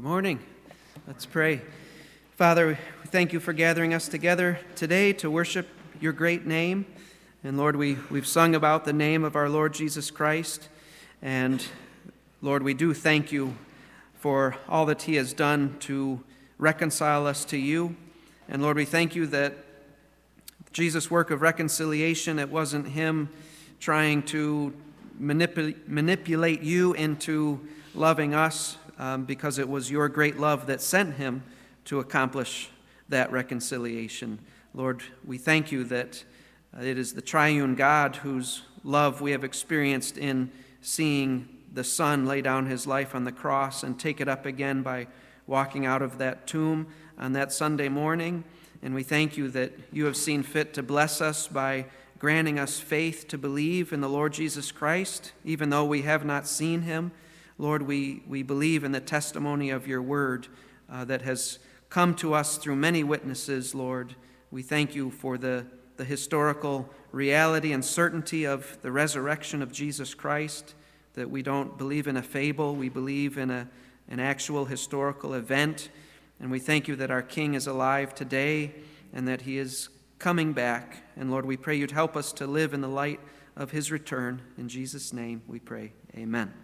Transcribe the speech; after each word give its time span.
Good 0.00 0.08
morning. 0.08 0.40
Let's 1.06 1.26
pray. 1.26 1.60
Father, 2.36 2.68
we 2.68 3.08
thank 3.08 3.34
you 3.34 3.38
for 3.38 3.52
gathering 3.52 3.92
us 3.92 4.08
together 4.08 4.58
today 4.74 5.12
to 5.12 5.30
worship 5.30 5.68
your 6.00 6.14
great 6.14 6.46
name. 6.46 6.86
And 7.44 7.58
Lord, 7.58 7.76
we, 7.76 7.98
we've 8.10 8.26
sung 8.26 8.54
about 8.54 8.86
the 8.86 8.94
name 8.94 9.24
of 9.24 9.36
our 9.36 9.50
Lord 9.50 9.74
Jesus 9.74 10.10
Christ. 10.10 10.70
And 11.20 11.62
Lord, 12.40 12.62
we 12.62 12.72
do 12.72 12.94
thank 12.94 13.30
you 13.30 13.58
for 14.14 14.56
all 14.70 14.86
that 14.86 15.02
he 15.02 15.16
has 15.16 15.34
done 15.34 15.76
to 15.80 16.22
reconcile 16.56 17.26
us 17.26 17.44
to 17.44 17.58
you. 17.58 17.94
And 18.48 18.62
Lord, 18.62 18.78
we 18.78 18.86
thank 18.86 19.14
you 19.14 19.26
that 19.26 19.52
Jesus' 20.72 21.10
work 21.10 21.30
of 21.30 21.42
reconciliation, 21.42 22.38
it 22.38 22.48
wasn't 22.48 22.88
him 22.88 23.28
trying 23.80 24.22
to 24.22 24.72
manipul- 25.20 25.76
manipulate 25.86 26.62
you 26.62 26.94
into 26.94 27.60
loving 27.94 28.32
us, 28.32 28.78
um, 29.00 29.24
because 29.24 29.58
it 29.58 29.68
was 29.68 29.90
your 29.90 30.08
great 30.08 30.38
love 30.38 30.66
that 30.66 30.80
sent 30.82 31.14
him 31.14 31.42
to 31.86 31.98
accomplish 31.98 32.68
that 33.08 33.32
reconciliation. 33.32 34.38
Lord, 34.74 35.02
we 35.24 35.38
thank 35.38 35.72
you 35.72 35.82
that 35.84 36.22
it 36.80 36.98
is 36.98 37.14
the 37.14 37.22
triune 37.22 37.74
God 37.74 38.16
whose 38.16 38.62
love 38.84 39.22
we 39.22 39.32
have 39.32 39.42
experienced 39.42 40.18
in 40.18 40.52
seeing 40.82 41.48
the 41.72 41.82
Son 41.82 42.26
lay 42.26 42.42
down 42.42 42.66
his 42.66 42.86
life 42.86 43.14
on 43.14 43.24
the 43.24 43.32
cross 43.32 43.82
and 43.82 43.98
take 43.98 44.20
it 44.20 44.28
up 44.28 44.44
again 44.44 44.82
by 44.82 45.06
walking 45.46 45.86
out 45.86 46.02
of 46.02 46.18
that 46.18 46.46
tomb 46.46 46.86
on 47.18 47.32
that 47.32 47.52
Sunday 47.52 47.88
morning. 47.88 48.44
And 48.82 48.94
we 48.94 49.02
thank 49.02 49.36
you 49.36 49.48
that 49.48 49.72
you 49.90 50.04
have 50.04 50.16
seen 50.16 50.42
fit 50.42 50.74
to 50.74 50.82
bless 50.82 51.22
us 51.22 51.48
by 51.48 51.86
granting 52.18 52.58
us 52.58 52.78
faith 52.78 53.26
to 53.28 53.38
believe 53.38 53.94
in 53.94 54.02
the 54.02 54.08
Lord 54.10 54.34
Jesus 54.34 54.70
Christ, 54.70 55.32
even 55.42 55.70
though 55.70 55.86
we 55.86 56.02
have 56.02 56.24
not 56.24 56.46
seen 56.46 56.82
him. 56.82 57.12
Lord, 57.60 57.82
we, 57.82 58.22
we 58.26 58.42
believe 58.42 58.84
in 58.84 58.92
the 58.92 59.00
testimony 59.00 59.68
of 59.68 59.86
your 59.86 60.00
word 60.00 60.48
uh, 60.90 61.04
that 61.04 61.20
has 61.20 61.58
come 61.90 62.14
to 62.14 62.32
us 62.32 62.56
through 62.56 62.76
many 62.76 63.04
witnesses, 63.04 63.74
Lord. 63.74 64.14
We 64.50 64.62
thank 64.62 64.94
you 64.94 65.10
for 65.10 65.36
the, 65.36 65.66
the 65.98 66.04
historical 66.06 66.88
reality 67.12 67.72
and 67.72 67.84
certainty 67.84 68.46
of 68.46 68.78
the 68.80 68.90
resurrection 68.90 69.60
of 69.60 69.72
Jesus 69.72 70.14
Christ, 70.14 70.74
that 71.12 71.28
we 71.28 71.42
don't 71.42 71.76
believe 71.76 72.06
in 72.06 72.16
a 72.16 72.22
fable, 72.22 72.74
we 72.74 72.88
believe 72.88 73.36
in 73.36 73.50
a, 73.50 73.68
an 74.08 74.20
actual 74.20 74.64
historical 74.64 75.34
event. 75.34 75.90
And 76.40 76.50
we 76.50 76.60
thank 76.60 76.88
you 76.88 76.96
that 76.96 77.10
our 77.10 77.20
King 77.20 77.52
is 77.52 77.66
alive 77.66 78.14
today 78.14 78.72
and 79.12 79.28
that 79.28 79.42
he 79.42 79.58
is 79.58 79.90
coming 80.18 80.54
back. 80.54 81.02
And 81.14 81.30
Lord, 81.30 81.44
we 81.44 81.58
pray 81.58 81.76
you'd 81.76 81.90
help 81.90 82.16
us 82.16 82.32
to 82.32 82.46
live 82.46 82.72
in 82.72 82.80
the 82.80 82.88
light 82.88 83.20
of 83.54 83.72
his 83.72 83.92
return. 83.92 84.40
In 84.56 84.66
Jesus' 84.70 85.12
name 85.12 85.42
we 85.46 85.58
pray. 85.58 85.92
Amen. 86.16 86.54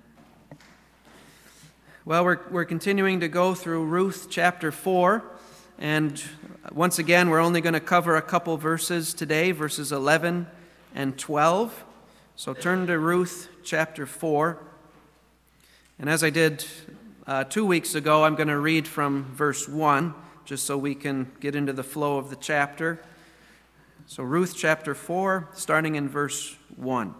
Well, 2.06 2.24
we're, 2.24 2.38
we're 2.52 2.64
continuing 2.64 3.18
to 3.18 3.26
go 3.26 3.56
through 3.56 3.86
Ruth 3.86 4.28
chapter 4.30 4.70
4. 4.70 5.24
And 5.76 6.22
once 6.70 7.00
again, 7.00 7.30
we're 7.30 7.40
only 7.40 7.60
going 7.60 7.72
to 7.72 7.80
cover 7.80 8.14
a 8.14 8.22
couple 8.22 8.56
verses 8.56 9.12
today, 9.12 9.50
verses 9.50 9.90
11 9.90 10.46
and 10.94 11.18
12. 11.18 11.84
So 12.36 12.54
turn 12.54 12.86
to 12.86 12.96
Ruth 12.96 13.48
chapter 13.64 14.06
4. 14.06 14.56
And 15.98 16.08
as 16.08 16.22
I 16.22 16.30
did 16.30 16.64
uh, 17.26 17.42
two 17.42 17.66
weeks 17.66 17.96
ago, 17.96 18.22
I'm 18.22 18.36
going 18.36 18.46
to 18.46 18.60
read 18.60 18.86
from 18.86 19.24
verse 19.34 19.68
1, 19.68 20.14
just 20.44 20.64
so 20.64 20.78
we 20.78 20.94
can 20.94 21.32
get 21.40 21.56
into 21.56 21.72
the 21.72 21.82
flow 21.82 22.18
of 22.18 22.30
the 22.30 22.36
chapter. 22.36 23.02
So, 24.06 24.22
Ruth 24.22 24.54
chapter 24.56 24.94
4, 24.94 25.48
starting 25.54 25.96
in 25.96 26.08
verse 26.08 26.54
1. 26.76 27.16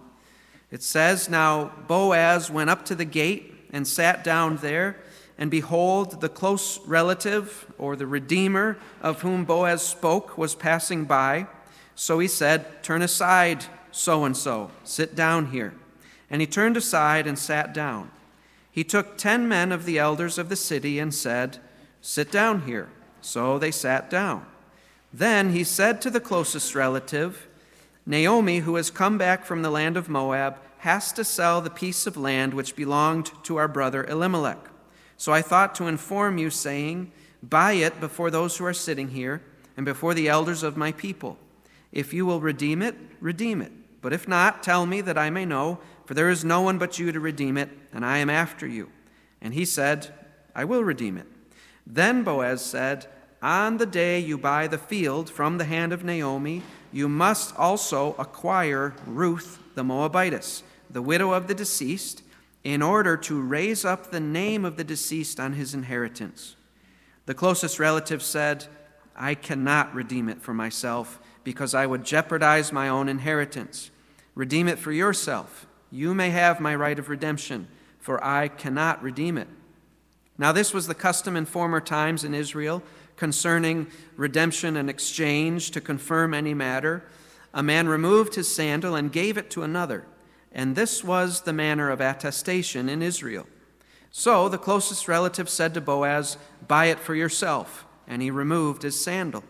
It 0.71 0.85
says, 0.85 1.29
Now 1.29 1.73
Boaz 1.89 2.53
went 2.53 2.71
up 2.71 2.85
to 2.85 2.95
the 2.95 3.05
gate 3.05 3.56
and 3.73 3.87
sat 3.87 4.25
down 4.25 4.57
there. 4.57 4.97
And 5.39 5.51
behold, 5.51 6.21
the 6.21 6.29
close 6.29 6.81
relative, 6.87 7.67
or 7.79 7.95
the 7.95 8.07
redeemer, 8.07 8.79
of 9.03 9.21
whom 9.21 9.45
Boaz 9.45 9.83
spoke, 9.83 10.39
was 10.39 10.55
passing 10.55 11.05
by. 11.05 11.47
So 11.95 12.19
he 12.19 12.29
said, 12.29 12.83
Turn 12.83 13.03
aside, 13.03 13.67
so 13.91 14.25
and 14.25 14.37
so, 14.37 14.71
sit 14.85 15.15
down 15.15 15.47
here. 15.47 15.75
And 16.31 16.41
he 16.41 16.47
turned 16.47 16.77
aside 16.77 17.27
and 17.27 17.39
sat 17.39 17.75
down. 17.75 18.11
He 18.71 18.85
took 18.85 19.17
ten 19.17 19.49
men 19.49 19.73
of 19.73 19.85
the 19.85 19.99
elders 19.99 20.39
of 20.39 20.49
the 20.49 20.57
city 20.57 20.99
and 20.99 21.15
said, 21.15 21.59
Sit 22.01 22.31
down 22.31 22.63
here. 22.63 22.89
So 23.21 23.59
they 23.59 23.71
sat 23.71 24.09
down. 24.11 24.47
Then 25.13 25.53
he 25.53 25.65
said 25.65 26.01
to 26.03 26.11
the 26.11 26.21
closest 26.21 26.75
relative, 26.75 27.47
Naomi, 28.05 28.61
who 28.61 28.77
has 28.77 28.91
come 28.91 29.19
back 29.19 29.45
from 29.45 29.63
the 29.63 29.71
land 29.71 29.97
of 29.97 30.09
Moab, 30.09 30.59
has 30.87 31.11
to 31.11 31.25
sell 31.25 31.61
the 31.61 31.69
piece 31.69 32.07
of 32.07 32.17
land 32.17 32.55
which 32.55 32.77
belonged 32.77 33.33
to 33.43 33.57
our 33.57 33.67
brother 33.67 34.05
Elimelech. 34.05 34.71
So 35.17 35.33
I 35.33 35.43
thought 35.43 35.75
to 35.75 35.89
inform 35.89 36.39
you, 36.39 36.49
saying, 36.49 37.11
Buy 37.43 37.73
it 37.73 37.99
before 37.99 38.31
those 38.31 38.57
who 38.57 38.65
are 38.67 38.73
sitting 38.73 39.09
here 39.09 39.43
and 39.77 39.85
before 39.85 40.15
the 40.15 40.29
elders 40.29 40.63
of 40.63 40.77
my 40.77 40.93
people. 40.93 41.39
If 41.91 42.15
you 42.15 42.25
will 42.25 42.41
redeem 42.41 42.83
it, 42.83 42.95
redeem 43.21 43.63
it. 43.63 43.73
But 44.01 44.13
if 44.13 44.29
not, 44.29 44.63
tell 44.63 44.87
me 44.87 45.01
that 45.01 45.19
I 45.19 45.29
may 45.29 45.45
know, 45.45 45.81
for 46.05 46.15
there 46.15 46.31
is 46.31 46.45
no 46.45 46.61
one 46.61 46.79
but 46.79 47.01
you 47.01 47.11
to 47.11 47.19
redeem 47.19 47.59
it, 47.59 47.71
and 47.93 48.07
I 48.07 48.19
am 48.19 48.31
after 48.31 48.65
you. 48.65 48.89
And 49.41 49.55
he 49.55 49.65
said, 49.65 50.15
I 50.55 50.65
will 50.65 50.85
redeem 50.85 51.19
it. 51.19 51.27
Then 51.85 52.23
Boaz 52.23 52.65
said, 52.65 53.07
On 53.43 53.79
the 53.79 53.87
day 53.87 54.21
you 54.21 54.39
buy 54.39 54.69
the 54.69 54.79
field 54.79 55.31
from 55.31 55.59
the 55.59 55.65
hand 55.65 55.93
of 55.93 56.05
Naomi, 56.05 56.63
you 56.93 57.09
must 57.09 57.57
also 57.57 58.15
acquire 58.21 58.95
Ruth 59.05 59.59
the 59.75 59.83
Moabitess 59.83 60.63
the 60.91 61.03
widow 61.03 61.33
of 61.33 61.47
the 61.49 61.55
deceased, 61.55 62.23
in 62.67 62.83
order 62.83 63.17
to 63.17 63.41
raise 63.41 63.85
up 63.85 64.11
the 64.11 64.19
name 64.19 64.65
of 64.65 64.77
the 64.77 64.83
deceased 64.83 65.39
on 65.39 65.53
his 65.53 65.73
inheritance. 65.73 66.57
The 67.27 67.35
closest 67.35 67.79
relative 67.79 68.23
said, 68.23 68.67
I 69.15 69.35
cannot 69.35 69.95
redeem 69.95 70.29
it 70.29 70.43
for 70.43 70.53
myself 70.53 71.21
because 71.45 71.75
I 71.75 71.87
would 71.87 72.05
jeopardize 72.05 72.73
my 72.73 72.89
own 72.89 73.09
inheritance. 73.09 73.93
Redeem 74.35 74.67
it 74.67 74.81
for 74.81 74.91
yourself. 74.91 75.67
You 75.93 76.13
may 76.13 76.31
have 76.31 76.59
my 76.59 76.75
right 76.75 76.99
of 76.99 77.09
redemption, 77.09 77.69
for 78.01 78.23
I 78.25 78.49
cannot 78.49 79.01
redeem 79.01 79.39
it. 79.39 79.49
Now, 80.37 80.51
this 80.51 80.75
was 80.75 80.89
the 80.89 80.95
custom 80.95 81.37
in 81.37 81.47
former 81.47 81.81
times 81.81 82.25
in 82.25 82.35
Israel 82.35 82.83
concerning 83.17 83.87
redemption 84.17 84.77
and 84.77 84.91
exchange 84.91 85.71
to 85.71 85.81
confirm 85.81 86.35
any 86.35 86.53
matter. 86.53 87.05
A 87.55 87.63
man 87.63 87.87
removed 87.89 88.35
his 88.35 88.53
sandal 88.53 88.97
and 88.97 89.13
gave 89.13 89.39
it 89.39 89.51
to 89.51 89.63
another 89.63 90.05
and 90.57 90.75
this 90.75 91.05
was 91.05 91.43
the 91.43 91.53
manner 91.53 91.91
of 91.91 92.01
attestation 92.01 92.89
in 92.89 93.03
Israel. 93.03 93.47
So 94.11 94.49
the 94.49 94.57
closest 94.57 95.07
relative 95.07 95.51
said 95.51 95.75
to 95.75 95.83
Boaz, 95.83 96.39
Buy 96.67 96.87
it 96.87 96.99
for 96.99 97.15
yourself. 97.15 97.85
And 98.09 98.23
he 98.23 98.31
removed 98.31 98.83
his 98.83 98.99
sandal. 98.99 99.45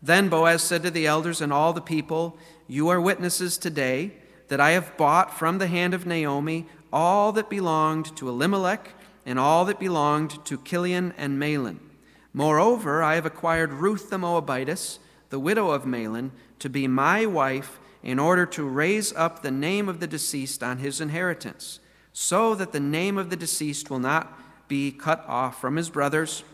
Then 0.00 0.28
Boaz 0.28 0.62
said 0.62 0.84
to 0.84 0.92
the 0.92 1.08
elders 1.08 1.40
and 1.40 1.52
all 1.52 1.72
the 1.72 1.80
people, 1.80 2.38
You 2.68 2.88
are 2.88 3.00
witnesses 3.00 3.58
today 3.58 4.12
that 4.46 4.60
I 4.60 4.70
have 4.70 4.96
bought 4.96 5.36
from 5.36 5.58
the 5.58 5.66
hand 5.66 5.92
of 5.92 6.06
Naomi 6.06 6.66
all 6.92 7.32
that 7.32 7.50
belonged 7.50 8.16
to 8.16 8.28
Elimelech 8.28 8.90
and 9.26 9.40
all 9.40 9.64
that 9.64 9.80
belonged 9.80 10.44
to 10.44 10.62
Chilion 10.62 11.12
and 11.18 11.36
Mahlon. 11.36 11.80
Moreover, 12.32 13.02
I 13.02 13.16
have 13.16 13.26
acquired 13.26 13.72
Ruth 13.72 14.08
the 14.08 14.18
Moabitess, 14.18 15.00
the 15.30 15.40
widow 15.40 15.70
of 15.70 15.82
Mahlon, 15.82 16.30
to 16.60 16.68
be 16.68 16.86
my 16.86 17.26
wife 17.26 17.77
in 18.02 18.18
order 18.18 18.46
to 18.46 18.64
raise 18.64 19.12
up 19.14 19.42
the 19.42 19.50
name 19.50 19.88
of 19.88 20.00
the 20.00 20.06
deceased 20.06 20.62
on 20.62 20.78
his 20.78 21.00
inheritance, 21.00 21.80
so 22.12 22.54
that 22.54 22.72
the 22.72 22.80
name 22.80 23.18
of 23.18 23.30
the 23.30 23.36
deceased 23.36 23.90
will 23.90 23.98
not 23.98 24.38
be 24.68 24.90
cut 24.90 25.24
off 25.26 25.60
from 25.60 25.76
his 25.76 25.90
brothers 25.90 26.44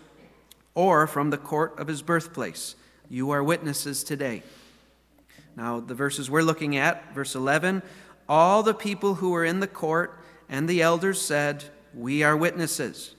or 0.74 1.06
from 1.06 1.30
the 1.30 1.38
court 1.38 1.78
of 1.78 1.88
his 1.88 2.02
birthplace. 2.02 2.76
You 3.08 3.30
are 3.30 3.42
witnesses 3.42 4.02
today. 4.04 4.42
Now, 5.56 5.80
the 5.80 5.94
verses 5.94 6.30
we're 6.30 6.42
looking 6.42 6.76
at, 6.76 7.14
verse 7.14 7.34
11 7.34 7.82
all 8.26 8.62
the 8.62 8.72
people 8.74 9.16
who 9.16 9.30
were 9.30 9.44
in 9.44 9.60
the 9.60 9.66
court 9.66 10.18
and 10.48 10.66
the 10.66 10.80
elders 10.80 11.20
said, 11.20 11.64
We 11.92 12.22
are 12.22 12.34
witnesses. 12.34 13.14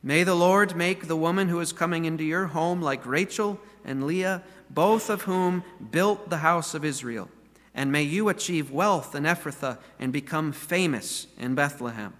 May 0.00 0.22
the 0.22 0.36
Lord 0.36 0.76
make 0.76 1.08
the 1.08 1.16
woman 1.16 1.48
who 1.48 1.58
is 1.58 1.72
coming 1.72 2.04
into 2.04 2.22
your 2.22 2.46
home 2.46 2.80
like 2.80 3.04
Rachel 3.04 3.58
and 3.84 4.06
Leah, 4.06 4.44
both 4.70 5.10
of 5.10 5.22
whom 5.22 5.64
built 5.90 6.30
the 6.30 6.36
house 6.36 6.74
of 6.74 6.84
Israel 6.84 7.28
and 7.74 7.90
may 7.90 8.02
you 8.02 8.28
achieve 8.28 8.70
wealth 8.70 9.14
in 9.14 9.24
Ephrathah 9.24 9.78
and 9.98 10.12
become 10.12 10.52
famous 10.52 11.26
in 11.38 11.54
Bethlehem. 11.54 12.14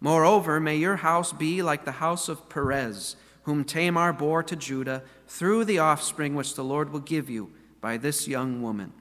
Moreover, 0.00 0.60
may 0.60 0.76
your 0.76 0.96
house 0.96 1.32
be 1.32 1.62
like 1.62 1.84
the 1.84 1.92
house 1.92 2.28
of 2.28 2.48
Perez, 2.48 3.16
whom 3.44 3.64
Tamar 3.64 4.12
bore 4.12 4.42
to 4.42 4.56
Judah 4.56 5.02
through 5.26 5.64
the 5.64 5.78
offspring 5.78 6.34
which 6.34 6.54
the 6.54 6.64
Lord 6.64 6.92
will 6.92 7.00
give 7.00 7.30
you 7.30 7.50
by 7.80 7.96
this 7.96 8.28
young 8.28 8.62
woman. 8.62 8.92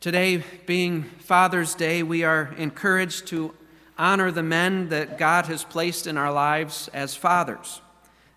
Today, 0.00 0.42
being 0.66 1.04
Father's 1.20 1.74
Day, 1.74 2.02
we 2.02 2.24
are 2.24 2.54
encouraged 2.58 3.26
to 3.28 3.54
honor 3.96 4.30
the 4.30 4.42
men 4.42 4.88
that 4.88 5.16
God 5.16 5.46
has 5.46 5.64
placed 5.64 6.06
in 6.06 6.18
our 6.18 6.32
lives 6.32 6.88
as 6.92 7.14
fathers. 7.14 7.80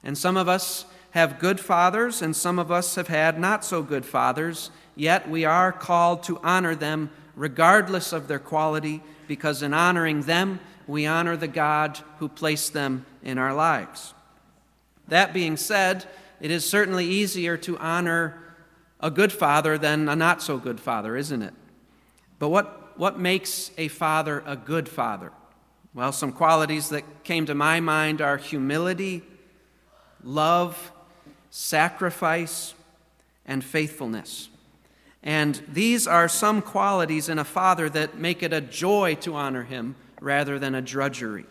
And 0.04 0.18
some 0.18 0.38
of 0.38 0.48
us 0.48 0.86
have 1.16 1.40
good 1.40 1.60
fathers, 1.60 2.22
and 2.22 2.36
some 2.36 2.60
of 2.60 2.70
us 2.70 2.96
have 2.96 3.08
had 3.08 3.40
not 3.40 3.66
so 3.66 3.82
good 3.82 4.06
fathers 4.06 4.70
yet 4.96 5.30
we 5.30 5.46
are 5.46 5.72
called 5.72 6.24
to 6.24 6.40
honor 6.44 6.76
them 6.76 7.10
regardless 7.36 8.14
of 8.14 8.28
their 8.28 8.40
quality, 8.40 9.02
because 9.28 9.62
in 9.62 9.74
honoring 9.74 10.22
them, 10.22 10.60
we 10.88 11.06
honor 11.06 11.36
the 11.36 11.48
God 11.48 12.00
who 12.20 12.30
placed 12.30 12.74
them 12.74 13.06
in 13.24 13.38
our 13.38 13.54
lives. 13.54 14.14
That 15.08 15.34
being 15.34 15.58
said, 15.58 16.06
it 16.40 16.52
is 16.52 16.70
certainly 16.70 17.06
easier 17.06 17.58
to 17.58 17.78
honor 17.78 18.42
a 19.00 19.10
good 19.10 19.32
father 19.32 19.78
than 19.78 20.08
a 20.08 20.16
not 20.16 20.42
so 20.42 20.58
good 20.58 20.80
father, 20.80 21.16
isn't 21.16 21.42
it? 21.42 21.54
But 22.40 22.50
what, 22.50 22.98
what 22.98 23.20
makes 23.20 23.72
a 23.78 23.88
father 23.88 24.44
a 24.46 24.56
good 24.56 24.88
father? 24.88 25.32
Well, 25.94 26.12
some 26.12 26.32
qualities 26.32 26.90
that 26.90 27.24
came 27.24 27.46
to 27.46 27.56
my 27.56 27.80
mind 27.80 28.22
are 28.22 28.38
humility, 28.38 29.24
love, 30.24 30.92
sacrifice, 31.57 32.74
and 33.46 33.63
faithfulness. 33.63 34.50
And 35.24 35.63
these 35.69 36.06
are 36.06 36.28
some 36.28 36.62
qualities 36.62 37.30
in 37.30 37.40
a 37.40 37.46
father 37.46 37.90
that 37.92 38.18
make 38.18 38.44
it 38.44 38.52
a 38.52 38.60
joy 38.60 39.16
to 39.22 39.36
honor 39.36 39.63
him 39.63 39.96
rather 40.19 40.60
than 40.60 40.75
a 40.75 40.81
drudgery. 40.81 41.46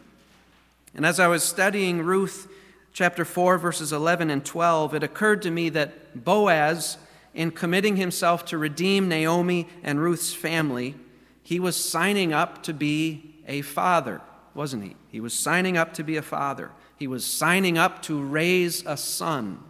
And 0.94 1.06
as 1.06 1.18
I 1.18 1.26
was 1.26 1.42
studying 1.42 2.02
Ruth 2.02 2.48
chapter 2.92 3.24
4, 3.24 3.56
verses 3.56 3.94
11 3.94 4.28
and 4.28 4.44
12, 4.44 4.94
it 4.94 5.02
occurred 5.02 5.40
to 5.40 5.50
me 5.50 5.70
that 5.70 6.22
Boaz, 6.22 6.98
in 7.32 7.50
committing 7.50 7.96
himself 7.96 8.44
to 8.46 8.58
redeem 8.58 9.08
Naomi 9.08 9.66
and 9.82 9.98
Ruth's 9.98 10.34
family, 10.34 10.96
he 11.42 11.58
was 11.58 11.82
signing 11.82 12.34
up 12.34 12.62
to 12.64 12.74
be 12.74 13.36
a 13.48 13.62
father, 13.62 14.20
wasn't 14.54 14.84
he? 14.84 14.96
He 15.10 15.20
was 15.20 15.32
signing 15.32 15.78
up 15.78 15.94
to 15.94 16.04
be 16.04 16.18
a 16.18 16.22
father. 16.22 16.72
He 16.98 17.06
was 17.06 17.24
signing 17.24 17.78
up 17.78 18.02
to 18.02 18.22
raise 18.22 18.84
a 18.84 18.98
son. 18.98 19.60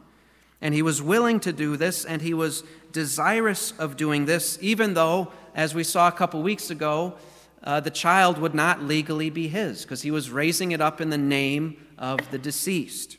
And 0.65 0.73
he 0.73 0.81
was 0.81 1.03
willing 1.03 1.41
to 1.41 1.53
do 1.53 1.77
this, 1.77 2.07
and 2.07 2.23
he 2.23 2.33
was 2.33 2.65
desirous 2.91 3.73
of 3.79 3.99
doing 3.99 4.25
this, 4.25 4.57
even 4.63 4.95
though, 4.95 5.31
as 5.55 5.75
we 5.75 5.85
saw 5.85 6.09
a 6.09 6.13
couple 6.13 6.43
weeks 6.43 6.71
ago, 6.71 7.15
uh, 7.63 7.81
the 7.81 7.91
child 7.91 8.39
would 8.39 8.55
not 8.55 8.83
legally 8.83 9.29
be 9.29 9.47
his, 9.47 9.83
because 9.83 10.01
he 10.01 10.11
was 10.11 10.31
raising 10.31 10.73
it 10.73 10.81
up 10.81 11.03
in 11.03 11.11
the 11.11 11.19
name 11.19 11.77
of 11.99 12.31
the 12.31 12.39
deceased. 12.39 13.19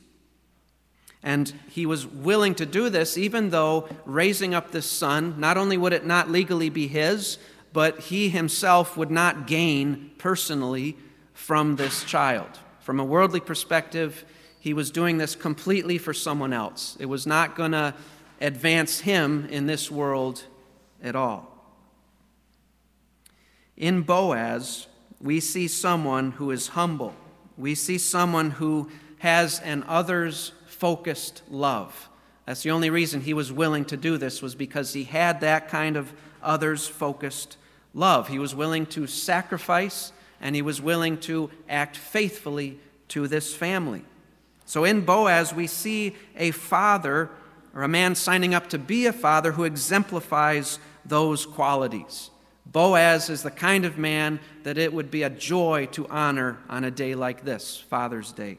And 1.21 1.53
he 1.69 1.85
was 1.85 2.07
willing 2.07 2.55
to 2.55 2.65
do 2.65 2.89
this, 2.89 3.15
even 3.15 3.51
though 3.51 3.89
raising 4.05 4.55
up 4.55 4.71
this 4.71 4.87
son, 4.87 5.39
not 5.39 5.55
only 5.55 5.77
would 5.77 5.93
it 5.93 6.05
not 6.05 6.31
legally 6.31 6.69
be 6.69 6.87
his, 6.87 7.37
but 7.71 7.99
he 7.99 8.29
himself 8.29 8.97
would 8.97 9.11
not 9.11 9.45
gain 9.45 10.09
personally 10.17 10.97
from 11.33 11.75
this 11.75 12.03
child. 12.05 12.49
From 12.79 12.99
a 12.99 13.05
worldly 13.05 13.39
perspective, 13.39 14.25
he 14.65 14.73
was 14.73 14.89
doing 14.89 15.19
this 15.19 15.35
completely 15.35 15.99
for 15.99 16.11
someone 16.11 16.51
else. 16.51 16.97
It 16.99 17.05
was 17.05 17.27
not 17.27 17.55
going 17.55 17.73
to 17.73 17.93
advance 18.41 19.01
him 19.01 19.45
in 19.51 19.67
this 19.67 19.91
world 19.91 20.43
at 21.03 21.15
all. 21.15 21.55
In 23.77 24.01
Boaz, 24.01 24.87
we 25.21 25.39
see 25.39 25.67
someone 25.67 26.31
who 26.31 26.49
is 26.49 26.69
humble. 26.69 27.13
We 27.59 27.75
see 27.75 27.99
someone 27.99 28.49
who 28.49 28.89
has 29.19 29.59
an 29.59 29.83
others 29.87 30.51
focused 30.65 31.43
love. 31.47 32.09
That's 32.47 32.63
the 32.63 32.71
only 32.71 32.89
reason 32.89 33.21
he 33.21 33.35
was 33.35 33.53
willing 33.53 33.85
to 33.85 33.97
do 33.97 34.17
this 34.17 34.41
was 34.41 34.55
because 34.55 34.93
he 34.93 35.03
had 35.03 35.41
that 35.41 35.69
kind 35.69 35.95
of 35.95 36.11
others 36.41 36.87
focused 36.87 37.57
love. 37.93 38.29
He 38.29 38.39
was 38.39 38.55
willing 38.55 38.87
to 38.87 39.05
sacrifice 39.05 40.11
and 40.41 40.55
he 40.55 40.63
was 40.63 40.81
willing 40.81 41.19
to 41.19 41.51
act 41.69 41.95
faithfully 41.95 42.79
to 43.09 43.27
this 43.27 43.53
family. 43.53 44.03
So 44.65 44.83
in 44.83 45.01
Boaz, 45.01 45.53
we 45.53 45.67
see 45.67 46.15
a 46.35 46.51
father 46.51 47.29
or 47.73 47.83
a 47.83 47.87
man 47.87 48.15
signing 48.15 48.53
up 48.53 48.67
to 48.69 48.79
be 48.79 49.05
a 49.05 49.13
father 49.13 49.51
who 49.51 49.63
exemplifies 49.63 50.79
those 51.05 51.45
qualities. 51.45 52.31
Boaz 52.65 53.29
is 53.29 53.43
the 53.43 53.51
kind 53.51 53.85
of 53.85 53.97
man 53.97 54.39
that 54.63 54.77
it 54.77 54.91
would 54.91 55.11
be 55.11 55.23
a 55.23 55.29
joy 55.29 55.87
to 55.91 56.07
honor 56.07 56.57
on 56.67 56.83
a 56.83 56.91
day 56.91 57.15
like 57.15 57.45
this, 57.45 57.77
Father's 57.77 58.31
Day. 58.31 58.57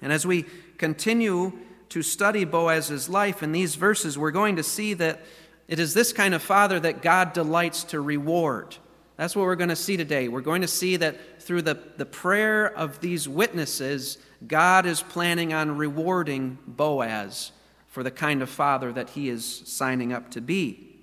And 0.00 0.12
as 0.12 0.26
we 0.26 0.44
continue 0.78 1.52
to 1.88 2.02
study 2.02 2.44
Boaz's 2.44 3.08
life 3.08 3.42
in 3.42 3.52
these 3.52 3.74
verses, 3.74 4.16
we're 4.16 4.30
going 4.30 4.56
to 4.56 4.62
see 4.62 4.94
that 4.94 5.20
it 5.66 5.78
is 5.78 5.92
this 5.92 6.12
kind 6.12 6.34
of 6.34 6.42
father 6.42 6.78
that 6.80 7.02
God 7.02 7.32
delights 7.32 7.84
to 7.84 8.00
reward. 8.00 8.76
That's 9.20 9.36
what 9.36 9.42
we're 9.42 9.54
going 9.54 9.68
to 9.68 9.76
see 9.76 9.98
today. 9.98 10.28
We're 10.28 10.40
going 10.40 10.62
to 10.62 10.66
see 10.66 10.96
that 10.96 11.42
through 11.42 11.60
the, 11.60 11.78
the 11.98 12.06
prayer 12.06 12.74
of 12.74 13.00
these 13.00 13.28
witnesses, 13.28 14.16
God 14.46 14.86
is 14.86 15.02
planning 15.02 15.52
on 15.52 15.76
rewarding 15.76 16.56
Boaz 16.66 17.52
for 17.86 18.02
the 18.02 18.10
kind 18.10 18.40
of 18.40 18.48
father 18.48 18.90
that 18.94 19.10
he 19.10 19.28
is 19.28 19.44
signing 19.66 20.14
up 20.14 20.30
to 20.30 20.40
be. 20.40 20.96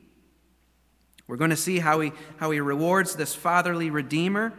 We're 1.28 1.38
going 1.38 1.52
to 1.52 1.56
see 1.56 1.78
how 1.78 2.00
he, 2.00 2.12
how 2.38 2.50
he 2.50 2.60
rewards 2.60 3.16
this 3.16 3.36
fatherly 3.36 3.92
redeemer. 3.92 4.52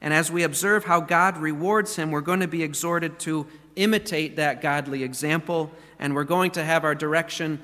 And 0.00 0.12
as 0.12 0.32
we 0.32 0.42
observe 0.42 0.84
how 0.84 1.00
God 1.00 1.38
rewards 1.38 1.94
him, 1.94 2.10
we're 2.10 2.20
going 2.20 2.40
to 2.40 2.48
be 2.48 2.64
exhorted 2.64 3.20
to 3.20 3.46
imitate 3.76 4.34
that 4.34 4.60
godly 4.60 5.04
example. 5.04 5.70
And 6.00 6.16
we're 6.16 6.24
going 6.24 6.50
to 6.50 6.64
have 6.64 6.82
our 6.82 6.96
direction, 6.96 7.62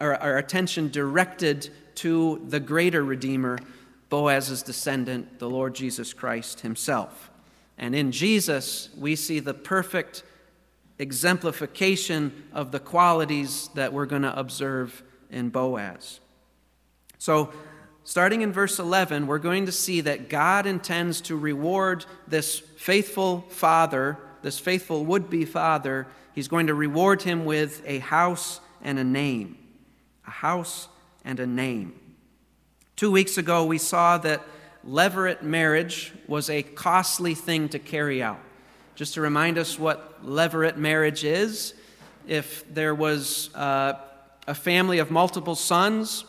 our, 0.00 0.14
our 0.14 0.38
attention 0.38 0.88
directed 0.88 1.68
to 1.96 2.40
the 2.48 2.58
greater 2.58 3.04
redeemer, 3.04 3.58
Boaz's 4.12 4.62
descendant, 4.62 5.38
the 5.38 5.48
Lord 5.48 5.74
Jesus 5.74 6.12
Christ 6.12 6.60
himself. 6.60 7.30
And 7.78 7.94
in 7.94 8.12
Jesus, 8.12 8.90
we 8.94 9.16
see 9.16 9.40
the 9.40 9.54
perfect 9.54 10.22
exemplification 10.98 12.44
of 12.52 12.72
the 12.72 12.78
qualities 12.78 13.70
that 13.74 13.94
we're 13.94 14.04
going 14.04 14.20
to 14.20 14.38
observe 14.38 15.02
in 15.30 15.48
Boaz. 15.48 16.20
So, 17.16 17.54
starting 18.04 18.42
in 18.42 18.52
verse 18.52 18.78
11, 18.78 19.26
we're 19.26 19.38
going 19.38 19.64
to 19.64 19.72
see 19.72 20.02
that 20.02 20.28
God 20.28 20.66
intends 20.66 21.22
to 21.22 21.34
reward 21.34 22.04
this 22.28 22.58
faithful 22.58 23.46
father, 23.48 24.18
this 24.42 24.58
faithful 24.58 25.06
would 25.06 25.30
be 25.30 25.46
father. 25.46 26.06
He's 26.34 26.48
going 26.48 26.66
to 26.66 26.74
reward 26.74 27.22
him 27.22 27.46
with 27.46 27.82
a 27.86 28.00
house 28.00 28.60
and 28.82 28.98
a 28.98 29.04
name. 29.04 29.56
A 30.26 30.30
house 30.30 30.88
and 31.24 31.40
a 31.40 31.46
name. 31.46 31.94
Two 32.96 33.10
weeks 33.10 33.38
ago, 33.38 33.64
we 33.64 33.78
saw 33.78 34.18
that 34.18 34.42
levirate 34.86 35.42
marriage 35.42 36.12
was 36.26 36.50
a 36.50 36.62
costly 36.62 37.34
thing 37.34 37.68
to 37.70 37.78
carry 37.78 38.22
out. 38.22 38.40
Just 38.94 39.14
to 39.14 39.20
remind 39.20 39.58
us 39.58 39.78
what 39.78 40.24
levirate 40.24 40.76
marriage 40.76 41.24
is, 41.24 41.74
if 42.26 42.64
there 42.72 42.94
was 42.94 43.54
uh, 43.54 43.94
a 44.46 44.54
family 44.54 44.98
of 44.98 45.10
multiple 45.10 45.54
sons, 45.54 46.24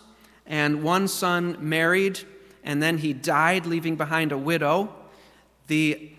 and 0.45 0.83
one 0.83 1.07
son 1.07 1.57
married, 1.59 2.19
and 2.63 2.81
then 2.81 2.97
he 2.97 3.13
died, 3.13 3.65
leaving 3.65 3.95
behind 3.95 4.31
a 4.31 4.37
widow. 4.37 4.93
The 5.67 6.11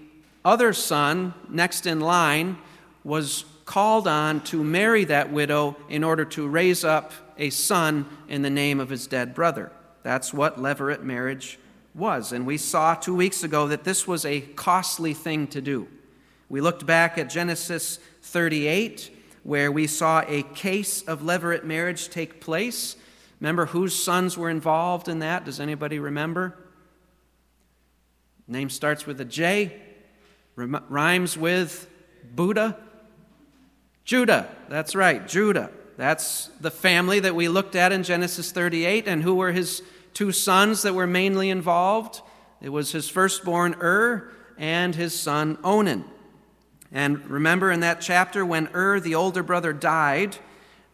other 0.44 0.72
son, 0.72 1.34
next 1.48 1.86
in 1.86 2.00
line, 2.00 2.58
was 3.02 3.44
called 3.64 4.06
on 4.06 4.42
to 4.44 4.62
marry 4.62 5.04
that 5.04 5.32
widow 5.32 5.76
in 5.88 6.04
order 6.04 6.24
to 6.24 6.46
raise 6.46 6.84
up 6.84 7.12
a 7.38 7.50
son 7.50 8.06
in 8.28 8.42
the 8.42 8.50
name 8.50 8.78
of 8.80 8.90
his 8.90 9.06
dead 9.06 9.34
brother. 9.34 9.72
That's 10.04 10.32
what 10.32 10.56
levirate 10.56 11.02
marriage 11.02 11.58
was. 11.92 12.30
And 12.30 12.46
we 12.46 12.56
saw 12.56 12.94
two 12.94 13.16
weeks 13.16 13.42
ago 13.42 13.66
that 13.66 13.82
this 13.82 14.06
was 14.06 14.24
a 14.24 14.40
costly 14.40 15.12
thing 15.12 15.48
to 15.48 15.60
do. 15.60 15.88
We 16.48 16.60
looked 16.60 16.86
back 16.86 17.18
at 17.18 17.28
Genesis 17.28 17.98
38, 18.22 19.10
where 19.42 19.72
we 19.72 19.88
saw 19.88 20.22
a 20.28 20.44
case 20.54 21.02
of 21.02 21.22
levirate 21.22 21.64
marriage 21.64 22.08
take 22.08 22.40
place 22.40 22.94
Remember 23.44 23.66
whose 23.66 23.94
sons 23.94 24.38
were 24.38 24.48
involved 24.48 25.06
in 25.06 25.18
that? 25.18 25.44
Does 25.44 25.60
anybody 25.60 25.98
remember? 25.98 26.56
Name 28.48 28.70
starts 28.70 29.06
with 29.06 29.20
a 29.20 29.24
J, 29.26 29.80
rhymes 30.56 31.36
with 31.36 31.86
Buddha. 32.34 32.78
Judah, 34.06 34.48
that's 34.70 34.94
right, 34.94 35.28
Judah. 35.28 35.70
That's 35.98 36.46
the 36.58 36.70
family 36.70 37.20
that 37.20 37.34
we 37.34 37.48
looked 37.48 37.76
at 37.76 37.92
in 37.92 38.02
Genesis 38.02 38.50
38. 38.50 39.06
And 39.06 39.22
who 39.22 39.34
were 39.34 39.52
his 39.52 39.82
two 40.14 40.32
sons 40.32 40.82
that 40.82 40.94
were 40.94 41.06
mainly 41.06 41.50
involved? 41.50 42.22
It 42.62 42.70
was 42.70 42.92
his 42.92 43.08
firstborn 43.08 43.74
Ur 43.82 44.30
and 44.56 44.94
his 44.94 45.18
son 45.18 45.58
Onan. 45.62 46.04
And 46.92 47.28
remember 47.28 47.70
in 47.70 47.80
that 47.80 48.00
chapter 48.00 48.46
when 48.46 48.68
Ur, 48.74 49.00
the 49.00 49.16
older 49.16 49.42
brother, 49.42 49.72
died, 49.72 50.38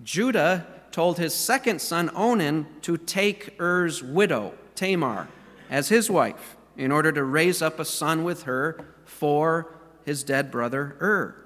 Judah 0.02 0.66
told 0.90 1.18
his 1.18 1.34
second 1.34 1.80
son 1.80 2.10
Onan 2.14 2.66
to 2.82 2.96
take 2.96 3.54
Er's 3.60 4.02
widow, 4.02 4.54
Tamar, 4.74 5.28
as 5.68 5.90
his 5.90 6.10
wife 6.10 6.56
in 6.76 6.90
order 6.90 7.12
to 7.12 7.22
raise 7.22 7.60
up 7.60 7.78
a 7.78 7.84
son 7.84 8.24
with 8.24 8.44
her 8.44 8.94
for 9.04 9.74
his 10.04 10.24
dead 10.24 10.50
brother 10.50 10.96
Ur. 11.00 11.36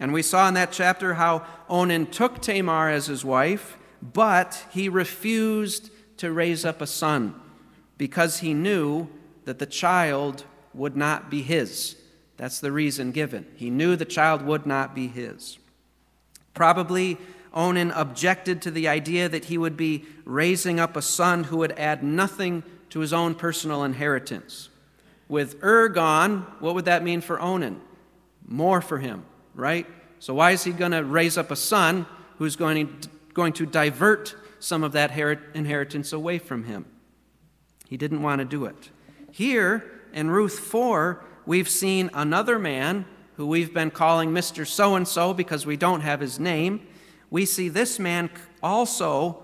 And 0.00 0.12
we 0.12 0.22
saw 0.22 0.48
in 0.48 0.54
that 0.54 0.72
chapter 0.72 1.14
how 1.14 1.46
Onan 1.68 2.06
took 2.06 2.42
Tamar 2.42 2.90
as 2.90 3.06
his 3.06 3.24
wife, 3.24 3.78
but 4.02 4.66
he 4.72 4.88
refused 4.88 5.90
to 6.22 6.32
raise 6.32 6.64
up 6.64 6.80
a 6.80 6.86
son 6.86 7.34
because 7.98 8.38
he 8.38 8.54
knew 8.54 9.08
that 9.44 9.58
the 9.58 9.66
child 9.66 10.44
would 10.72 10.96
not 10.96 11.28
be 11.28 11.42
his. 11.42 11.96
That's 12.36 12.60
the 12.60 12.70
reason 12.70 13.10
given. 13.10 13.44
He 13.56 13.70
knew 13.70 13.96
the 13.96 14.04
child 14.04 14.42
would 14.42 14.64
not 14.64 14.94
be 14.94 15.08
his. 15.08 15.58
Probably 16.54 17.18
Onan 17.52 17.90
objected 17.90 18.62
to 18.62 18.70
the 18.70 18.86
idea 18.86 19.28
that 19.28 19.46
he 19.46 19.58
would 19.58 19.76
be 19.76 20.04
raising 20.24 20.78
up 20.78 20.96
a 20.96 21.02
son 21.02 21.42
who 21.42 21.56
would 21.56 21.72
add 21.72 22.04
nothing 22.04 22.62
to 22.90 23.00
his 23.00 23.12
own 23.12 23.34
personal 23.34 23.82
inheritance. 23.82 24.68
With 25.26 25.56
Ur 25.60 25.88
gone, 25.88 26.46
what 26.60 26.76
would 26.76 26.84
that 26.84 27.02
mean 27.02 27.20
for 27.20 27.40
Onan? 27.40 27.80
More 28.46 28.80
for 28.80 28.98
him, 28.98 29.24
right? 29.56 29.88
So, 30.20 30.34
why 30.34 30.52
is 30.52 30.62
he 30.62 30.70
going 30.70 30.92
to 30.92 31.02
raise 31.02 31.36
up 31.36 31.50
a 31.50 31.56
son 31.56 32.06
who's 32.38 32.54
going 32.54 32.86
to, 33.00 33.08
going 33.34 33.54
to 33.54 33.66
divert 33.66 34.36
some 34.62 34.84
of 34.84 34.92
that 34.92 35.10
inheritance 35.54 36.12
away 36.12 36.38
from 36.38 36.64
him? 36.64 36.86
He 37.88 37.96
didn't 37.96 38.22
want 38.22 38.38
to 38.38 38.44
do 38.44 38.64
it. 38.64 38.90
Here 39.32 39.84
in 40.12 40.30
Ruth 40.30 40.58
4, 40.58 41.22
we've 41.46 41.68
seen 41.68 42.10
another 42.14 42.58
man 42.58 43.04
who 43.36 43.46
we've 43.46 43.74
been 43.74 43.90
calling 43.90 44.30
Mr. 44.30 44.66
So 44.66 44.94
and 44.94 45.06
so 45.06 45.34
because 45.34 45.66
we 45.66 45.76
don't 45.76 46.02
have 46.02 46.20
his 46.20 46.38
name. 46.38 46.86
We 47.28 47.44
see 47.44 47.68
this 47.68 47.98
man 47.98 48.30
also 48.62 49.42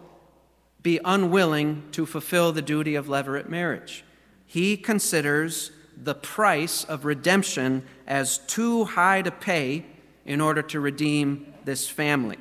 be 0.83 1.01
unwilling 1.05 1.83
to 1.93 2.07
fulfill 2.07 2.53
the 2.53 2.63
duty 2.63 2.95
of 2.95 3.07
levirate 3.07 3.49
marriage. 3.49 4.05
He 4.47 4.77
considers 4.77 5.73
the 5.97 6.15
price 6.15 6.85
of 6.85 7.05
redemption 7.05 7.83
as 8.07 8.39
too 8.39 8.85
high 8.85 9.23
to 9.23 9.31
pay 9.31 9.85
in 10.25 10.41
order 10.41 10.63
to 10.63 10.79
redeem 10.79 11.53
this 11.65 11.89
family. 11.89 12.39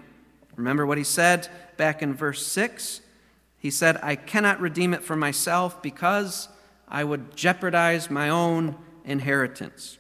Remember 0.56 0.86
what 0.86 0.98
he 0.98 1.04
said 1.04 1.48
back 1.78 2.02
in 2.02 2.14
verse 2.14 2.46
6? 2.46 3.02
He 3.58 3.72
said, 3.72 4.00
I 4.04 4.16
cannot 4.16 4.60
redeem 4.60 4.94
it 4.94 5.04
for 5.04 5.16
myself 5.16 5.82
because 5.82 6.50
I 6.88 7.04
would 7.04 7.36
jeopardize 7.36 8.10
my 8.10 8.30
own 8.30 8.76
inheritance. 9.04 9.98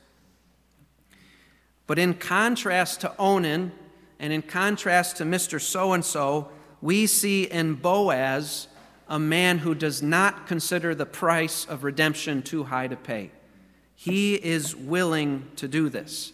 But 1.85 1.97
in 1.99 2.13
contrast 2.13 3.01
to 3.01 3.15
Onan 3.17 3.71
and 4.19 4.33
in 4.33 4.41
contrast 4.41 5.17
to 5.17 5.23
Mr. 5.23 5.59
So 5.59 5.93
and 5.93 6.03
so, 6.03 6.49
we 6.81 7.07
see 7.07 7.43
in 7.43 7.75
Boaz 7.75 8.67
a 9.07 9.19
man 9.19 9.59
who 9.59 9.73
does 9.73 10.01
not 10.01 10.47
consider 10.47 10.93
the 10.93 11.05
price 11.05 11.65
of 11.65 11.83
redemption 11.83 12.41
too 12.41 12.65
high 12.65 12.87
to 12.87 12.95
pay. 12.95 13.31
He 13.95 14.35
is 14.35 14.75
willing 14.75 15.47
to 15.55 15.67
do 15.67 15.89
this. 15.89 16.33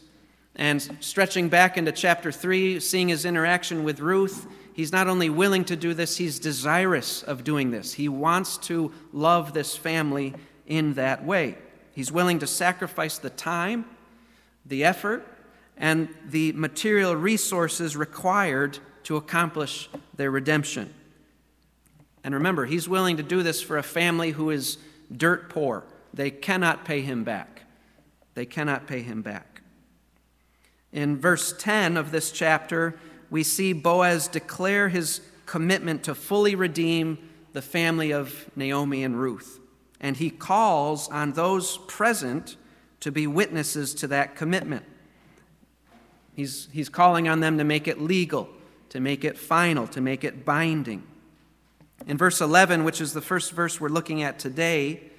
And 0.55 0.97
stretching 0.99 1.49
back 1.49 1.77
into 1.77 1.91
chapter 1.91 2.31
3, 2.31 2.79
seeing 2.79 3.09
his 3.09 3.25
interaction 3.25 3.83
with 3.83 3.99
Ruth, 3.99 4.47
he's 4.73 4.91
not 4.91 5.07
only 5.07 5.29
willing 5.29 5.65
to 5.65 5.75
do 5.75 5.93
this, 5.93 6.17
he's 6.17 6.39
desirous 6.39 7.23
of 7.23 7.43
doing 7.43 7.71
this. 7.71 7.93
He 7.93 8.09
wants 8.09 8.57
to 8.59 8.91
love 9.11 9.53
this 9.53 9.75
family 9.75 10.33
in 10.67 10.93
that 10.93 11.25
way. 11.25 11.57
He's 11.93 12.11
willing 12.11 12.39
to 12.39 12.47
sacrifice 12.47 13.17
the 13.17 13.29
time, 13.29 13.85
the 14.65 14.83
effort, 14.83 15.25
and 15.77 16.09
the 16.25 16.51
material 16.53 17.15
resources 17.15 17.95
required 17.95 18.79
to 19.03 19.15
accomplish 19.15 19.89
their 20.15 20.31
redemption. 20.31 20.93
And 22.23 22.33
remember, 22.33 22.65
he's 22.65 22.87
willing 22.87 23.17
to 23.17 23.23
do 23.23 23.43
this 23.43 23.61
for 23.61 23.77
a 23.77 23.83
family 23.83 24.31
who 24.31 24.49
is 24.49 24.77
dirt 25.15 25.49
poor. 25.49 25.83
They 26.13 26.31
cannot 26.31 26.85
pay 26.85 27.01
him 27.01 27.23
back. 27.23 27.63
They 28.33 28.45
cannot 28.45 28.87
pay 28.87 29.01
him 29.01 29.21
back. 29.21 29.61
In 30.91 31.17
verse 31.17 31.53
10 31.57 31.97
of 31.97 32.11
this 32.11 32.31
chapter, 32.31 32.95
we 33.33 33.41
see 33.41 33.73
Boaz 33.73 34.27
declare 34.27 34.89
his 34.89 35.19
commitment 35.47 36.03
to 36.03 36.13
fully 36.13 36.53
redeem 36.53 37.17
the 37.53 37.63
family 37.63 38.13
of 38.13 38.45
Naomi 38.55 39.03
and 39.03 39.19
Ruth. 39.19 39.59
And 39.99 40.15
he 40.15 40.29
calls 40.29 41.09
on 41.09 41.33
those 41.33 41.79
present 41.87 42.57
to 42.99 43.11
be 43.11 43.25
witnesses 43.25 43.95
to 43.95 44.07
that 44.09 44.35
commitment. 44.35 44.85
He's, 46.35 46.69
he's 46.71 46.89
calling 46.89 47.27
on 47.27 47.39
them 47.39 47.57
to 47.57 47.63
make 47.63 47.87
it 47.87 47.99
legal, 47.99 48.49
to 48.89 48.99
make 48.99 49.23
it 49.23 49.35
final, 49.35 49.87
to 49.87 49.99
make 49.99 50.23
it 50.23 50.45
binding. 50.45 51.01
In 52.05 52.19
verse 52.19 52.39
11, 52.39 52.83
which 52.83 53.01
is 53.01 53.13
the 53.13 53.21
first 53.21 53.53
verse 53.53 53.81
we're 53.81 53.89
looking 53.89 54.21
at 54.21 54.37
today, 54.37 55.09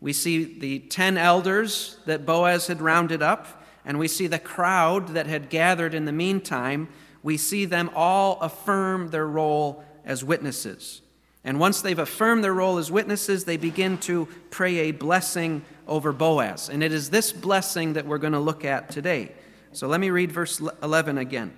we 0.00 0.14
see 0.14 0.58
the 0.58 0.78
10 0.78 1.18
elders 1.18 1.98
that 2.06 2.24
Boaz 2.24 2.68
had 2.68 2.80
rounded 2.80 3.20
up, 3.20 3.62
and 3.84 3.98
we 3.98 4.08
see 4.08 4.26
the 4.26 4.38
crowd 4.38 5.08
that 5.08 5.26
had 5.26 5.50
gathered 5.50 5.92
in 5.92 6.06
the 6.06 6.12
meantime. 6.12 6.88
We 7.22 7.36
see 7.36 7.64
them 7.64 7.90
all 7.94 8.38
affirm 8.40 9.08
their 9.08 9.26
role 9.26 9.84
as 10.04 10.24
witnesses. 10.24 11.02
And 11.44 11.58
once 11.58 11.80
they've 11.80 11.98
affirmed 11.98 12.44
their 12.44 12.54
role 12.54 12.78
as 12.78 12.90
witnesses, 12.90 13.44
they 13.44 13.56
begin 13.56 13.98
to 13.98 14.28
pray 14.50 14.78
a 14.78 14.90
blessing 14.90 15.64
over 15.86 16.12
Boaz. 16.12 16.68
And 16.68 16.82
it 16.82 16.92
is 16.92 17.10
this 17.10 17.32
blessing 17.32 17.94
that 17.94 18.06
we're 18.06 18.18
going 18.18 18.32
to 18.32 18.38
look 18.38 18.64
at 18.64 18.90
today. 18.90 19.32
So 19.72 19.86
let 19.86 20.00
me 20.00 20.10
read 20.10 20.32
verse 20.32 20.60
11 20.82 21.18
again. 21.18 21.56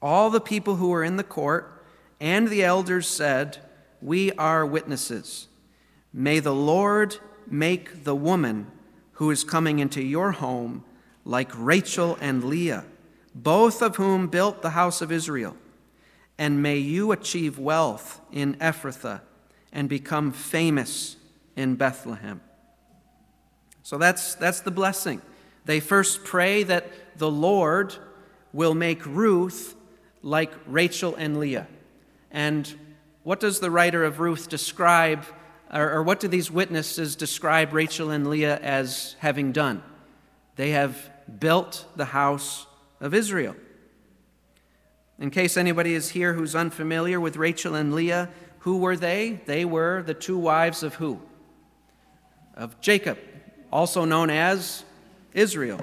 All 0.00 0.30
the 0.30 0.40
people 0.40 0.76
who 0.76 0.88
were 0.88 1.04
in 1.04 1.16
the 1.16 1.24
court 1.24 1.84
and 2.20 2.48
the 2.48 2.62
elders 2.62 3.06
said, 3.06 3.58
We 4.00 4.32
are 4.32 4.64
witnesses. 4.64 5.48
May 6.12 6.40
the 6.40 6.54
Lord 6.54 7.16
make 7.46 8.04
the 8.04 8.14
woman 8.14 8.70
who 9.12 9.30
is 9.30 9.44
coming 9.44 9.78
into 9.78 10.02
your 10.02 10.32
home 10.32 10.84
like 11.24 11.50
Rachel 11.54 12.16
and 12.20 12.44
Leah, 12.44 12.84
both 13.34 13.82
of 13.82 13.96
whom 13.96 14.28
built 14.28 14.62
the 14.62 14.70
house 14.70 15.00
of 15.02 15.10
Israel. 15.10 15.56
And 16.38 16.62
may 16.62 16.78
you 16.78 17.12
achieve 17.12 17.58
wealth 17.58 18.20
in 18.32 18.54
Ephrathah 18.54 19.20
and 19.72 19.88
become 19.88 20.32
famous 20.32 21.16
in 21.56 21.74
Bethlehem. 21.74 22.40
So 23.82 23.98
that's, 23.98 24.34
that's 24.36 24.60
the 24.60 24.70
blessing. 24.70 25.20
They 25.64 25.80
first 25.80 26.24
pray 26.24 26.62
that 26.64 27.18
the 27.18 27.30
Lord 27.30 27.94
will 28.52 28.74
make 28.74 29.04
Ruth 29.04 29.74
like 30.22 30.52
Rachel 30.66 31.14
and 31.16 31.38
Leah. 31.38 31.66
And 32.30 32.72
what 33.24 33.40
does 33.40 33.60
the 33.60 33.70
writer 33.70 34.04
of 34.04 34.20
Ruth 34.20 34.48
describe, 34.48 35.24
or, 35.72 35.90
or, 35.92 36.02
what 36.02 36.20
do 36.20 36.28
these 36.28 36.50
witnesses 36.50 37.16
describe 37.16 37.72
Rachel 37.72 38.10
and 38.10 38.28
Leah 38.28 38.58
as 38.58 39.16
having 39.18 39.52
done? 39.52 39.82
They 40.56 40.70
have 40.70 41.10
built 41.38 41.84
the 41.96 42.04
house 42.06 42.66
of 43.00 43.14
Israel. 43.14 43.56
In 45.18 45.30
case 45.30 45.56
anybody 45.56 45.94
is 45.94 46.10
here 46.10 46.34
who's 46.34 46.54
unfamiliar 46.54 47.20
with 47.20 47.36
Rachel 47.36 47.74
and 47.74 47.94
Leah, 47.94 48.30
who 48.60 48.78
were 48.78 48.96
they? 48.96 49.40
They 49.46 49.64
were 49.64 50.02
the 50.02 50.14
two 50.14 50.38
wives 50.38 50.82
of 50.82 50.94
who? 50.94 51.20
Of 52.56 52.80
Jacob, 52.80 53.18
also 53.70 54.04
known 54.04 54.30
as 54.30 54.84
Israel. 55.32 55.80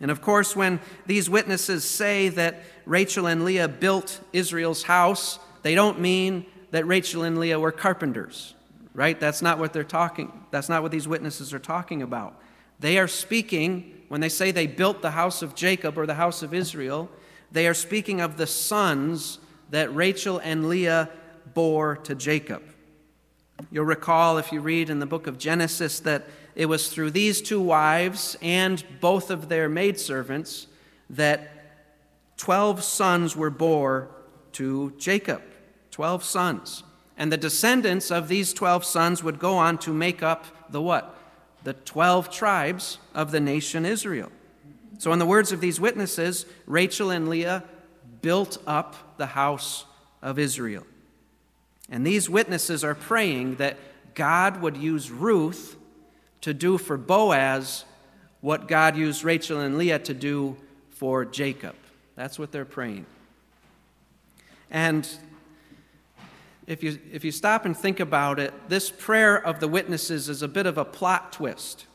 And 0.00 0.10
of 0.10 0.22
course, 0.22 0.56
when 0.56 0.80
these 1.06 1.28
witnesses 1.28 1.84
say 1.84 2.30
that 2.30 2.62
Rachel 2.86 3.26
and 3.26 3.44
Leah 3.44 3.68
built 3.68 4.20
Israel's 4.32 4.84
house, 4.84 5.38
they 5.62 5.74
don't 5.74 6.00
mean 6.00 6.46
that 6.70 6.86
Rachel 6.86 7.24
and 7.24 7.38
Leah 7.38 7.60
were 7.60 7.72
carpenters, 7.72 8.54
right? 8.94 9.18
That's 9.20 9.42
not 9.42 9.58
what 9.58 9.72
they're 9.72 9.84
talking. 9.84 10.32
That's 10.50 10.68
not 10.68 10.82
what 10.82 10.92
these 10.92 11.06
witnesses 11.06 11.52
are 11.52 11.58
talking 11.58 12.00
about. 12.00 12.40
They 12.78 12.98
are 12.98 13.08
speaking 13.08 13.99
when 14.10 14.20
they 14.20 14.28
say 14.28 14.50
they 14.50 14.66
built 14.66 15.02
the 15.02 15.12
house 15.12 15.40
of 15.40 15.54
Jacob 15.54 15.96
or 15.96 16.04
the 16.04 16.14
house 16.14 16.42
of 16.42 16.52
Israel, 16.52 17.08
they 17.52 17.68
are 17.68 17.74
speaking 17.74 18.20
of 18.20 18.36
the 18.36 18.46
sons 18.46 19.38
that 19.70 19.94
Rachel 19.94 20.38
and 20.38 20.68
Leah 20.68 21.08
bore 21.54 21.94
to 21.98 22.16
Jacob. 22.16 22.60
You'll 23.70 23.84
recall 23.84 24.36
if 24.38 24.50
you 24.50 24.60
read 24.60 24.90
in 24.90 24.98
the 24.98 25.06
book 25.06 25.28
of 25.28 25.38
Genesis 25.38 26.00
that 26.00 26.26
it 26.56 26.66
was 26.66 26.88
through 26.88 27.12
these 27.12 27.40
two 27.40 27.60
wives 27.60 28.36
and 28.42 28.82
both 29.00 29.30
of 29.30 29.48
their 29.48 29.68
maidservants 29.68 30.66
that 31.10 31.48
12 32.36 32.82
sons 32.82 33.36
were 33.36 33.48
born 33.48 34.08
to 34.54 34.92
Jacob. 34.98 35.40
12 35.92 36.24
sons. 36.24 36.82
And 37.16 37.30
the 37.30 37.36
descendants 37.36 38.10
of 38.10 38.26
these 38.26 38.52
12 38.54 38.84
sons 38.84 39.22
would 39.22 39.38
go 39.38 39.56
on 39.56 39.78
to 39.78 39.94
make 39.94 40.20
up 40.20 40.46
the 40.68 40.82
what? 40.82 41.16
The 41.64 41.74
12 41.74 42.30
tribes 42.30 42.98
of 43.14 43.30
the 43.30 43.40
nation 43.40 43.84
Israel. 43.84 44.30
So, 44.98 45.12
in 45.12 45.18
the 45.18 45.26
words 45.26 45.52
of 45.52 45.60
these 45.60 45.80
witnesses, 45.80 46.46
Rachel 46.66 47.10
and 47.10 47.28
Leah 47.28 47.64
built 48.22 48.58
up 48.66 49.16
the 49.16 49.26
house 49.26 49.84
of 50.22 50.38
Israel. 50.38 50.86
And 51.88 52.06
these 52.06 52.28
witnesses 52.28 52.84
are 52.84 52.94
praying 52.94 53.56
that 53.56 53.76
God 54.14 54.60
would 54.60 54.76
use 54.76 55.10
Ruth 55.10 55.76
to 56.42 56.54
do 56.54 56.78
for 56.78 56.96
Boaz 56.96 57.84
what 58.40 58.68
God 58.68 58.96
used 58.96 59.24
Rachel 59.24 59.60
and 59.60 59.76
Leah 59.76 59.98
to 60.00 60.14
do 60.14 60.56
for 60.90 61.24
Jacob. 61.24 61.74
That's 62.16 62.38
what 62.38 62.52
they're 62.52 62.64
praying. 62.64 63.06
And 64.70 65.08
if 66.70 66.84
you, 66.84 67.00
if 67.12 67.24
you 67.24 67.32
stop 67.32 67.64
and 67.64 67.76
think 67.76 67.98
about 67.98 68.38
it, 68.38 68.54
this 68.68 68.90
prayer 68.90 69.44
of 69.44 69.58
the 69.58 69.66
witnesses 69.66 70.28
is 70.28 70.40
a 70.40 70.46
bit 70.46 70.66
of 70.66 70.78
a 70.78 70.84
plot 70.84 71.32
twist. 71.32 71.86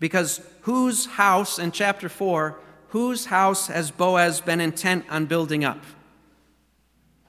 Because 0.00 0.46
whose 0.62 1.06
house, 1.06 1.58
in 1.58 1.72
chapter 1.72 2.10
4, 2.10 2.58
whose 2.88 3.24
house 3.24 3.68
has 3.68 3.90
Boaz 3.90 4.42
been 4.42 4.60
intent 4.60 5.06
on 5.08 5.24
building 5.24 5.64
up? 5.64 5.82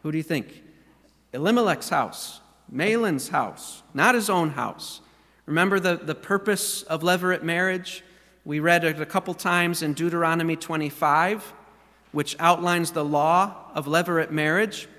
Who 0.02 0.12
do 0.12 0.18
you 0.18 0.26
think? 0.26 0.62
Elimelech's 1.32 1.88
house, 1.88 2.42
Mahlon's 2.70 3.30
house, 3.30 3.82
not 3.94 4.14
his 4.14 4.30
own 4.30 4.50
house. 4.50 5.00
Remember 5.46 5.80
the, 5.80 5.96
the 5.96 6.16
purpose 6.16 6.84
of 6.84 7.02
levirate 7.02 7.44
marriage? 7.44 8.04
We 8.44 8.60
read 8.60 8.84
it 8.84 9.00
a 9.00 9.06
couple 9.06 9.34
times 9.36 9.84
in 9.84 9.94
Deuteronomy 9.94 10.58
25, 10.58 11.54
which 12.12 12.36
outlines 12.40 12.92
the 12.92 13.06
law 13.06 13.72
of 13.74 13.86
levirate 13.86 14.32
marriage. 14.32 14.90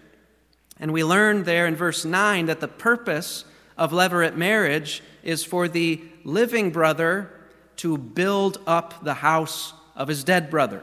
And 0.78 0.93
we 0.93 1.04
learn 1.04 1.45
there 1.45 1.66
in 1.66 1.76
verse 1.76 2.04
9 2.04 2.47
that 2.47 2.61
the 2.61 2.69
purpose 2.69 3.45
of 3.76 3.93
levirate 3.93 4.37
marriage 4.37 5.02
is 5.23 5.45
for 5.45 5.69
the 5.69 6.02
living 6.25 6.71
brother 6.71 7.31
to 7.76 7.99
build 7.99 8.61
up 8.66 9.04
the 9.04 9.14
house 9.14 9.73
of 9.97 10.09
his 10.09 10.25
dead 10.25 10.50
brother. 10.50 10.83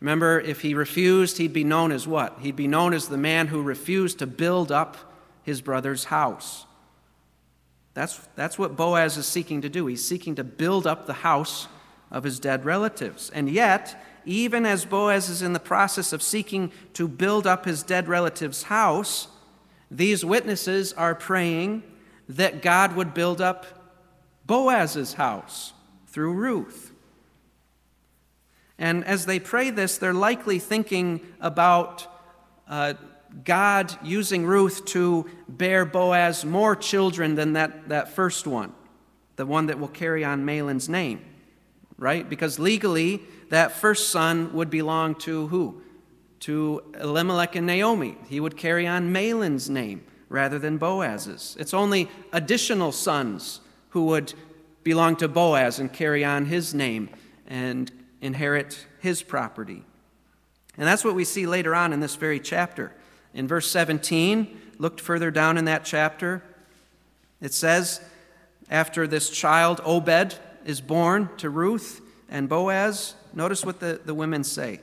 Remember, 0.00 0.40
if 0.40 0.60
he 0.60 0.74
refused, 0.74 1.38
he'd 1.38 1.52
be 1.52 1.64
known 1.64 1.90
as 1.90 2.06
what? 2.06 2.38
He'd 2.40 2.56
be 2.56 2.68
known 2.68 2.92
as 2.92 3.08
the 3.08 3.16
man 3.16 3.46
who 3.46 3.62
refused 3.62 4.18
to 4.18 4.26
build 4.26 4.70
up 4.70 4.96
his 5.42 5.60
brother's 5.60 6.04
house. 6.04 6.66
That's, 7.94 8.18
that's 8.36 8.58
what 8.58 8.76
Boaz 8.76 9.16
is 9.16 9.26
seeking 9.26 9.62
to 9.62 9.70
do. 9.70 9.86
He's 9.86 10.04
seeking 10.04 10.34
to 10.34 10.44
build 10.44 10.86
up 10.86 11.06
the 11.06 11.14
house 11.14 11.66
of 12.10 12.24
his 12.24 12.38
dead 12.38 12.64
relatives. 12.64 13.30
And 13.30 13.48
yet, 13.48 14.00
even 14.26 14.66
as 14.66 14.84
Boaz 14.84 15.28
is 15.28 15.40
in 15.40 15.52
the 15.52 15.60
process 15.60 16.12
of 16.12 16.22
seeking 16.22 16.72
to 16.94 17.08
build 17.08 17.46
up 17.46 17.64
his 17.64 17.82
dead 17.82 18.08
relative's 18.08 18.64
house, 18.64 19.28
these 19.90 20.24
witnesses 20.24 20.92
are 20.92 21.14
praying 21.14 21.82
that 22.28 22.60
God 22.60 22.96
would 22.96 23.14
build 23.14 23.40
up 23.40 23.66
Boaz's 24.44 25.14
house 25.14 25.72
through 26.08 26.32
Ruth. 26.32 26.92
And 28.78 29.04
as 29.04 29.26
they 29.26 29.38
pray 29.38 29.70
this, 29.70 29.96
they're 29.96 30.12
likely 30.12 30.58
thinking 30.58 31.20
about 31.40 32.06
uh, 32.68 32.94
God 33.44 33.96
using 34.02 34.44
Ruth 34.44 34.84
to 34.86 35.26
bear 35.48 35.84
Boaz 35.84 36.44
more 36.44 36.76
children 36.76 37.34
than 37.34 37.54
that, 37.54 37.88
that 37.88 38.08
first 38.10 38.46
one, 38.46 38.72
the 39.36 39.46
one 39.46 39.66
that 39.66 39.78
will 39.78 39.88
carry 39.88 40.24
on 40.24 40.44
Mahlon's 40.44 40.88
name, 40.88 41.24
right? 41.96 42.28
Because 42.28 42.58
legally, 42.58 43.22
that 43.48 43.72
first 43.72 44.10
son 44.10 44.52
would 44.52 44.70
belong 44.70 45.14
to 45.16 45.48
who? 45.48 45.82
To 46.40 46.82
Elimelech 47.00 47.56
and 47.56 47.66
Naomi. 47.66 48.16
He 48.28 48.40
would 48.40 48.56
carry 48.56 48.86
on 48.86 49.12
Mahlon's 49.12 49.70
name 49.70 50.04
rather 50.28 50.58
than 50.58 50.78
Boaz's. 50.78 51.56
It's 51.58 51.74
only 51.74 52.10
additional 52.32 52.92
sons 52.92 53.60
who 53.90 54.06
would 54.06 54.34
belong 54.82 55.16
to 55.16 55.28
Boaz 55.28 55.78
and 55.78 55.92
carry 55.92 56.24
on 56.24 56.46
his 56.46 56.74
name 56.74 57.08
and 57.46 57.90
inherit 58.20 58.86
his 59.00 59.22
property. 59.22 59.84
And 60.76 60.86
that's 60.86 61.04
what 61.04 61.14
we 61.14 61.24
see 61.24 61.46
later 61.46 61.74
on 61.74 61.92
in 61.92 62.00
this 62.00 62.16
very 62.16 62.40
chapter. 62.40 62.92
In 63.32 63.48
verse 63.48 63.70
17, 63.70 64.60
looked 64.78 65.00
further 65.00 65.30
down 65.30 65.56
in 65.56 65.64
that 65.66 65.84
chapter, 65.84 66.42
it 67.40 67.52
says, 67.52 68.00
after 68.70 69.06
this 69.06 69.30
child, 69.30 69.80
Obed, 69.84 70.38
is 70.64 70.80
born 70.80 71.28
to 71.38 71.50
Ruth 71.50 72.00
and 72.28 72.48
Boaz, 72.48 73.14
notice 73.36 73.64
what 73.64 73.78
the, 73.78 74.00
the 74.04 74.14
women 74.14 74.42
say. 74.42 74.80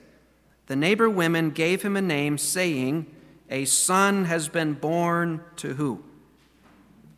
The 0.67 0.75
neighbor 0.77 1.10
women 1.10 1.50
gave 1.50 1.81
him 1.81 1.98
a 1.98 2.01
name, 2.01 2.38
saying, 2.38 3.13
A 3.50 3.65
son 3.65 4.25
has 4.25 4.48
been 4.48 4.74
born 4.74 5.41
to 5.57 5.74
who? 5.74 6.03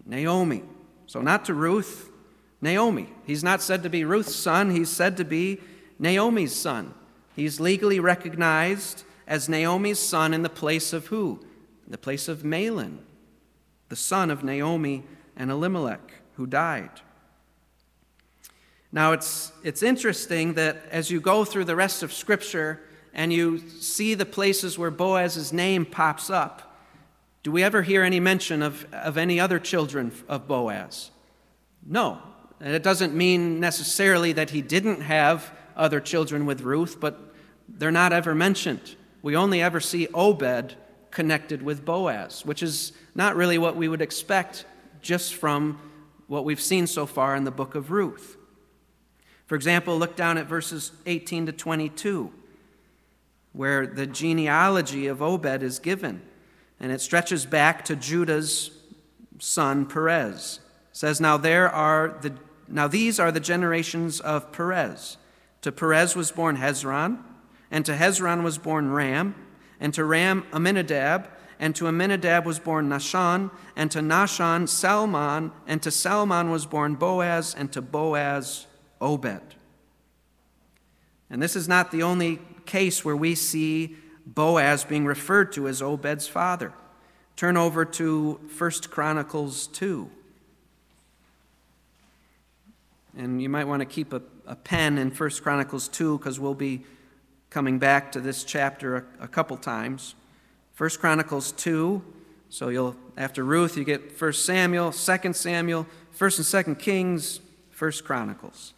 Naomi. 0.05 0.63
So 1.05 1.21
not 1.21 1.45
to 1.45 1.53
Ruth, 1.53 2.09
Naomi. 2.61 3.09
He's 3.25 3.43
not 3.43 3.61
said 3.61 3.83
to 3.83 3.89
be 3.89 4.03
Ruth's 4.03 4.35
son, 4.35 4.71
he's 4.71 4.89
said 4.89 5.17
to 5.17 5.23
be 5.23 5.59
Naomi's 5.99 6.55
son. 6.55 6.93
He's 7.35 7.59
legally 7.59 7.99
recognized 7.99 9.03
as 9.27 9.49
Naomi's 9.49 9.99
son 9.99 10.33
in 10.33 10.41
the 10.41 10.49
place 10.49 10.93
of 10.93 11.07
who? 11.07 11.39
In 11.85 11.91
the 11.91 11.97
place 11.97 12.27
of 12.27 12.43
Mahlon, 12.43 12.99
the 13.89 13.95
son 13.95 14.31
of 14.31 14.43
Naomi 14.43 15.03
and 15.35 15.51
Elimelech, 15.51 16.13
who 16.35 16.47
died. 16.47 17.01
Now, 18.95 19.11
it's, 19.11 19.51
it's 19.61 19.83
interesting 19.83 20.53
that 20.53 20.83
as 20.89 21.11
you 21.11 21.19
go 21.19 21.43
through 21.43 21.65
the 21.65 21.75
rest 21.75 22.01
of 22.01 22.13
Scripture 22.13 22.79
and 23.13 23.33
you 23.33 23.59
see 23.67 24.13
the 24.13 24.25
places 24.25 24.79
where 24.79 24.89
Boaz's 24.89 25.51
name 25.51 25.85
pops 25.85 26.29
up, 26.29 26.79
do 27.43 27.51
we 27.51 27.61
ever 27.61 27.81
hear 27.81 28.03
any 28.03 28.21
mention 28.21 28.63
of, 28.63 28.87
of 28.93 29.17
any 29.17 29.37
other 29.37 29.59
children 29.59 30.13
of 30.29 30.47
Boaz? 30.47 31.11
No. 31.85 32.19
And 32.61 32.73
it 32.73 32.83
doesn't 32.83 33.13
mean 33.13 33.59
necessarily 33.59 34.31
that 34.31 34.51
he 34.51 34.61
didn't 34.61 35.01
have 35.01 35.51
other 35.75 35.99
children 35.99 36.45
with 36.45 36.61
Ruth, 36.61 36.97
but 36.97 37.19
they're 37.67 37.91
not 37.91 38.13
ever 38.13 38.33
mentioned. 38.33 38.95
We 39.21 39.35
only 39.35 39.61
ever 39.61 39.81
see 39.81 40.07
Obed 40.13 40.73
connected 41.11 41.61
with 41.61 41.83
Boaz, 41.83 42.45
which 42.45 42.63
is 42.63 42.93
not 43.13 43.35
really 43.35 43.57
what 43.57 43.75
we 43.75 43.89
would 43.89 44.01
expect 44.01 44.63
just 45.01 45.35
from 45.35 45.81
what 46.27 46.45
we've 46.45 46.61
seen 46.61 46.87
so 46.87 47.05
far 47.05 47.35
in 47.35 47.43
the 47.43 47.51
book 47.51 47.75
of 47.75 47.91
Ruth. 47.91 48.37
For 49.45 49.55
example, 49.55 49.97
look 49.97 50.15
down 50.15 50.37
at 50.37 50.47
verses 50.47 50.91
18 51.05 51.47
to 51.47 51.51
22, 51.51 52.31
where 53.53 53.85
the 53.85 54.07
genealogy 54.07 55.07
of 55.07 55.21
Obed 55.21 55.61
is 55.61 55.79
given, 55.79 56.21
and 56.79 56.91
it 56.91 56.99
stretches 56.99 57.45
back 57.45 57.85
to 57.85 57.95
Judah's 57.95 58.71
son 59.39 59.85
Perez. 59.85 60.59
It 60.91 60.97
says, 60.97 61.21
Now 61.21 61.37
there 61.37 61.69
are 61.69 62.17
the 62.21 62.33
now 62.67 62.87
these 62.87 63.19
are 63.19 63.31
the 63.31 63.39
generations 63.39 64.19
of 64.19 64.51
Perez. 64.51 65.17
To 65.61 65.71
Perez 65.71 66.15
was 66.15 66.31
born 66.31 66.57
Hezron, 66.57 67.21
and 67.69 67.85
to 67.85 67.93
Hezron 67.93 68.43
was 68.43 68.57
born 68.57 68.91
Ram, 68.91 69.35
and 69.79 69.93
to 69.93 70.03
Ram 70.03 70.43
Amminadab, 70.51 71.27
and 71.59 71.75
to 71.75 71.87
Amminadab 71.87 72.45
was 72.45 72.57
born 72.57 72.89
Nahshon, 72.89 73.51
and 73.75 73.91
to 73.91 73.99
Nahshon 73.99 74.67
Salmon, 74.67 75.51
and 75.67 75.81
to 75.83 75.91
Salmon 75.91 76.49
was 76.49 76.65
born 76.65 76.95
Boaz, 76.95 77.53
and 77.55 77.71
to 77.71 77.81
Boaz 77.81 78.65
Obed. 79.05 79.55
And 81.29 81.41
this 81.41 81.55
is 81.55 81.67
not 81.67 81.91
the 81.91 82.01
only 82.01 82.39
case 82.65 83.05
where 83.05 83.15
we 83.15 83.35
see 83.35 83.95
Boaz 84.25 84.83
being 84.83 85.05
referred 85.05 85.53
to 85.53 85.67
as 85.67 85.81
Obed's 85.81 86.27
father. 86.27 86.73
Turn 87.35 87.55
over 87.55 87.85
to 87.85 88.39
1 88.57 88.71
Chronicles 88.89 89.67
2. 89.67 90.09
And 93.17 93.41
you 93.41 93.47
might 93.47 93.65
want 93.65 93.81
to 93.81 93.85
keep 93.85 94.11
a, 94.11 94.21
a 94.47 94.55
pen 94.55 94.97
in 94.97 95.11
1 95.11 95.29
Chronicles 95.41 95.87
2 95.87 96.17
because 96.17 96.39
we'll 96.39 96.55
be 96.55 96.83
coming 97.49 97.77
back 97.77 98.11
to 98.13 98.19
this 98.19 98.43
chapter 98.43 99.07
a, 99.19 99.25
a 99.25 99.27
couple 99.27 99.55
times. 99.57 100.15
1 100.77 100.89
Chronicles 100.99 101.51
2. 101.51 102.01
So 102.49 102.69
you'll 102.69 102.95
after 103.17 103.43
Ruth 103.43 103.77
you 103.77 103.83
get 103.83 104.19
1 104.19 104.33
Samuel, 104.33 104.91
2 104.91 105.33
Samuel, 105.33 105.85
1st 106.17 106.65
and 106.65 106.77
2nd 106.77 106.79
Kings, 106.79 107.41
1 107.77 107.91
Chronicles. 108.03 108.74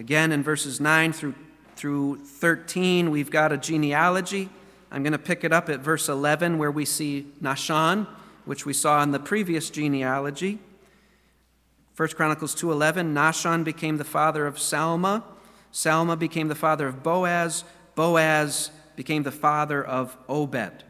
Again, 0.00 0.32
in 0.32 0.42
verses 0.42 0.80
9 0.80 1.12
through, 1.12 1.34
through 1.76 2.16
13, 2.24 3.10
we've 3.10 3.30
got 3.30 3.52
a 3.52 3.58
genealogy. 3.58 4.48
I'm 4.90 5.02
going 5.02 5.12
to 5.12 5.18
pick 5.18 5.44
it 5.44 5.52
up 5.52 5.68
at 5.68 5.80
verse 5.80 6.08
11, 6.08 6.56
where 6.56 6.70
we 6.70 6.86
see 6.86 7.26
Nahshon, 7.42 8.06
which 8.46 8.64
we 8.64 8.72
saw 8.72 9.02
in 9.02 9.10
the 9.10 9.18
previous 9.18 9.68
genealogy. 9.68 10.58
1 11.98 12.08
Chronicles 12.16 12.54
2:11 12.54 13.12
Nahshon 13.12 13.62
became 13.62 13.98
the 13.98 14.04
father 14.04 14.46
of 14.46 14.56
Salma, 14.56 15.22
Salma 15.70 16.18
became 16.18 16.48
the 16.48 16.54
father 16.54 16.88
of 16.88 17.02
Boaz, 17.02 17.64
Boaz 17.94 18.70
became 18.96 19.22
the 19.22 19.30
father 19.30 19.84
of 19.84 20.16
Obed. 20.30 20.82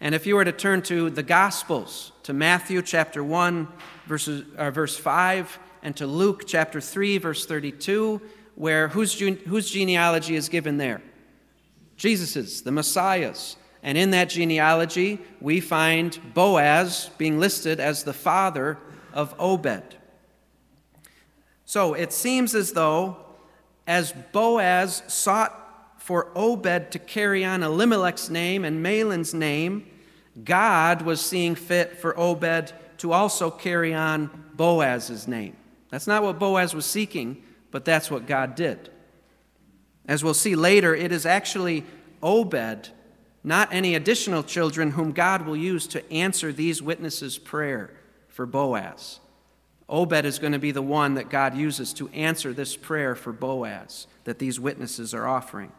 And 0.00 0.14
if 0.14 0.24
you 0.24 0.36
were 0.36 0.44
to 0.44 0.52
turn 0.52 0.82
to 0.82 1.10
the 1.10 1.24
Gospels, 1.24 2.12
to 2.22 2.32
Matthew 2.32 2.80
chapter 2.80 3.24
1, 3.24 3.66
verses, 4.06 4.44
uh, 4.56 4.70
verse 4.70 4.96
5, 4.96 5.58
and 5.82 5.96
to 5.96 6.06
Luke 6.06 6.44
chapter 6.46 6.80
3, 6.80 7.18
verse 7.18 7.44
32, 7.44 8.20
where 8.54 8.88
whose, 8.88 9.18
whose 9.18 9.70
genealogy 9.70 10.36
is 10.36 10.48
given 10.48 10.78
there? 10.78 11.02
Jesus's, 11.96 12.62
the 12.62 12.72
Messiah's. 12.72 13.56
And 13.82 13.98
in 13.98 14.12
that 14.12 14.28
genealogy, 14.28 15.18
we 15.40 15.60
find 15.60 16.18
Boaz 16.34 17.10
being 17.18 17.40
listed 17.40 17.80
as 17.80 18.04
the 18.04 18.12
father 18.12 18.78
of 19.12 19.34
Obed. 19.38 19.96
So 21.64 21.94
it 21.94 22.12
seems 22.12 22.54
as 22.54 22.72
though, 22.72 23.16
as 23.86 24.12
Boaz 24.32 25.02
sought 25.08 25.58
for 25.98 26.30
Obed 26.36 26.92
to 26.92 26.98
carry 26.98 27.44
on 27.44 27.62
Elimelech's 27.62 28.30
name 28.30 28.64
and 28.64 28.82
Mahlon's 28.82 29.34
name, 29.34 29.86
God 30.44 31.02
was 31.02 31.20
seeing 31.20 31.54
fit 31.54 31.98
for 31.98 32.18
Obed 32.18 32.72
to 32.98 33.12
also 33.12 33.50
carry 33.50 33.92
on 33.94 34.30
Boaz's 34.54 35.26
name. 35.26 35.56
That's 35.92 36.06
not 36.06 36.22
what 36.22 36.38
Boaz 36.38 36.74
was 36.74 36.86
seeking, 36.86 37.42
but 37.70 37.84
that's 37.84 38.10
what 38.10 38.26
God 38.26 38.54
did. 38.54 38.88
As 40.08 40.24
we'll 40.24 40.32
see 40.32 40.56
later, 40.56 40.94
it 40.94 41.12
is 41.12 41.26
actually 41.26 41.84
Obed 42.22 42.88
not 43.44 43.68
any 43.74 43.94
additional 43.94 44.42
children 44.42 44.92
whom 44.92 45.12
God 45.12 45.44
will 45.44 45.56
use 45.56 45.86
to 45.88 46.10
answer 46.10 46.50
these 46.50 46.80
witnesses' 46.80 47.36
prayer 47.36 47.90
for 48.28 48.46
Boaz. 48.46 49.20
Obed 49.86 50.24
is 50.24 50.38
going 50.38 50.54
to 50.54 50.58
be 50.58 50.70
the 50.70 50.80
one 50.80 51.14
that 51.14 51.28
God 51.28 51.54
uses 51.54 51.92
to 51.94 52.08
answer 52.10 52.54
this 52.54 52.74
prayer 52.74 53.14
for 53.14 53.32
Boaz 53.32 54.06
that 54.24 54.38
these 54.38 54.58
witnesses 54.58 55.12
are 55.12 55.26
offering. 55.26 55.72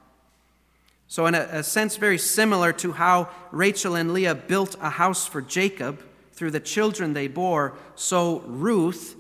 So, 1.08 1.26
in 1.26 1.34
a, 1.34 1.48
a, 1.52 1.64
sense, 1.64 1.96
very 1.96 2.20
similar 2.20 2.72
to 2.74 2.92
how 2.92 3.30
Rachel 3.52 3.96
and 3.96 4.14
Leah 4.14 4.36
built 4.36 4.76
a 4.80 4.92
house 4.92 5.26
for 5.26 5.42
Jacob 5.42 6.04
through 6.34 6.52
the 6.52 6.60
children 6.60 7.14
they 7.14 7.28
bore, 7.28 7.74
so 7.96 8.44
Ruth, 8.46 9.16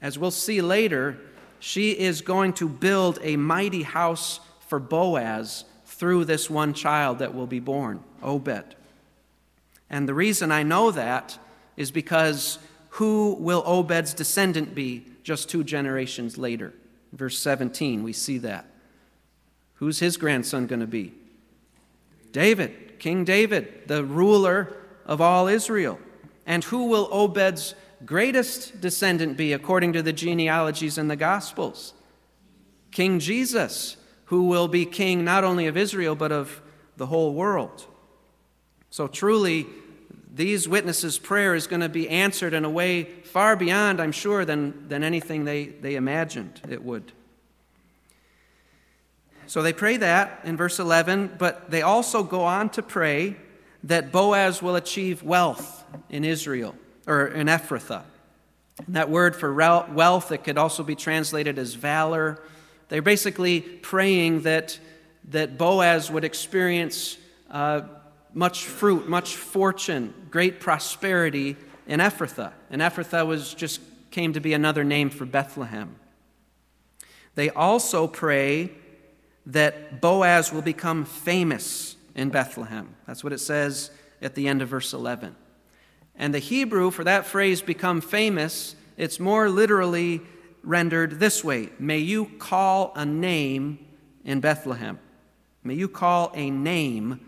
as 0.00 0.18
we'll 0.18 0.30
see 0.30 0.60
later, 0.60 1.18
she 1.58 1.90
is 1.90 2.20
going 2.20 2.52
to 2.54 2.68
build 2.68 3.18
a 3.22 3.36
mighty 3.36 3.82
house 3.82 4.40
for 4.60 4.78
Boaz 4.78 5.64
through 5.86 6.24
this 6.24 6.48
one 6.48 6.74
child 6.74 7.18
that 7.18 7.34
will 7.34 7.46
be 7.46 7.60
born, 7.60 8.02
Obed. 8.22 8.76
And 9.90 10.08
the 10.08 10.14
reason 10.14 10.52
I 10.52 10.62
know 10.62 10.90
that 10.90 11.38
is 11.76 11.90
because 11.90 12.58
who 12.90 13.36
will 13.38 13.62
Obed's 13.66 14.14
descendant 14.14 14.74
be 14.74 15.04
just 15.22 15.48
two 15.48 15.64
generations 15.64 16.38
later? 16.38 16.74
Verse 17.12 17.38
17, 17.38 18.02
we 18.02 18.12
see 18.12 18.38
that. 18.38 18.66
Who's 19.74 19.98
his 19.98 20.16
grandson 20.16 20.66
going 20.66 20.80
to 20.80 20.86
be? 20.86 21.14
David, 22.32 22.98
King 22.98 23.24
David, 23.24 23.86
the 23.86 24.04
ruler 24.04 24.76
of 25.06 25.20
all 25.20 25.48
Israel. 25.48 25.98
And 26.46 26.64
who 26.64 26.86
will 26.86 27.08
Obed's 27.12 27.74
greatest 28.04 28.80
descendant 28.80 29.36
be 29.36 29.52
according 29.52 29.92
to 29.94 30.02
the 30.02 30.12
genealogies 30.12 30.98
in 30.98 31.08
the 31.08 31.16
Gospels? 31.16 31.94
King 32.90 33.18
Jesus, 33.18 33.96
who 34.26 34.44
will 34.44 34.68
be 34.68 34.86
king 34.86 35.24
not 35.24 35.44
only 35.44 35.66
of 35.66 35.76
Israel, 35.76 36.14
but 36.14 36.32
of 36.32 36.60
the 36.96 37.06
whole 37.06 37.34
world. 37.34 37.86
So 38.90 39.06
truly, 39.06 39.66
these 40.32 40.68
witnesses' 40.68 41.18
prayer 41.18 41.54
is 41.54 41.66
going 41.66 41.80
to 41.80 41.88
be 41.88 42.08
answered 42.08 42.54
in 42.54 42.64
a 42.64 42.70
way 42.70 43.04
far 43.04 43.56
beyond, 43.56 44.00
I'm 44.00 44.12
sure, 44.12 44.44
than, 44.44 44.88
than 44.88 45.02
anything 45.02 45.44
they, 45.44 45.66
they 45.66 45.96
imagined 45.96 46.60
it 46.68 46.82
would. 46.82 47.12
So 49.46 49.62
they 49.62 49.72
pray 49.72 49.96
that 49.96 50.40
in 50.44 50.56
verse 50.56 50.78
11, 50.78 51.36
but 51.38 51.70
they 51.70 51.82
also 51.82 52.22
go 52.22 52.44
on 52.44 52.68
to 52.70 52.82
pray 52.82 53.36
that 53.84 54.12
Boaz 54.12 54.62
will 54.62 54.76
achieve 54.76 55.22
wealth 55.22 55.84
in 56.10 56.24
Israel, 56.24 56.74
or 57.08 57.26
in 57.26 57.48
Ephrathah. 57.48 58.02
And 58.86 58.94
that 58.94 59.10
word 59.10 59.34
for 59.34 59.52
wealth, 59.52 60.30
it 60.30 60.44
could 60.44 60.58
also 60.58 60.84
be 60.84 60.94
translated 60.94 61.58
as 61.58 61.74
valor. 61.74 62.40
They're 62.88 63.02
basically 63.02 63.60
praying 63.60 64.42
that, 64.42 64.78
that 65.30 65.58
Boaz 65.58 66.10
would 66.10 66.24
experience 66.24 67.18
uh, 67.50 67.82
much 68.32 68.66
fruit, 68.66 69.08
much 69.08 69.34
fortune, 69.34 70.14
great 70.30 70.60
prosperity 70.60 71.56
in 71.88 71.98
Ephrathah. 71.98 72.52
And 72.70 72.80
Ephrathah 72.80 73.26
was 73.26 73.52
just 73.54 73.80
came 74.10 74.32
to 74.34 74.40
be 74.40 74.52
another 74.52 74.84
name 74.84 75.10
for 75.10 75.24
Bethlehem. 75.24 75.96
They 77.34 77.50
also 77.50 78.06
pray 78.06 78.70
that 79.46 80.00
Boaz 80.00 80.52
will 80.52 80.62
become 80.62 81.04
famous 81.04 81.96
in 82.14 82.28
Bethlehem. 82.28 82.94
That's 83.06 83.24
what 83.24 83.32
it 83.32 83.38
says 83.38 83.90
at 84.20 84.34
the 84.34 84.46
end 84.46 84.60
of 84.60 84.68
verse 84.68 84.92
11. 84.92 85.34
And 86.18 86.34
the 86.34 86.40
Hebrew 86.40 86.90
for 86.90 87.04
that 87.04 87.26
phrase, 87.26 87.62
become 87.62 88.00
famous, 88.00 88.74
it's 88.96 89.20
more 89.20 89.48
literally 89.48 90.20
rendered 90.62 91.20
this 91.20 91.44
way 91.44 91.70
May 91.78 91.98
you 91.98 92.26
call 92.38 92.92
a 92.96 93.06
name 93.06 93.78
in 94.24 94.40
Bethlehem. 94.40 94.98
May 95.62 95.74
you 95.74 95.88
call 95.88 96.32
a 96.34 96.50
name 96.50 97.20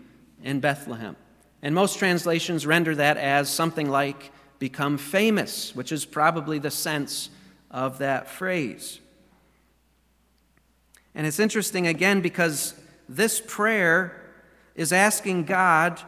in 0.43 0.59
Bethlehem. 0.59 1.15
And 1.61 1.73
most 1.73 1.99
translations 1.99 2.65
render 2.65 2.95
that 2.95 3.17
as 3.17 3.49
something 3.49 3.89
like 3.89 4.31
become 4.59 4.97
famous, 4.97 5.75
which 5.75 5.91
is 5.91 6.05
probably 6.05 6.59
the 6.59 6.71
sense 6.71 7.29
of 7.69 7.99
that 7.99 8.29
phrase. 8.29 8.99
And 11.13 11.27
it's 11.27 11.39
interesting 11.39 11.87
again 11.87 12.21
because 12.21 12.73
this 13.07 13.41
prayer 13.45 14.21
is 14.75 14.93
asking 14.93 15.45
God 15.45 16.01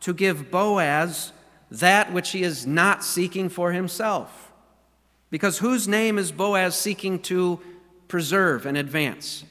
to 0.00 0.12
give 0.12 0.50
Boaz 0.50 1.32
that 1.70 2.12
which 2.12 2.30
he 2.30 2.42
is 2.42 2.66
not 2.66 3.04
seeking 3.04 3.48
for 3.48 3.72
himself. 3.72 4.52
Because 5.30 5.58
whose 5.58 5.86
name 5.86 6.18
is 6.18 6.32
Boaz 6.32 6.74
seeking 6.74 7.18
to 7.20 7.60
preserve 8.08 8.64
and 8.64 8.76
advance? 8.76 9.44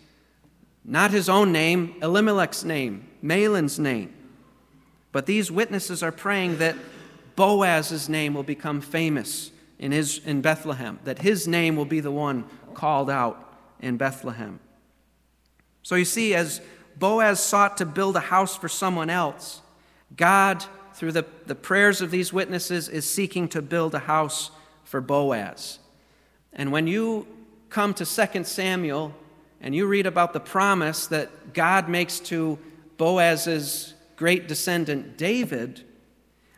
Not 0.84 1.12
his 1.12 1.30
own 1.30 1.52
name, 1.52 1.96
Elimelech's 2.02 2.64
name, 2.64 3.08
Mahlon's 3.22 3.78
name. 3.78 4.14
But 5.12 5.26
these 5.26 5.52
witnesses 5.52 6.02
are 6.02 6.12
praying 6.12 6.58
that 6.60 6.76
Boaz's 7.36 8.10
name 8.10 8.34
will 8.34 8.44
become 8.44 8.82
famous 8.82 9.52
in, 9.78 9.92
his, 9.92 10.20
in 10.26 10.42
Bethlehem, 10.42 11.00
that 11.04 11.20
his 11.20 11.48
name 11.48 11.76
will 11.76 11.86
be 11.86 12.00
the 12.00 12.12
one 12.12 12.46
called 12.74 13.10
out 13.10 13.54
in 13.80 13.98
Bethlehem. 13.98 14.60
So 15.84 15.96
you 15.96 16.06
see, 16.06 16.34
as 16.34 16.62
Boaz 16.98 17.40
sought 17.40 17.78
to 17.78 17.86
build 17.86 18.16
a 18.16 18.22
house 18.22 18.56
for 18.56 18.68
someone 18.68 19.10
else, 19.10 19.62
God, 20.16 20.64
through 20.98 21.12
the, 21.12 21.26
the 21.46 21.54
prayers 21.54 22.02
of 22.02 22.10
these 22.10 22.34
witnesses, 22.34 22.90
is 22.90 23.08
seeking 23.08 23.48
to 23.50 23.62
build 23.62 23.94
a 23.94 24.00
house 24.00 24.50
for 24.84 25.00
Boaz. 25.00 25.78
And 26.52 26.72
when 26.72 26.88
you 26.88 27.28
come 27.70 27.94
to 27.94 28.06
2 28.06 28.44
Samuel 28.44 29.14
and 29.62 29.76
you 29.76 29.86
read 29.86 30.08
about 30.08 30.34
the 30.34 30.40
promise 30.40 31.06
that 31.08 31.54
God 31.54 31.88
makes 31.88 32.20
to 32.22 32.58
Boaz's 32.98 33.94
great 34.16 34.48
descendant 34.48 35.20
David, 35.20 35.84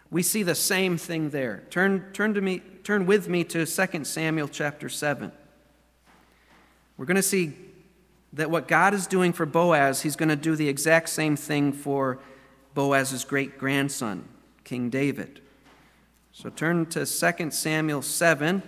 we 0.09 0.23
see 0.23 0.43
the 0.43 0.55
same 0.55 0.97
thing 0.97 1.31
there. 1.31 1.63
Turn, 1.69 2.09
turn, 2.13 2.33
to 2.33 2.39
me, 2.39 2.61
turn 2.85 3.05
with 3.05 3.27
me 3.27 3.43
to 3.43 3.65
2 3.65 4.03
Samuel 4.05 4.47
chapter 4.47 4.87
7. 4.87 5.33
We're 6.95 7.05
going 7.05 7.15
to 7.15 7.21
see 7.21 7.51
that 8.31 8.49
what 8.49 8.69
God 8.69 8.93
is 8.93 9.05
doing 9.05 9.33
for 9.33 9.45
Boaz, 9.45 10.01
he's 10.01 10.15
going 10.15 10.29
to 10.29 10.37
do 10.37 10.55
the 10.55 10.69
exact 10.69 11.09
same 11.09 11.35
thing 11.35 11.73
for 11.73 12.19
Boaz's 12.73 13.23
great 13.25 13.57
grandson, 13.57 14.27
King 14.63 14.89
David. 14.89 15.41
So 16.31 16.49
turn 16.49 16.85
to 16.87 17.05
2 17.05 17.51
Samuel 17.51 18.01
7. 18.01 18.63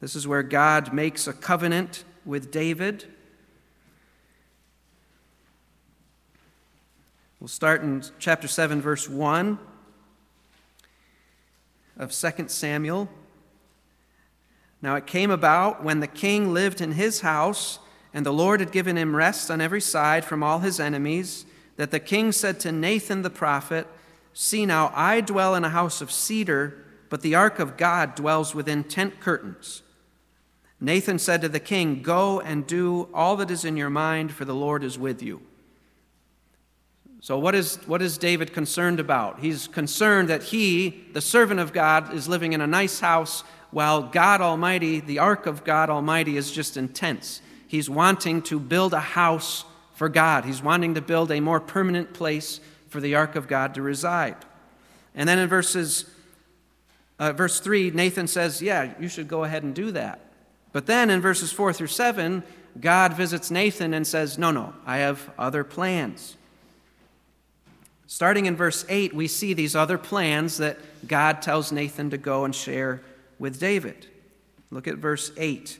This 0.00 0.14
is 0.14 0.26
where 0.26 0.42
God 0.42 0.92
makes 0.92 1.26
a 1.26 1.32
covenant 1.32 2.04
with 2.24 2.50
David. 2.50 3.06
We'll 7.40 7.48
start 7.48 7.82
in 7.82 8.04
chapter 8.18 8.46
7, 8.46 8.82
verse 8.82 9.08
1 9.08 9.58
of 11.96 12.12
2 12.12 12.48
Samuel. 12.48 13.08
Now 14.82 14.96
it 14.96 15.06
came 15.06 15.30
about 15.30 15.82
when 15.82 16.00
the 16.00 16.06
king 16.06 16.52
lived 16.52 16.80
in 16.80 16.92
his 16.92 17.20
house, 17.20 17.78
and 18.12 18.24
the 18.24 18.32
Lord 18.32 18.60
had 18.60 18.72
given 18.72 18.96
him 18.96 19.16
rest 19.16 19.50
on 19.50 19.60
every 19.60 19.80
side 19.80 20.24
from 20.24 20.42
all 20.42 20.58
his 20.60 20.80
enemies, 20.80 21.44
that 21.80 21.90
the 21.90 21.98
king 21.98 22.30
said 22.30 22.60
to 22.60 22.70
Nathan 22.70 23.22
the 23.22 23.30
prophet, 23.30 23.86
See 24.34 24.66
now, 24.66 24.92
I 24.94 25.22
dwell 25.22 25.54
in 25.54 25.64
a 25.64 25.70
house 25.70 26.02
of 26.02 26.12
cedar, 26.12 26.76
but 27.08 27.22
the 27.22 27.34
ark 27.34 27.58
of 27.58 27.78
God 27.78 28.14
dwells 28.14 28.54
within 28.54 28.84
tent 28.84 29.18
curtains. 29.18 29.80
Nathan 30.78 31.18
said 31.18 31.40
to 31.40 31.48
the 31.48 31.58
king, 31.58 32.02
Go 32.02 32.38
and 32.38 32.66
do 32.66 33.08
all 33.14 33.34
that 33.36 33.50
is 33.50 33.64
in 33.64 33.78
your 33.78 33.88
mind, 33.88 34.30
for 34.30 34.44
the 34.44 34.54
Lord 34.54 34.84
is 34.84 34.98
with 34.98 35.22
you. 35.22 35.40
So, 37.22 37.38
what 37.38 37.54
is, 37.54 37.76
what 37.86 38.02
is 38.02 38.18
David 38.18 38.52
concerned 38.52 39.00
about? 39.00 39.40
He's 39.40 39.66
concerned 39.66 40.28
that 40.28 40.42
he, 40.42 41.06
the 41.14 41.22
servant 41.22 41.60
of 41.60 41.72
God, 41.72 42.12
is 42.12 42.28
living 42.28 42.52
in 42.52 42.60
a 42.60 42.66
nice 42.66 43.00
house 43.00 43.42
while 43.70 44.02
God 44.02 44.42
Almighty, 44.42 45.00
the 45.00 45.18
ark 45.18 45.46
of 45.46 45.64
God 45.64 45.88
Almighty, 45.88 46.36
is 46.36 46.52
just 46.52 46.76
intense. 46.76 47.40
He's 47.66 47.88
wanting 47.88 48.42
to 48.42 48.60
build 48.60 48.92
a 48.92 49.00
house 49.00 49.64
for 50.00 50.08
God, 50.08 50.46
he's 50.46 50.62
wanting 50.62 50.94
to 50.94 51.02
build 51.02 51.30
a 51.30 51.40
more 51.40 51.60
permanent 51.60 52.14
place 52.14 52.60
for 52.88 53.02
the 53.02 53.16
ark 53.16 53.36
of 53.36 53.46
God 53.46 53.74
to 53.74 53.82
reside. 53.82 54.34
And 55.14 55.28
then 55.28 55.38
in 55.38 55.46
verses, 55.46 56.06
uh, 57.18 57.34
verse 57.34 57.60
3, 57.60 57.90
Nathan 57.90 58.26
says, 58.26 58.62
Yeah, 58.62 58.94
you 58.98 59.08
should 59.08 59.28
go 59.28 59.44
ahead 59.44 59.62
and 59.62 59.74
do 59.74 59.90
that. 59.90 60.20
But 60.72 60.86
then 60.86 61.10
in 61.10 61.20
verses 61.20 61.52
4 61.52 61.74
through 61.74 61.88
7, 61.88 62.42
God 62.80 63.12
visits 63.12 63.50
Nathan 63.50 63.92
and 63.92 64.06
says, 64.06 64.38
No, 64.38 64.50
no, 64.50 64.72
I 64.86 64.96
have 65.00 65.30
other 65.38 65.64
plans. 65.64 66.38
Starting 68.06 68.46
in 68.46 68.56
verse 68.56 68.86
8, 68.88 69.12
we 69.12 69.28
see 69.28 69.52
these 69.52 69.76
other 69.76 69.98
plans 69.98 70.56
that 70.56 70.78
God 71.06 71.42
tells 71.42 71.72
Nathan 71.72 72.08
to 72.08 72.16
go 72.16 72.46
and 72.46 72.54
share 72.54 73.02
with 73.38 73.60
David. 73.60 74.06
Look 74.70 74.88
at 74.88 74.96
verse 74.96 75.30
8. 75.36 75.78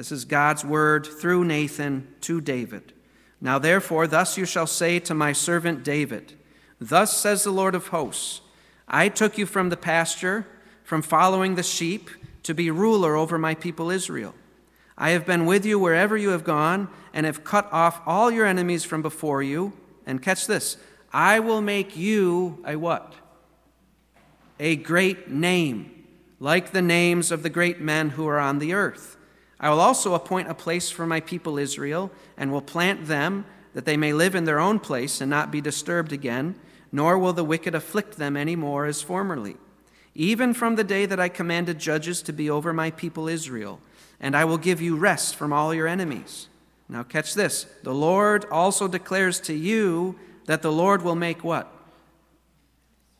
This 0.00 0.12
is 0.12 0.24
God's 0.24 0.64
word 0.64 1.04
through 1.04 1.44
Nathan 1.44 2.08
to 2.22 2.40
David. 2.40 2.94
Now, 3.38 3.58
therefore, 3.58 4.06
thus 4.06 4.38
you 4.38 4.46
shall 4.46 4.66
say 4.66 4.98
to 5.00 5.12
my 5.12 5.34
servant 5.34 5.84
David 5.84 6.38
Thus 6.80 7.14
says 7.14 7.44
the 7.44 7.50
Lord 7.50 7.74
of 7.74 7.88
hosts 7.88 8.40
I 8.88 9.10
took 9.10 9.36
you 9.36 9.44
from 9.44 9.68
the 9.68 9.76
pasture, 9.76 10.46
from 10.84 11.02
following 11.02 11.54
the 11.54 11.62
sheep, 11.62 12.08
to 12.44 12.54
be 12.54 12.70
ruler 12.70 13.14
over 13.14 13.36
my 13.36 13.54
people 13.54 13.90
Israel. 13.90 14.34
I 14.96 15.10
have 15.10 15.26
been 15.26 15.44
with 15.44 15.66
you 15.66 15.78
wherever 15.78 16.16
you 16.16 16.30
have 16.30 16.44
gone, 16.44 16.88
and 17.12 17.26
have 17.26 17.44
cut 17.44 17.70
off 17.70 18.00
all 18.06 18.30
your 18.30 18.46
enemies 18.46 18.84
from 18.84 19.02
before 19.02 19.42
you. 19.42 19.74
And 20.06 20.22
catch 20.22 20.46
this 20.46 20.78
I 21.12 21.40
will 21.40 21.60
make 21.60 21.94
you 21.94 22.64
a 22.66 22.76
what? 22.76 23.16
a 24.58 24.76
great 24.76 25.28
name, 25.28 26.06
like 26.38 26.72
the 26.72 26.80
names 26.80 27.30
of 27.30 27.42
the 27.42 27.50
great 27.50 27.82
men 27.82 28.08
who 28.08 28.26
are 28.26 28.38
on 28.38 28.60
the 28.60 28.72
earth. 28.72 29.18
I 29.60 29.68
will 29.68 29.80
also 29.80 30.14
appoint 30.14 30.50
a 30.50 30.54
place 30.54 30.90
for 30.90 31.06
my 31.06 31.20
people 31.20 31.58
Israel, 31.58 32.10
and 32.36 32.50
will 32.50 32.62
plant 32.62 33.06
them, 33.06 33.44
that 33.74 33.84
they 33.84 33.96
may 33.96 34.12
live 34.12 34.34
in 34.34 34.44
their 34.44 34.58
own 34.58 34.80
place 34.80 35.20
and 35.20 35.30
not 35.30 35.52
be 35.52 35.60
disturbed 35.60 36.12
again, 36.12 36.56
nor 36.90 37.18
will 37.18 37.34
the 37.34 37.44
wicked 37.44 37.74
afflict 37.74 38.16
them 38.16 38.36
any 38.36 38.56
more 38.56 38.86
as 38.86 39.02
formerly. 39.02 39.56
Even 40.14 40.54
from 40.54 40.74
the 40.74 40.82
day 40.82 41.06
that 41.06 41.20
I 41.20 41.28
commanded 41.28 41.78
judges 41.78 42.20
to 42.22 42.32
be 42.32 42.50
over 42.50 42.72
my 42.72 42.90
people 42.90 43.28
Israel, 43.28 43.80
and 44.18 44.34
I 44.34 44.44
will 44.44 44.58
give 44.58 44.80
you 44.80 44.96
rest 44.96 45.36
from 45.36 45.52
all 45.52 45.72
your 45.72 45.86
enemies. 45.86 46.48
Now, 46.88 47.04
catch 47.04 47.34
this. 47.34 47.66
The 47.84 47.94
Lord 47.94 48.44
also 48.50 48.88
declares 48.88 49.38
to 49.42 49.54
you 49.54 50.18
that 50.46 50.62
the 50.62 50.72
Lord 50.72 51.02
will 51.02 51.14
make 51.14 51.44
what? 51.44 51.72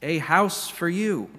A 0.03 0.19
house 0.19 0.69
for 0.69 0.89
you. 0.89 1.31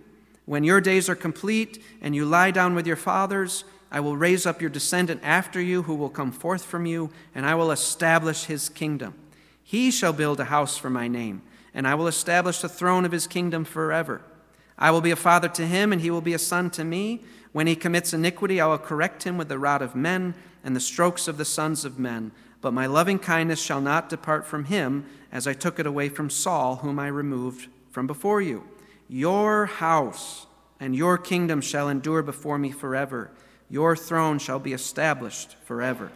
When 0.45 0.63
your 0.63 0.79
days 0.79 1.09
are 1.09 1.15
complete 1.15 1.83
and 2.01 2.15
you 2.15 2.23
lie 2.25 2.51
down 2.51 2.75
with 2.75 2.87
your 2.87 2.95
fathers, 2.95 3.65
I 3.91 3.99
will 3.99 4.15
raise 4.15 4.45
up 4.45 4.61
your 4.61 4.69
descendant 4.69 5.21
after 5.23 5.59
you 5.59 5.83
who 5.83 5.95
will 5.95 6.09
come 6.09 6.31
forth 6.31 6.63
from 6.63 6.85
you, 6.85 7.09
and 7.35 7.45
I 7.45 7.55
will 7.55 7.71
establish 7.71 8.45
his 8.45 8.69
kingdom. 8.69 9.15
He 9.63 9.91
shall 9.91 10.13
build 10.13 10.39
a 10.39 10.45
house 10.45 10.77
for 10.77 10.89
my 10.89 11.07
name, 11.07 11.41
and 11.73 11.87
I 11.87 11.95
will 11.95 12.07
establish 12.07 12.61
the 12.61 12.69
throne 12.69 13.05
of 13.05 13.11
his 13.11 13.27
kingdom 13.27 13.65
forever. 13.65 14.21
I 14.77 14.91
will 14.91 15.01
be 15.01 15.11
a 15.11 15.17
father 15.17 15.49
to 15.49 15.67
him, 15.67 15.91
and 15.91 16.01
he 16.01 16.09
will 16.09 16.21
be 16.21 16.33
a 16.33 16.39
son 16.39 16.69
to 16.71 16.83
me. 16.83 17.21
When 17.51 17.67
he 17.67 17.75
commits 17.75 18.13
iniquity, 18.13 18.61
I 18.61 18.67
will 18.67 18.77
correct 18.77 19.23
him 19.23 19.37
with 19.37 19.49
the 19.49 19.59
rod 19.59 19.81
of 19.81 19.93
men 19.93 20.35
and 20.63 20.75
the 20.75 20.79
strokes 20.79 21.27
of 21.27 21.37
the 21.37 21.45
sons 21.45 21.83
of 21.83 21.99
men. 21.99 22.31
But 22.61 22.73
my 22.73 22.85
loving 22.85 23.19
kindness 23.19 23.61
shall 23.61 23.81
not 23.81 24.09
depart 24.09 24.45
from 24.45 24.65
him, 24.65 25.05
as 25.31 25.47
I 25.47 25.53
took 25.53 25.79
it 25.79 25.85
away 25.85 26.07
from 26.09 26.29
Saul, 26.29 26.77
whom 26.77 26.97
I 26.97 27.07
removed 27.07 27.67
from 27.89 28.07
before 28.07 28.41
you. 28.41 28.63
Your 29.09 29.65
house 29.65 30.47
and 30.79 30.95
your 30.95 31.17
kingdom 31.17 31.59
shall 31.59 31.89
endure 31.89 32.23
before 32.23 32.57
me 32.57 32.71
forever. 32.71 33.31
Your 33.71 33.95
throne 33.95 34.37
shall 34.37 34.59
be 34.59 34.73
established 34.73 35.55
forever. 35.63 36.11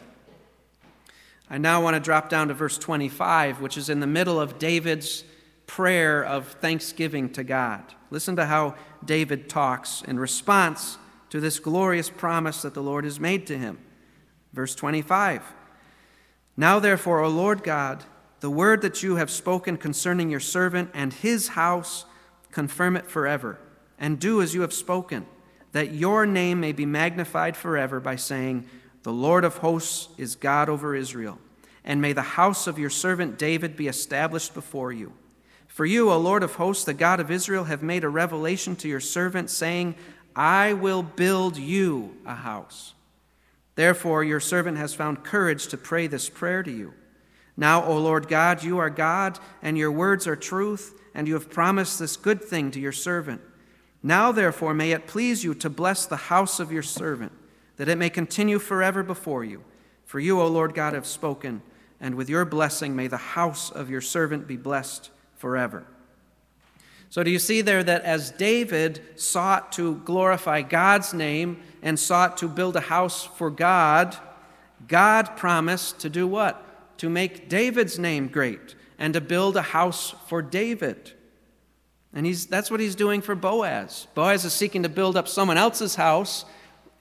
I 1.49 1.57
now 1.57 1.81
want 1.81 1.93
to 1.93 2.01
drop 2.01 2.27
down 2.27 2.49
to 2.49 2.53
verse 2.53 2.77
25, 2.77 3.61
which 3.61 3.77
is 3.77 3.87
in 3.87 4.01
the 4.01 4.07
middle 4.07 4.41
of 4.41 4.59
David's 4.59 5.23
prayer 5.65 6.21
of 6.21 6.49
thanksgiving 6.49 7.29
to 7.29 7.45
God. 7.45 7.81
Listen 8.11 8.35
to 8.35 8.45
how 8.45 8.75
David 9.05 9.47
talks 9.47 10.01
in 10.01 10.19
response 10.19 10.97
to 11.29 11.39
this 11.39 11.59
glorious 11.59 12.09
promise 12.09 12.61
that 12.61 12.73
the 12.73 12.83
Lord 12.83 13.05
has 13.05 13.21
made 13.21 13.47
to 13.47 13.57
him. 13.57 13.77
Verse 14.51 14.75
25 14.75 15.41
Now 16.57 16.79
therefore, 16.79 17.21
O 17.21 17.29
Lord 17.29 17.63
God, 17.63 18.03
the 18.41 18.49
word 18.49 18.81
that 18.81 19.01
you 19.01 19.15
have 19.15 19.31
spoken 19.31 19.77
concerning 19.77 20.29
your 20.29 20.41
servant 20.41 20.91
and 20.93 21.13
his 21.13 21.47
house, 21.49 22.03
confirm 22.51 22.97
it 22.97 23.09
forever, 23.09 23.59
and 23.97 24.19
do 24.19 24.41
as 24.41 24.53
you 24.53 24.59
have 24.59 24.73
spoken, 24.73 25.25
that 25.75 25.91
your 25.91 26.25
name 26.25 26.61
may 26.61 26.71
be 26.71 26.85
magnified 26.85 27.57
forever 27.57 27.99
by 27.99 28.15
saying, 28.15 28.65
The 29.03 29.11
Lord 29.11 29.43
of 29.43 29.57
hosts 29.57 30.07
is 30.17 30.35
God 30.35 30.69
over 30.69 30.95
Israel. 30.95 31.37
And 31.83 32.01
may 32.01 32.13
the 32.13 32.21
house 32.21 32.65
of 32.65 32.79
your 32.79 32.89
servant 32.89 33.37
David 33.37 33.75
be 33.75 33.89
established 33.89 34.53
before 34.53 34.93
you. 34.93 35.11
For 35.67 35.85
you, 35.85 36.09
O 36.11 36.17
Lord 36.17 36.43
of 36.43 36.55
hosts, 36.55 36.85
the 36.85 36.93
God 36.93 37.19
of 37.19 37.29
Israel, 37.29 37.65
have 37.65 37.83
made 37.83 38.05
a 38.05 38.09
revelation 38.09 38.77
to 38.77 38.87
your 38.87 39.01
servant, 39.01 39.49
saying, 39.49 39.95
I 40.33 40.71
will 40.71 41.03
build 41.03 41.57
you 41.57 42.15
a 42.25 42.35
house. 42.35 42.93
Therefore, 43.75 44.23
your 44.23 44.39
servant 44.39 44.77
has 44.77 44.93
found 44.93 45.25
courage 45.25 45.67
to 45.67 45.77
pray 45.77 46.07
this 46.07 46.29
prayer 46.29 46.63
to 46.63 46.71
you. 46.71 46.93
Now, 47.57 47.83
O 47.83 47.97
Lord 47.97 48.29
God, 48.29 48.63
you 48.63 48.77
are 48.77 48.89
God, 48.89 49.39
and 49.61 49.77
your 49.77 49.91
words 49.91 50.25
are 50.25 50.37
truth, 50.37 50.97
and 51.13 51.27
you 51.27 51.33
have 51.33 51.49
promised 51.49 51.99
this 51.99 52.15
good 52.15 52.41
thing 52.41 52.71
to 52.71 52.79
your 52.79 52.93
servant. 52.93 53.41
Now, 54.05 54.31
therefore, 54.31 54.75
may 54.75 54.91
it 54.91 55.07
please 55.07 55.43
you 55.43 55.55
to 55.55 55.67
bless 55.67 56.05
the 56.05 56.15
house 56.15 56.59
of 56.59 56.71
your 56.71 56.83
servant, 56.83 57.31
that 57.77 57.89
it 57.89 57.97
may 57.97 58.11
continue 58.11 58.59
forever 58.59 59.01
before 59.01 59.43
you. 59.43 59.63
For 60.05 60.19
you, 60.19 60.39
O 60.39 60.45
Lord 60.45 60.75
God, 60.75 60.93
have 60.93 61.07
spoken, 61.07 61.63
and 61.99 62.13
with 62.13 62.29
your 62.29 62.45
blessing 62.45 62.95
may 62.95 63.07
the 63.07 63.17
house 63.17 63.71
of 63.71 63.89
your 63.89 64.01
servant 64.01 64.45
be 64.45 64.57
blessed 64.57 65.09
forever. 65.37 65.87
So, 67.09 67.23
do 67.23 67.31
you 67.31 67.39
see 67.39 67.61
there 67.61 67.83
that 67.83 68.03
as 68.03 68.29
David 68.29 69.01
sought 69.19 69.71
to 69.71 69.95
glorify 69.95 70.61
God's 70.61 71.11
name 71.11 71.59
and 71.81 71.99
sought 71.99 72.37
to 72.37 72.47
build 72.47 72.75
a 72.75 72.81
house 72.81 73.23
for 73.23 73.49
God, 73.49 74.15
God 74.87 75.35
promised 75.35 75.97
to 76.01 76.11
do 76.11 76.27
what? 76.27 76.63
To 76.99 77.09
make 77.09 77.49
David's 77.49 77.97
name 77.97 78.27
great 78.27 78.75
and 78.99 79.15
to 79.15 79.21
build 79.21 79.57
a 79.57 79.63
house 79.63 80.13
for 80.27 80.43
David. 80.43 81.13
And 82.15 82.25
he's, 82.25 82.45
that's 82.45 82.71
what 82.71 82.79
he's 82.79 82.95
doing 82.95 83.21
for 83.21 83.35
Boaz. 83.35 84.07
Boaz 84.15 84.45
is 84.45 84.53
seeking 84.53 84.83
to 84.83 84.89
build 84.89 85.17
up 85.17 85.27
someone 85.27 85.57
else's 85.57 85.95
house, 85.95 86.45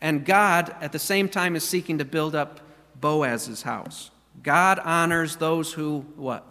and 0.01 0.25
God, 0.25 0.75
at 0.81 0.91
the 0.91 0.99
same 0.99 1.29
time, 1.29 1.55
is 1.55 1.63
seeking 1.63 1.99
to 1.99 2.05
build 2.05 2.35
up 2.35 2.61
Boaz's 3.01 3.63
house. 3.63 4.11
God 4.43 4.81
honors 4.81 5.37
those 5.37 5.73
who, 5.73 6.01
what? 6.17 6.45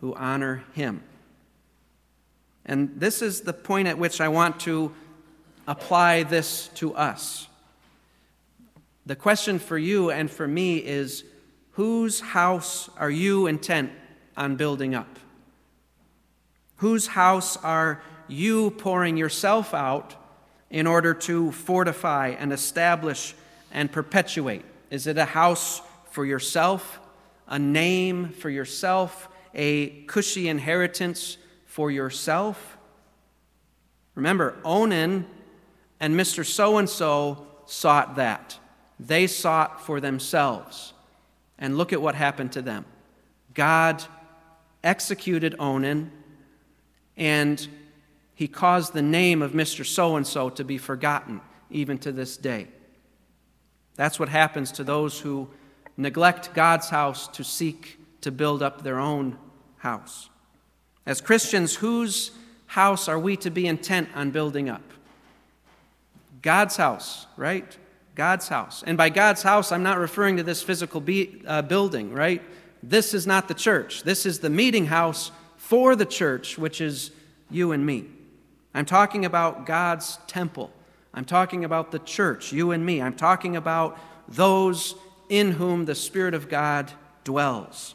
Who 0.00 0.12
honor 0.14 0.64
him. 0.74 1.04
And 2.66 2.98
this 2.98 3.22
is 3.22 3.42
the 3.42 3.52
point 3.52 3.86
at 3.86 3.96
which 3.96 4.20
I 4.20 4.28
want 4.28 4.58
to 4.60 4.92
apply 5.68 6.24
this 6.24 6.68
to 6.74 6.94
us. 6.94 7.46
The 9.06 9.16
question 9.16 9.58
for 9.58 9.78
you 9.78 10.10
and 10.10 10.30
for 10.30 10.48
me 10.48 10.78
is 10.78 11.24
whose 11.72 12.20
house 12.20 12.90
are 12.98 13.10
you 13.10 13.46
intent 13.46 13.92
on 14.36 14.56
building 14.56 14.94
up? 14.94 15.18
Whose 16.76 17.08
house 17.08 17.56
are 17.58 18.02
you 18.28 18.70
pouring 18.70 19.16
yourself 19.16 19.74
out 19.74 20.14
in 20.70 20.86
order 20.86 21.14
to 21.14 21.52
fortify 21.52 22.28
and 22.28 22.52
establish 22.52 23.34
and 23.72 23.90
perpetuate? 23.90 24.64
Is 24.90 25.06
it 25.06 25.18
a 25.18 25.24
house 25.24 25.82
for 26.10 26.24
yourself, 26.24 27.00
a 27.48 27.58
name 27.58 28.28
for 28.28 28.48
yourself, 28.48 29.28
a 29.54 29.88
cushy 30.06 30.48
inheritance 30.48 31.36
for 31.66 31.90
yourself. 31.90 32.76
Remember, 34.14 34.56
Onan 34.64 35.26
and 36.00 36.14
Mr. 36.14 36.44
So 36.44 36.78
and 36.78 36.88
so 36.88 37.46
sought 37.66 38.16
that. 38.16 38.58
They 39.00 39.26
sought 39.26 39.84
for 39.84 40.00
themselves. 40.00 40.92
And 41.58 41.76
look 41.76 41.92
at 41.92 42.02
what 42.02 42.14
happened 42.14 42.52
to 42.52 42.62
them. 42.62 42.84
God 43.54 44.04
executed 44.82 45.54
Onan, 45.58 46.12
and 47.16 47.66
he 48.34 48.48
caused 48.48 48.92
the 48.92 49.02
name 49.02 49.42
of 49.42 49.52
Mr. 49.52 49.86
So 49.86 50.16
and 50.16 50.26
so 50.26 50.50
to 50.50 50.64
be 50.64 50.78
forgotten, 50.78 51.40
even 51.70 51.98
to 51.98 52.12
this 52.12 52.36
day. 52.36 52.66
That's 53.96 54.18
what 54.18 54.28
happens 54.28 54.72
to 54.72 54.84
those 54.84 55.20
who 55.20 55.48
neglect 55.96 56.52
God's 56.54 56.88
house 56.88 57.28
to 57.28 57.44
seek 57.44 57.98
to 58.22 58.32
build 58.32 58.62
up 58.62 58.82
their 58.82 58.98
own 58.98 59.38
house. 59.78 60.28
As 61.06 61.20
Christians, 61.20 61.76
whose 61.76 62.32
house 62.66 63.08
are 63.08 63.18
we 63.18 63.36
to 63.38 63.50
be 63.50 63.66
intent 63.66 64.08
on 64.14 64.30
building 64.30 64.68
up? 64.68 64.82
God's 66.42 66.76
house, 66.76 67.26
right? 67.36 67.76
God's 68.14 68.48
house. 68.48 68.82
And 68.86 68.96
by 68.96 69.10
God's 69.10 69.42
house, 69.42 69.72
I'm 69.72 69.82
not 69.82 69.98
referring 69.98 70.36
to 70.38 70.42
this 70.42 70.62
physical 70.62 71.00
be, 71.00 71.42
uh, 71.46 71.62
building, 71.62 72.12
right? 72.12 72.42
This 72.82 73.14
is 73.14 73.26
not 73.26 73.48
the 73.48 73.54
church. 73.54 74.02
This 74.02 74.26
is 74.26 74.40
the 74.40 74.50
meeting 74.50 74.86
house 74.86 75.30
for 75.64 75.96
the 75.96 76.04
church, 76.04 76.58
which 76.58 76.82
is 76.82 77.10
you 77.50 77.72
and 77.72 77.86
me. 77.86 78.04
I'm 78.74 78.84
talking 78.84 79.24
about 79.24 79.64
God's 79.64 80.18
temple. 80.26 80.70
I'm 81.14 81.24
talking 81.24 81.64
about 81.64 81.90
the 81.90 82.00
church, 82.00 82.52
you 82.52 82.72
and 82.72 82.84
me. 82.84 83.00
I'm 83.00 83.16
talking 83.16 83.56
about 83.56 83.98
those 84.28 84.94
in 85.30 85.52
whom 85.52 85.86
the 85.86 85.94
Spirit 85.94 86.34
of 86.34 86.50
God 86.50 86.92
dwells. 87.24 87.94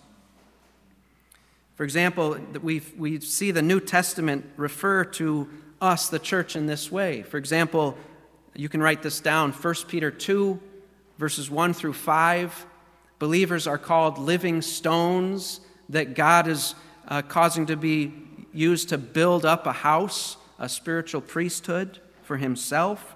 For 1.76 1.84
example, 1.84 2.40
we, 2.64 2.82
we 2.98 3.20
see 3.20 3.52
the 3.52 3.62
New 3.62 3.80
Testament 3.80 4.50
refer 4.58 5.04
to 5.06 5.48
us, 5.80 6.10
the 6.10 6.18
church, 6.18 6.56
in 6.56 6.66
this 6.66 6.92
way. 6.92 7.22
For 7.22 7.38
example, 7.38 7.96
you 8.56 8.68
can 8.68 8.82
write 8.82 9.04
this 9.04 9.20
down 9.20 9.52
1 9.52 9.76
Peter 9.88 10.10
2, 10.10 10.60
verses 11.20 11.52
1 11.52 11.74
through 11.74 11.94
5. 11.94 12.66
Believers 13.20 13.68
are 13.68 13.78
called 13.78 14.18
living 14.18 14.64
stones 14.64 15.62
that 15.90 16.16
God 16.16 16.48
is 16.48 16.74
uh, 17.10 17.24
causing 17.24 17.66
to 17.66 17.76
be 17.76 18.14
used 18.54 18.90
to 18.90 18.98
build 18.98 19.46
up 19.46 19.66
a 19.66 19.72
house, 19.72 20.38
a 20.60 20.70
spiritual 20.70 21.22
priesthood 21.22 22.00
for 22.24 22.38
Himself. 22.38 23.16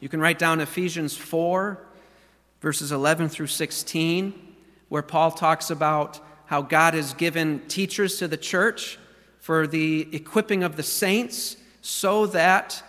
You 0.00 0.08
can 0.08 0.20
write 0.20 0.38
down 0.38 0.60
Ephesians 0.60 1.16
4, 1.16 1.78
verses 2.60 2.92
11 2.92 3.28
through 3.28 3.48
16, 3.48 4.54
where 4.88 5.02
Paul 5.02 5.32
talks 5.32 5.70
about 5.70 6.20
how 6.46 6.62
God 6.62 6.94
has 6.94 7.14
given 7.14 7.60
teachers 7.68 8.18
to 8.18 8.28
the 8.28 8.36
church 8.36 8.98
for 9.40 9.66
the 9.66 10.08
equipping 10.14 10.62
of 10.62 10.76
the 10.76 10.82
saints 10.82 11.56
so 11.80 12.26
that 12.26 12.82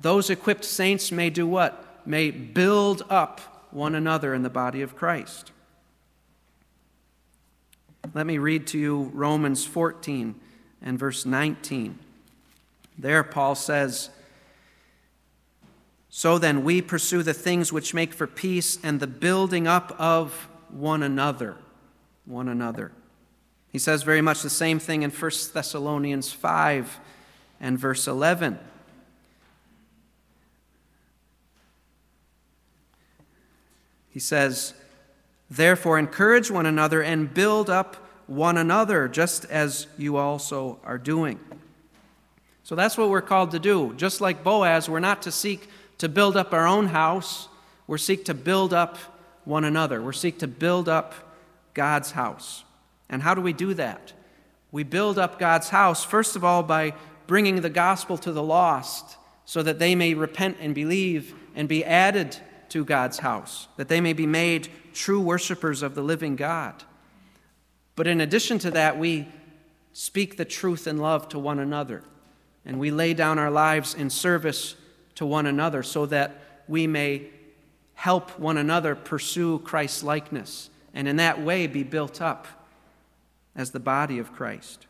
those 0.00 0.30
equipped 0.30 0.64
saints 0.64 1.12
may 1.12 1.30
do 1.30 1.46
what? 1.46 2.06
May 2.06 2.30
build 2.30 3.02
up 3.10 3.68
one 3.70 3.94
another 3.94 4.34
in 4.34 4.42
the 4.42 4.50
body 4.50 4.82
of 4.82 4.96
Christ. 4.96 5.52
Let 8.14 8.26
me 8.26 8.38
read 8.38 8.66
to 8.68 8.78
you 8.78 9.10
Romans 9.14 9.64
14 9.64 10.34
and 10.82 10.98
verse 10.98 11.24
19. 11.24 11.98
There, 12.98 13.22
Paul 13.22 13.54
says, 13.54 14.10
So 16.08 16.38
then 16.38 16.64
we 16.64 16.82
pursue 16.82 17.22
the 17.22 17.34
things 17.34 17.72
which 17.72 17.94
make 17.94 18.12
for 18.12 18.26
peace 18.26 18.78
and 18.82 19.00
the 19.00 19.06
building 19.06 19.66
up 19.66 19.94
of 19.98 20.48
one 20.70 21.02
another 21.02 21.56
one 22.26 22.48
another. 22.48 22.92
He 23.70 23.78
says 23.78 24.02
very 24.02 24.20
much 24.20 24.42
the 24.42 24.50
same 24.50 24.78
thing 24.78 25.02
in 25.02 25.10
1 25.10 25.30
Thessalonians 25.52 26.32
5 26.32 27.00
and 27.60 27.78
verse 27.78 28.06
11. 28.06 28.58
He 34.10 34.18
says, 34.18 34.74
Therefore, 35.50 35.98
encourage 35.98 36.50
one 36.50 36.66
another 36.66 37.02
and 37.02 37.32
build 37.32 37.68
up 37.68 37.96
one 38.26 38.56
another, 38.56 39.08
just 39.08 39.44
as 39.46 39.88
you 39.98 40.16
also 40.16 40.78
are 40.84 40.98
doing. 40.98 41.40
So 42.62 42.76
that's 42.76 42.96
what 42.96 43.10
we're 43.10 43.20
called 43.20 43.50
to 43.50 43.58
do. 43.58 43.92
Just 43.96 44.20
like 44.20 44.44
Boaz, 44.44 44.88
we're 44.88 45.00
not 45.00 45.22
to 45.22 45.32
seek 45.32 45.68
to 45.98 46.08
build 46.08 46.36
up 46.36 46.54
our 46.54 46.66
own 46.66 46.86
house, 46.86 47.48
we're 47.86 47.98
seek 47.98 48.24
to 48.26 48.34
build 48.34 48.72
up 48.72 48.96
one 49.44 49.64
another. 49.64 50.00
We're 50.00 50.12
seek 50.12 50.38
to 50.38 50.46
build 50.46 50.88
up 50.88 51.14
God's 51.74 52.12
house. 52.12 52.62
And 53.08 53.22
how 53.22 53.34
do 53.34 53.40
we 53.40 53.52
do 53.52 53.74
that? 53.74 54.12
We 54.70 54.84
build 54.84 55.18
up 55.18 55.40
God's 55.40 55.70
house, 55.70 56.04
first 56.04 56.36
of 56.36 56.44
all, 56.44 56.62
by 56.62 56.94
bringing 57.26 57.60
the 57.60 57.70
gospel 57.70 58.16
to 58.18 58.30
the 58.30 58.42
lost 58.42 59.16
so 59.44 59.62
that 59.64 59.80
they 59.80 59.96
may 59.96 60.14
repent 60.14 60.58
and 60.60 60.74
believe 60.74 61.34
and 61.56 61.68
be 61.68 61.84
added 61.84 62.36
to 62.70 62.84
God's 62.84 63.18
house, 63.18 63.68
that 63.76 63.88
they 63.88 64.00
may 64.00 64.12
be 64.12 64.26
made 64.26 64.68
true 64.92 65.20
worshipers 65.20 65.82
of 65.82 65.94
the 65.94 66.02
living 66.02 66.36
God. 66.36 66.82
But 67.96 68.06
in 68.06 68.20
addition 68.20 68.58
to 68.60 68.70
that, 68.72 68.98
we 68.98 69.28
speak 69.92 70.36
the 70.36 70.44
truth 70.44 70.86
in 70.86 70.98
love 70.98 71.28
to 71.30 71.38
one 71.38 71.58
another, 71.58 72.02
and 72.64 72.78
we 72.78 72.90
lay 72.90 73.14
down 73.14 73.38
our 73.38 73.50
lives 73.50 73.94
in 73.94 74.10
service 74.10 74.76
to 75.16 75.26
one 75.26 75.46
another 75.46 75.82
so 75.82 76.06
that 76.06 76.62
we 76.66 76.86
may 76.86 77.26
help 77.94 78.38
one 78.38 78.56
another 78.56 78.94
pursue 78.94 79.58
Christ's 79.58 80.02
likeness, 80.02 80.70
and 80.94 81.06
in 81.06 81.16
that 81.16 81.42
way 81.42 81.66
be 81.66 81.82
built 81.82 82.22
up 82.22 82.46
as 83.54 83.72
the 83.72 83.80
body 83.80 84.18
of 84.18 84.32
Christ. 84.32 84.86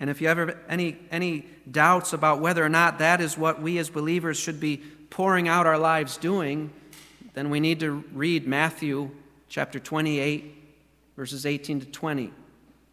And 0.00 0.08
if 0.08 0.20
you 0.20 0.28
have 0.28 0.56
any, 0.68 0.96
any 1.10 1.46
doubts 1.70 2.12
about 2.12 2.40
whether 2.40 2.64
or 2.64 2.68
not 2.68 2.98
that 2.98 3.20
is 3.20 3.36
what 3.36 3.60
we 3.60 3.78
as 3.78 3.90
believers 3.90 4.38
should 4.38 4.58
be 4.58 4.82
pouring 5.12 5.46
out 5.46 5.66
our 5.66 5.76
lives 5.76 6.16
doing, 6.16 6.70
then 7.34 7.50
we 7.50 7.60
need 7.60 7.78
to 7.78 8.02
read 8.14 8.46
Matthew 8.46 9.10
chapter 9.46 9.78
28, 9.78 10.54
verses 11.18 11.44
18 11.44 11.80
to 11.80 11.86
20, 11.86 12.32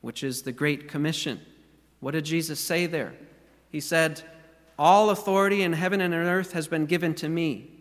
which 0.02 0.22
is 0.22 0.42
the 0.42 0.52
Great 0.52 0.90
Commission. 0.90 1.40
What 2.02 2.12
did 2.12 2.26
Jesus 2.26 2.60
say 2.60 2.88
there? 2.88 3.14
He 3.72 3.80
said, 3.80 4.22
All 4.78 5.12
authority 5.12 5.62
in 5.62 5.72
heaven 5.72 6.02
and 6.02 6.14
on 6.14 6.20
earth 6.20 6.52
has 6.52 6.68
been 6.68 6.88
given 6.88 7.16
to 7.16 7.30
me. 7.30 7.72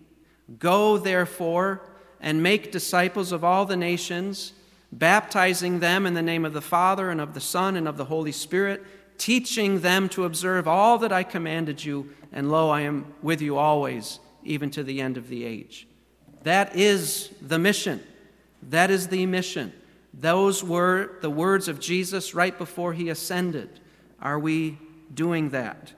Go, 0.61 0.99
therefore, 0.99 1.83
and 2.21 2.41
make 2.41 2.71
disciples 2.71 3.33
of 3.33 3.43
all 3.43 3.67
the 3.67 3.77
nations, 3.77 4.53
baptizing 4.93 5.81
them 5.81 6.07
in 6.07 6.15
the 6.15 6.23
name 6.23 6.45
of 6.45 6.53
the 6.53 6.61
Father 6.61 7.11
and 7.11 7.21
of 7.21 7.35
the 7.35 7.41
Son 7.41 7.75
and 7.75 7.89
of 7.89 7.97
the 7.97 8.05
Holy 8.05 8.31
Spirit, 8.33 8.85
teaching 9.19 9.81
them 9.81 10.09
to 10.11 10.23
observe 10.23 10.69
all 10.69 10.97
that 10.99 11.11
I 11.11 11.25
commanded 11.25 11.85
you, 11.85 12.11
and 12.33 12.53
lo, 12.53 12.71
I 12.71 12.83
am 12.83 13.13
with 13.21 13.43
you 13.43 13.57
always, 13.57 14.21
even 14.45 14.71
to 14.71 14.83
the 14.83 15.01
end 15.01 15.17
of 15.17 15.29
the 15.29 15.45
age. 15.45 15.87
That 16.43 16.77
is 16.77 17.31
the 17.41 17.59
mission. 17.59 18.03
That 18.63 18.91
is 18.91 19.09
the 19.09 19.27
mission. 19.27 19.73
Those 20.15 20.65
were 20.65 21.19
the 21.21 21.31
words 21.31 21.69
of 21.69 21.81
Jesus 21.81 22.35
right 22.35 22.57
before 22.57 22.93
he 22.93 23.09
ascended. 23.09 23.81
Are 24.21 24.39
we 24.39 24.79
doing 25.13 25.51
that? 25.51 25.93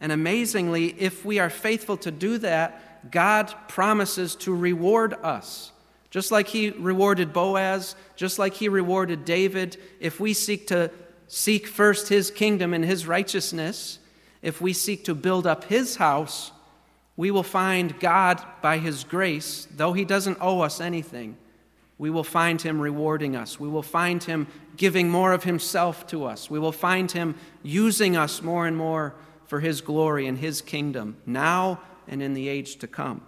And 0.00 0.12
amazingly, 0.12 0.94
if 1.00 1.24
we 1.24 1.38
are 1.38 1.50
faithful 1.50 1.96
to 1.98 2.10
do 2.10 2.38
that, 2.38 3.10
God 3.10 3.54
promises 3.68 4.34
to 4.36 4.54
reward 4.54 5.14
us. 5.22 5.72
Just 6.10 6.30
like 6.30 6.48
he 6.48 6.70
rewarded 6.70 7.32
Boaz, 7.32 7.96
just 8.16 8.38
like 8.38 8.54
he 8.54 8.68
rewarded 8.68 9.24
David, 9.24 9.76
if 10.00 10.20
we 10.20 10.32
seek 10.32 10.66
to 10.68 10.90
seek 11.26 11.66
first 11.66 12.08
his 12.08 12.30
kingdom 12.30 12.72
and 12.72 12.84
his 12.84 13.06
righteousness, 13.06 13.98
if 14.42 14.60
we 14.60 14.72
seek 14.72 15.04
to 15.04 15.14
build 15.14 15.46
up 15.46 15.64
his 15.64 15.96
house, 15.96 16.52
we 17.16 17.30
will 17.30 17.42
find 17.42 17.98
God 18.00 18.44
by 18.60 18.78
his 18.78 19.04
grace, 19.04 19.68
though 19.74 19.92
he 19.92 20.04
doesn't 20.04 20.38
owe 20.40 20.60
us 20.60 20.80
anything 20.80 21.36
we 21.98 22.10
will 22.10 22.24
find 22.24 22.60
him 22.60 22.80
rewarding 22.80 23.36
us. 23.36 23.60
We 23.60 23.68
will 23.68 23.82
find 23.82 24.22
him 24.22 24.48
giving 24.76 25.08
more 25.08 25.32
of 25.32 25.44
himself 25.44 26.06
to 26.08 26.24
us. 26.24 26.50
We 26.50 26.58
will 26.58 26.72
find 26.72 27.10
him 27.10 27.36
using 27.62 28.16
us 28.16 28.42
more 28.42 28.66
and 28.66 28.76
more 28.76 29.14
for 29.46 29.60
his 29.60 29.80
glory 29.80 30.26
and 30.26 30.38
his 30.38 30.60
kingdom, 30.60 31.16
now 31.24 31.80
and 32.08 32.20
in 32.20 32.34
the 32.34 32.48
age 32.48 32.76
to 32.76 32.88
come. 32.88 33.22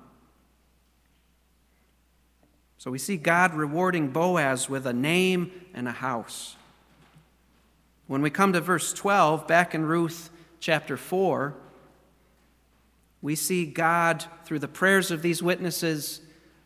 So 2.79 2.91
we 2.91 2.99
see 2.99 3.17
God 3.17 3.55
rewarding 3.55 4.09
Boaz 4.09 4.69
with 4.69 4.87
a 4.87 4.93
name 4.93 5.53
and 5.73 5.87
a 5.87 5.93
house. 5.93 6.57
When 8.07 8.23
we 8.23 8.31
come 8.31 8.53
to 8.53 8.61
verse 8.61 8.93
12, 8.93 9.47
back 9.47 9.75
in 9.75 9.85
Ruth 9.85 10.31
chapter 10.61 10.97
4, 10.97 11.55
we 13.23 13.35
see 13.35 13.67
God, 13.67 14.25
through 14.45 14.59
the 14.59 14.69
prayers 14.69 15.11
of 15.11 15.23
these 15.23 15.43
witnesses, 15.43 16.21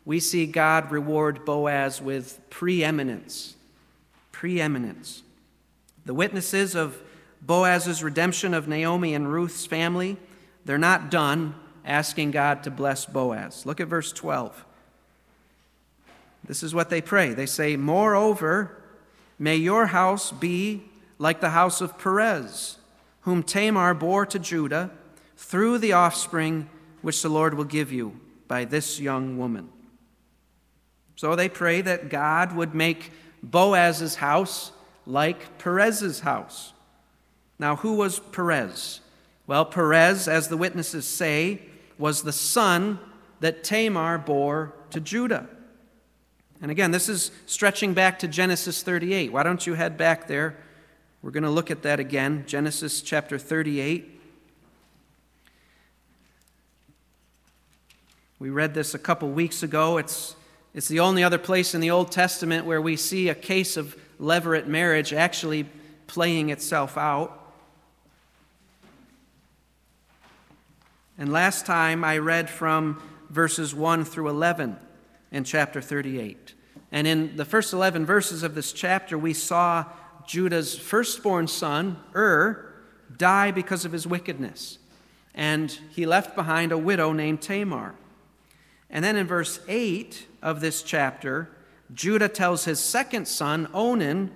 we 0.04 0.20
see 0.20 0.46
God 0.46 0.90
reward 0.90 1.44
Boaz 1.44 2.02
with 2.02 2.40
preeminence. 2.50 3.56
Preeminence. 4.32 5.22
The 6.04 6.14
witnesses 6.14 6.74
of 6.74 7.00
Boaz's 7.40 8.02
redemption 8.02 8.54
of 8.54 8.68
Naomi 8.68 9.14
and 9.14 9.32
Ruth's 9.32 9.66
family, 9.66 10.16
they're 10.64 10.78
not 10.78 11.10
done 11.10 11.54
asking 11.84 12.32
God 12.32 12.62
to 12.64 12.70
bless 12.70 13.06
Boaz. 13.06 13.64
Look 13.64 13.80
at 13.80 13.88
verse 13.88 14.12
12. 14.12 14.64
This 16.46 16.62
is 16.62 16.74
what 16.74 16.90
they 16.90 17.00
pray. 17.00 17.32
They 17.32 17.46
say, 17.46 17.76
Moreover, 17.76 18.82
may 19.38 19.56
your 19.56 19.86
house 19.86 20.32
be 20.32 20.84
like 21.18 21.40
the 21.40 21.50
house 21.50 21.80
of 21.80 21.98
Perez, 21.98 22.78
whom 23.22 23.42
Tamar 23.42 23.94
bore 23.94 24.26
to 24.26 24.38
Judah 24.38 24.90
through 25.40 25.78
the 25.78 25.94
offspring 25.94 26.68
which 27.00 27.22
the 27.22 27.28
Lord 27.28 27.54
will 27.54 27.64
give 27.64 27.90
you 27.90 28.20
by 28.46 28.66
this 28.66 29.00
young 29.00 29.38
woman. 29.38 29.70
So 31.16 31.34
they 31.34 31.48
pray 31.48 31.80
that 31.80 32.10
God 32.10 32.54
would 32.54 32.74
make 32.74 33.10
Boaz's 33.42 34.16
house 34.16 34.70
like 35.06 35.58
Perez's 35.58 36.20
house. 36.20 36.74
Now, 37.58 37.76
who 37.76 37.94
was 37.94 38.20
Perez? 38.20 39.00
Well, 39.46 39.64
Perez, 39.64 40.28
as 40.28 40.48
the 40.48 40.58
witnesses 40.58 41.08
say, 41.08 41.62
was 41.98 42.22
the 42.22 42.32
son 42.32 43.00
that 43.40 43.64
Tamar 43.64 44.18
bore 44.18 44.74
to 44.90 45.00
Judah. 45.00 45.48
And 46.60 46.70
again, 46.70 46.90
this 46.90 47.08
is 47.08 47.30
stretching 47.46 47.94
back 47.94 48.18
to 48.18 48.28
Genesis 48.28 48.82
38. 48.82 49.32
Why 49.32 49.42
don't 49.42 49.66
you 49.66 49.72
head 49.72 49.96
back 49.96 50.28
there? 50.28 50.58
We're 51.22 51.30
going 51.30 51.44
to 51.44 51.50
look 51.50 51.70
at 51.70 51.82
that 51.82 51.98
again. 51.98 52.44
Genesis 52.46 53.00
chapter 53.00 53.38
38. 53.38 54.19
We 58.40 58.48
read 58.48 58.72
this 58.72 58.94
a 58.94 58.98
couple 58.98 59.28
weeks 59.28 59.62
ago. 59.62 59.98
It's 59.98 60.34
it's 60.72 60.88
the 60.88 61.00
only 61.00 61.22
other 61.22 61.36
place 61.36 61.74
in 61.74 61.82
the 61.82 61.90
Old 61.90 62.10
Testament 62.10 62.64
where 62.64 62.80
we 62.80 62.96
see 62.96 63.28
a 63.28 63.34
case 63.34 63.76
of 63.76 63.94
levirate 64.18 64.66
marriage 64.66 65.12
actually 65.12 65.66
playing 66.06 66.48
itself 66.48 66.96
out. 66.96 67.52
And 71.18 71.30
last 71.30 71.66
time 71.66 72.02
I 72.02 72.16
read 72.16 72.48
from 72.48 73.02
verses 73.28 73.74
1 73.74 74.06
through 74.06 74.30
11 74.30 74.78
in 75.32 75.44
chapter 75.44 75.82
38. 75.82 76.54
And 76.92 77.06
in 77.06 77.36
the 77.36 77.44
first 77.44 77.74
11 77.74 78.06
verses 78.06 78.42
of 78.42 78.54
this 78.54 78.72
chapter, 78.72 79.18
we 79.18 79.34
saw 79.34 79.84
Judah's 80.26 80.78
firstborn 80.78 81.46
son, 81.46 81.98
Ur, 82.16 82.72
die 83.18 83.50
because 83.50 83.84
of 83.84 83.92
his 83.92 84.06
wickedness. 84.06 84.78
And 85.34 85.70
he 85.90 86.06
left 86.06 86.34
behind 86.34 86.72
a 86.72 86.78
widow 86.78 87.12
named 87.12 87.42
Tamar. 87.42 87.96
And 88.90 89.04
then 89.04 89.16
in 89.16 89.26
verse 89.26 89.60
8 89.68 90.26
of 90.42 90.60
this 90.60 90.82
chapter, 90.82 91.48
Judah 91.94 92.28
tells 92.28 92.64
his 92.64 92.80
second 92.80 93.26
son, 93.26 93.68
Onan, 93.72 94.30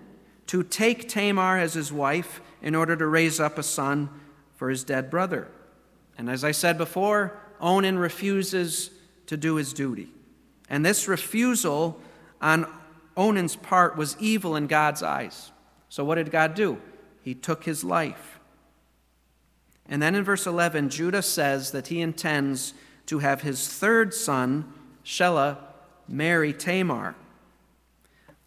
to 0.47 0.63
take 0.63 1.09
Tamar 1.09 1.59
as 1.59 1.75
his 1.75 1.93
wife 1.93 2.41
in 2.63 2.75
order 2.75 2.97
to 2.97 3.07
raise 3.07 3.41
up 3.41 3.59
a 3.59 3.63
son 3.63 4.09
for 4.55 4.71
his 4.71 4.85
dead 4.85 5.11
brother. 5.11 5.49
And 6.17 6.31
as 6.31 6.45
I 6.45 6.53
said 6.53 6.79
before, 6.79 7.39
Onan 7.61 7.99
refuses 7.99 8.91
to 9.27 9.37
do 9.37 9.57
his 9.57 9.73
duty. 9.73 10.09
And 10.69 10.85
this 10.85 11.09
refusal 11.09 12.01
on 12.41 12.67
Onan's 13.17 13.57
part 13.57 13.97
was 13.97 14.17
evil 14.19 14.57
in 14.57 14.67
God's 14.67 15.03
eyes. 15.03 15.51
So 15.89 16.05
what 16.05 16.17
did 16.17 16.31
God 16.31 16.55
do? 16.55 16.81
He 17.23 17.35
took 17.35 17.65
his 17.65 17.85
life. 17.85 18.41
And 19.89 20.01
then 20.03 20.15
in 20.15 20.25
verse 20.25 20.47
11, 20.47 20.89
Judah 20.89 21.23
says 21.23 21.71
that 21.73 21.89
he 21.89 22.01
intends 22.01 22.75
to 23.07 23.19
have 23.19 23.43
his 23.43 23.69
third 23.69 24.15
son, 24.15 24.73
Shelah, 25.05 25.59
marry 26.09 26.53
Tamar. 26.53 27.15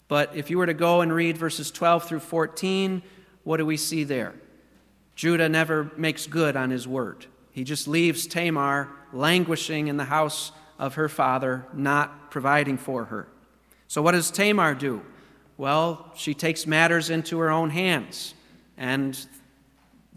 But 0.07 0.35
if 0.35 0.49
you 0.49 0.57
were 0.57 0.65
to 0.65 0.73
go 0.73 1.01
and 1.01 1.11
read 1.11 1.37
verses 1.37 1.69
12 1.71 2.07
through 2.07 2.19
14, 2.19 3.01
what 3.43 3.57
do 3.57 3.65
we 3.65 3.77
see 3.77 4.03
there? 4.03 4.33
Judah 5.15 5.49
never 5.49 5.91
makes 5.97 6.27
good 6.27 6.55
on 6.55 6.69
his 6.69 6.87
word. 6.87 7.25
He 7.51 7.63
just 7.63 7.87
leaves 7.87 8.27
Tamar 8.27 8.89
languishing 9.11 9.87
in 9.87 9.97
the 9.97 10.05
house 10.05 10.51
of 10.77 10.95
her 10.95 11.09
father, 11.09 11.65
not 11.73 12.29
providing 12.29 12.77
for 12.77 13.05
her. 13.05 13.27
So, 13.87 14.01
what 14.01 14.11
does 14.11 14.29
Tamar 14.29 14.75
do? 14.75 15.01
Well, 15.57 16.11
she 16.15 16.33
takes 16.33 16.67
matters 16.67 17.09
into 17.09 17.39
her 17.39 17.49
own 17.49 17.71
hands. 17.71 18.35
And 18.77 19.17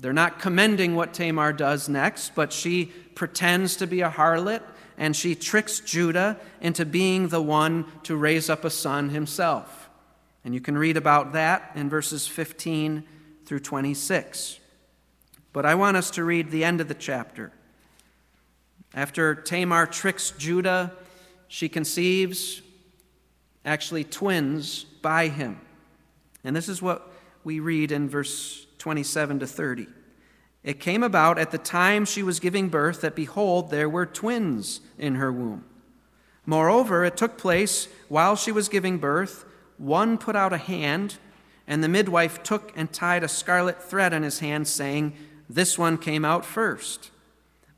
They're 0.01 0.13
not 0.15 0.39
commending 0.39 0.95
what 0.95 1.13
Tamar 1.13 1.53
does 1.53 1.89
next, 1.89 2.35
but 2.35 2.53
she 2.53 2.87
pretends 3.15 3.77
to 3.77 3.87
be 3.87 4.01
a 4.01 4.11
harlot 4.11 4.63
and 4.97 5.15
she 5.15 5.35
tricks 5.35 5.81
Judah 5.81 6.39
into 6.61 6.85
being 6.85 7.29
the 7.29 7.41
one 7.41 7.87
to 8.05 8.17
raise 8.17 8.49
up 8.49 8.65
a 8.65 8.71
son 8.71 9.11
himself. 9.11 9.89
And 10.45 10.55
you 10.55 10.61
can 10.61 10.77
read 10.77 10.97
about 10.97 11.33
that 11.35 11.73
in 11.75 11.91
verses 11.91 12.27
15 12.27 13.05
through 13.45 13.61
26. 13.61 14.59
But 15.53 15.67
I 15.67 15.75
want 15.75 15.97
us 15.97 16.11
to 16.13 16.25
read 16.25 16.51
the 16.51 16.65
end 16.65 16.81
of 16.81 16.89
the 16.89 16.95
chapter. 16.95 17.53
After 18.95 19.35
Tamar 19.35 19.87
tricks 19.87 20.33
Judah, 20.33 20.93
she 21.49 21.69
conceives 21.69 22.63
actually 23.65 24.05
twins 24.05 24.85
by 24.85 25.29
him. 25.29 25.61
And 26.43 26.57
this 26.57 26.69
is 26.69 26.81
what 26.81 27.11
we 27.45 27.61
read 27.61 27.93
in 27.93 28.09
verse 28.09 28.67
27 28.81 29.39
to 29.39 29.47
30. 29.47 29.87
It 30.65 30.81
came 30.81 31.03
about 31.03 31.39
at 31.39 31.53
the 31.53 31.59
time 31.59 32.05
she 32.05 32.23
was 32.23 32.41
giving 32.41 32.69
birth 32.69 33.03
that, 33.03 33.15
behold, 33.15 33.71
there 33.71 33.89
were 33.89 34.07
twins 34.07 34.81
in 34.99 35.15
her 35.15 35.31
womb. 35.31 35.65
Moreover, 36.45 37.05
it 37.05 37.17
took 37.17 37.39
place 37.39 37.89
while 38.09 38.35
she 38.35 38.51
was 38.51 38.69
giving 38.69 38.99
birth, 38.99 39.45
one 39.79 40.19
put 40.19 40.35
out 40.35 40.53
a 40.53 40.59
hand, 40.59 41.19
and 41.67 41.85
the 41.85 41.89
midwife 41.89 42.43
took 42.43 42.73
and 42.77 42.93
tied 42.93 43.23
a 43.23 43.29
scarlet 43.29 43.83
thread 43.83 44.13
on 44.13 44.23
his 44.23 44.41
hand, 44.41 44.67
saying, 44.67 45.15
This 45.49 45.79
one 45.79 45.97
came 45.97 46.25
out 46.25 46.45
first. 46.45 47.11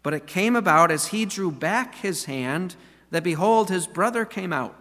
But 0.03 0.14
it 0.14 0.26
came 0.26 0.57
about 0.57 0.90
as 0.90 1.09
he 1.09 1.24
drew 1.24 1.50
back 1.50 1.96
his 1.96 2.24
hand 2.24 2.74
that, 3.11 3.22
behold, 3.22 3.68
his 3.68 3.86
brother 3.86 4.24
came 4.24 4.53
out. 4.53 4.76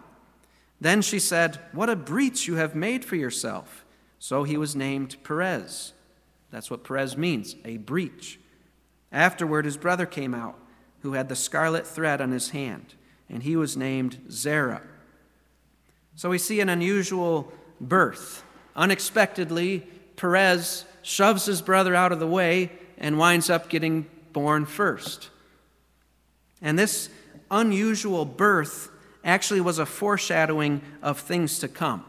Then 0.80 1.02
she 1.02 1.18
said, 1.18 1.60
What 1.72 1.90
a 1.90 1.96
breach 1.96 2.48
you 2.48 2.56
have 2.56 2.74
made 2.74 3.04
for 3.04 3.16
yourself. 3.16 3.84
So 4.18 4.44
he 4.44 4.56
was 4.56 4.74
named 4.74 5.16
Perez. 5.22 5.92
That's 6.52 6.70
what 6.70 6.84
Perez 6.84 7.16
means, 7.16 7.56
a 7.64 7.78
breach. 7.78 8.38
Afterward, 9.10 9.64
his 9.64 9.76
brother 9.76 10.06
came 10.06 10.34
out, 10.34 10.56
who 11.00 11.14
had 11.14 11.28
the 11.28 11.34
scarlet 11.34 11.86
thread 11.86 12.20
on 12.20 12.30
his 12.30 12.50
hand, 12.50 12.94
and 13.28 13.42
he 13.42 13.56
was 13.56 13.76
named 13.76 14.20
Zerah. 14.30 14.82
So 16.14 16.28
we 16.28 16.38
see 16.38 16.60
an 16.60 16.68
unusual 16.68 17.52
birth. 17.80 18.44
Unexpectedly, 18.76 19.80
Perez 20.14 20.84
shoves 21.00 21.46
his 21.46 21.62
brother 21.62 21.94
out 21.94 22.12
of 22.12 22.20
the 22.20 22.26
way 22.26 22.70
and 22.98 23.18
winds 23.18 23.50
up 23.50 23.68
getting 23.68 24.06
born 24.32 24.66
first. 24.66 25.30
And 26.60 26.78
this 26.78 27.08
unusual 27.50 28.24
birth 28.24 28.90
actually 29.24 29.60
was 29.60 29.78
a 29.78 29.86
foreshadowing 29.86 30.82
of 31.02 31.18
things 31.18 31.58
to 31.60 31.68
come. 31.68 32.04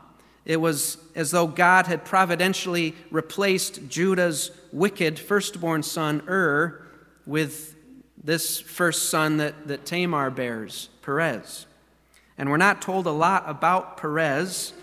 It 0.46 0.58
was 0.58 0.98
as 1.16 1.32
though 1.32 1.48
God 1.48 1.88
had 1.88 2.04
providentially 2.04 2.96
replaced 3.12 3.88
Judah's 3.88 4.52
wicked 4.72 5.18
firstborn 5.18 5.84
son, 5.84 6.22
Ur, 6.28 6.86
with 7.26 7.76
this 8.22 8.60
first 8.60 9.10
son 9.10 9.38
that, 9.38 9.68
that 9.68 9.86
Tamar 9.86 10.30
bears, 10.30 10.90
Perez. 11.02 11.66
And 12.38 12.50
we're 12.50 12.58
not 12.58 12.82
told 12.82 13.06
a 13.06 13.12
lot 13.12 13.44
about 13.48 13.98
Perez, 13.98 14.74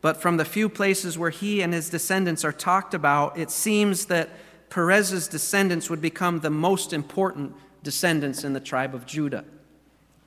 but 0.00 0.16
from 0.16 0.36
the 0.36 0.44
few 0.44 0.68
places 0.68 1.18
where 1.18 1.30
he 1.30 1.62
and 1.62 1.72
his 1.72 1.90
descendants 1.90 2.44
are 2.44 2.52
talked 2.52 2.94
about, 2.94 3.38
it 3.38 3.50
seems 3.50 4.06
that 4.06 4.30
Perez's 4.70 5.28
descendants 5.28 5.88
would 5.90 6.00
become 6.00 6.40
the 6.40 6.50
most 6.50 6.92
important 6.92 7.54
descendants 7.82 8.44
in 8.44 8.52
the 8.52 8.60
tribe 8.60 8.94
of 8.94 9.06
Judah. 9.06 9.44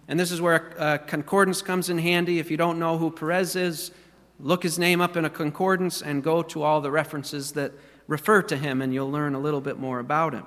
And 0.07 0.19
this 0.19 0.31
is 0.31 0.41
where 0.41 0.73
a 0.77 0.97
concordance 0.97 1.61
comes 1.61 1.89
in 1.89 1.97
handy. 1.97 2.39
If 2.39 2.49
you 2.49 2.57
don't 2.57 2.79
know 2.79 2.97
who 2.97 3.11
Perez 3.11 3.55
is, 3.55 3.91
Look 4.39 4.63
his 4.63 4.79
name 4.79 5.01
up 5.01 5.17
in 5.17 5.25
a 5.25 5.29
concordance 5.29 6.01
and 6.01 6.23
go 6.23 6.41
to 6.43 6.63
all 6.63 6.79
the 6.79 6.91
references 6.91 7.51
that 7.53 7.73
refer 8.07 8.41
to 8.43 8.55
him, 8.55 8.81
and 8.81 8.93
you'll 8.93 9.11
learn 9.11 9.35
a 9.35 9.39
little 9.39 9.61
bit 9.61 9.77
more 9.77 9.99
about 9.99 10.33
him. 10.33 10.45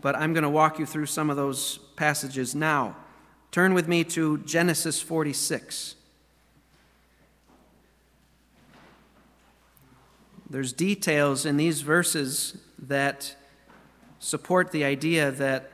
But 0.00 0.16
I'm 0.16 0.32
going 0.32 0.42
to 0.42 0.50
walk 0.50 0.78
you 0.78 0.86
through 0.86 1.06
some 1.06 1.30
of 1.30 1.36
those 1.36 1.78
passages 1.94 2.54
now. 2.54 2.96
Turn 3.52 3.72
with 3.72 3.86
me 3.86 4.02
to 4.04 4.38
Genesis 4.38 5.00
46. 5.00 5.94
There's 10.48 10.72
details 10.72 11.46
in 11.46 11.56
these 11.56 11.82
verses 11.82 12.56
that 12.78 13.36
support 14.18 14.72
the 14.72 14.84
idea 14.84 15.30
that 15.30 15.70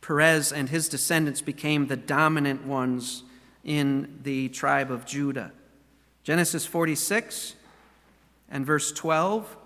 Perez 0.00 0.52
and 0.52 0.68
his 0.68 0.88
descendants 0.88 1.40
became 1.40 1.88
the 1.88 1.96
dominant 1.96 2.64
ones 2.64 3.24
in 3.64 4.20
the 4.22 4.48
tribe 4.50 4.90
of 4.90 5.04
Judah. 5.04 5.52
Genesis 6.22 6.64
46 6.64 7.56
and 8.50 8.64
verse 8.64 8.92
12, 8.92 9.56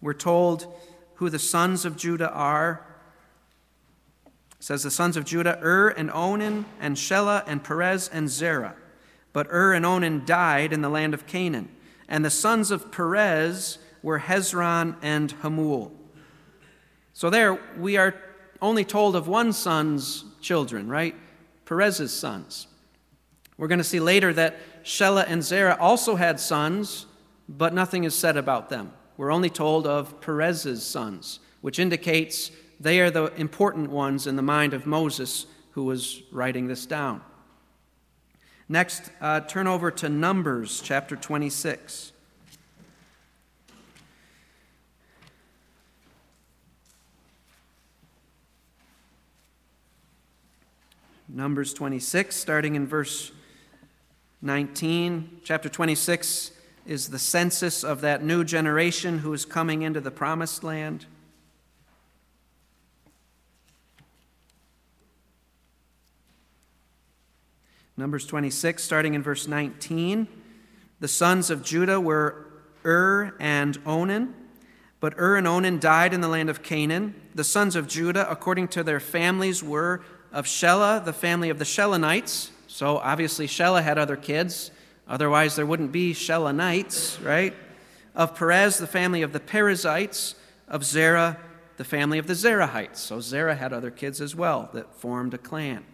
we're 0.00 0.12
told 0.12 0.72
who 1.14 1.28
the 1.28 1.38
sons 1.38 1.84
of 1.84 1.96
Judah 1.96 2.30
are. 2.30 2.86
It 4.26 4.64
says 4.64 4.82
the 4.82 4.90
sons 4.90 5.16
of 5.16 5.24
Judah, 5.24 5.58
Ur 5.62 5.88
and 5.88 6.10
Onan 6.10 6.66
and 6.80 6.96
Shelah 6.96 7.42
and 7.46 7.64
Perez 7.64 8.08
and 8.08 8.28
Zerah. 8.28 8.76
But 9.32 9.48
Ur 9.50 9.72
and 9.72 9.84
Onan 9.84 10.24
died 10.24 10.72
in 10.72 10.82
the 10.82 10.88
land 10.88 11.14
of 11.14 11.26
Canaan. 11.26 11.68
And 12.08 12.24
the 12.24 12.30
sons 12.30 12.70
of 12.70 12.92
Perez 12.92 13.78
were 14.02 14.20
Hezron 14.20 14.96
and 15.02 15.34
Hamul. 15.42 15.90
So 17.12 17.28
there 17.28 17.58
we 17.76 17.96
are 17.96 18.14
only 18.62 18.84
told 18.84 19.16
of 19.16 19.26
one 19.26 19.52
son's 19.52 20.24
children, 20.40 20.88
right? 20.88 21.14
Perez's 21.64 22.12
sons. 22.12 22.68
We're 23.58 23.68
going 23.68 23.78
to 23.78 23.84
see 23.84 24.00
later 24.00 24.32
that 24.34 24.75
Shelah 24.86 25.24
and 25.26 25.42
Zerah 25.42 25.76
also 25.80 26.14
had 26.14 26.38
sons, 26.38 27.06
but 27.48 27.74
nothing 27.74 28.04
is 28.04 28.14
said 28.14 28.36
about 28.36 28.68
them. 28.68 28.92
We're 29.16 29.32
only 29.32 29.50
told 29.50 29.84
of 29.84 30.20
Perez's 30.20 30.86
sons, 30.86 31.40
which 31.60 31.80
indicates 31.80 32.52
they 32.78 33.00
are 33.00 33.10
the 33.10 33.34
important 33.34 33.90
ones 33.90 34.28
in 34.28 34.36
the 34.36 34.42
mind 34.42 34.74
of 34.74 34.86
Moses 34.86 35.46
who 35.72 35.82
was 35.82 36.22
writing 36.30 36.68
this 36.68 36.86
down. 36.86 37.20
Next, 38.68 39.10
uh, 39.20 39.40
turn 39.40 39.66
over 39.66 39.90
to 39.90 40.08
Numbers 40.08 40.80
chapter 40.80 41.16
26. 41.16 42.12
Numbers 51.28 51.74
26, 51.74 52.36
starting 52.36 52.76
in 52.76 52.86
verse 52.86 53.32
19. 54.42 55.40
Chapter 55.44 55.68
26 55.68 56.52
is 56.86 57.08
the 57.08 57.18
census 57.18 57.82
of 57.82 58.00
that 58.02 58.22
new 58.22 58.44
generation 58.44 59.18
who 59.18 59.32
is 59.32 59.44
coming 59.44 59.82
into 59.82 60.00
the 60.00 60.10
promised 60.10 60.62
land. 60.62 61.06
Numbers 67.96 68.26
26, 68.26 68.84
starting 68.84 69.14
in 69.14 69.22
verse 69.22 69.48
19. 69.48 70.28
The 71.00 71.08
sons 71.08 71.50
of 71.50 71.62
Judah 71.62 71.98
were 71.98 72.46
Ur 72.84 73.34
and 73.40 73.78
Onan. 73.86 74.34
But 75.00 75.18
Ur 75.18 75.36
and 75.36 75.46
Onan 75.46 75.78
died 75.78 76.12
in 76.12 76.20
the 76.20 76.28
land 76.28 76.50
of 76.50 76.62
Canaan. 76.62 77.14
The 77.34 77.44
sons 77.44 77.74
of 77.74 77.88
Judah, 77.88 78.30
according 78.30 78.68
to 78.68 78.82
their 78.82 79.00
families, 79.00 79.62
were 79.62 80.02
of 80.32 80.46
Shelah, 80.46 81.04
the 81.04 81.12
family 81.12 81.48
of 81.48 81.58
the 81.58 81.64
Shelanites. 81.64 82.50
So 82.76 82.98
obviously, 82.98 83.46
Shelah 83.46 83.82
had 83.82 83.96
other 83.96 84.16
kids. 84.16 84.70
Otherwise, 85.08 85.56
there 85.56 85.64
wouldn't 85.64 85.92
be 85.92 86.12
Shelanites, 86.12 87.24
right? 87.24 87.54
Of 88.14 88.34
Perez, 88.34 88.76
the 88.76 88.86
family 88.86 89.22
of 89.22 89.32
the 89.32 89.40
Perezites. 89.40 90.34
Of 90.68 90.84
Zerah, 90.84 91.38
the 91.78 91.84
family 91.84 92.18
of 92.18 92.26
the 92.26 92.34
Zerahites. 92.34 92.98
So 92.98 93.18
Zerah 93.20 93.54
had 93.54 93.72
other 93.72 93.90
kids 93.90 94.20
as 94.20 94.36
well 94.36 94.68
that 94.74 94.94
formed 94.94 95.32
a 95.32 95.38
clan. 95.38 95.86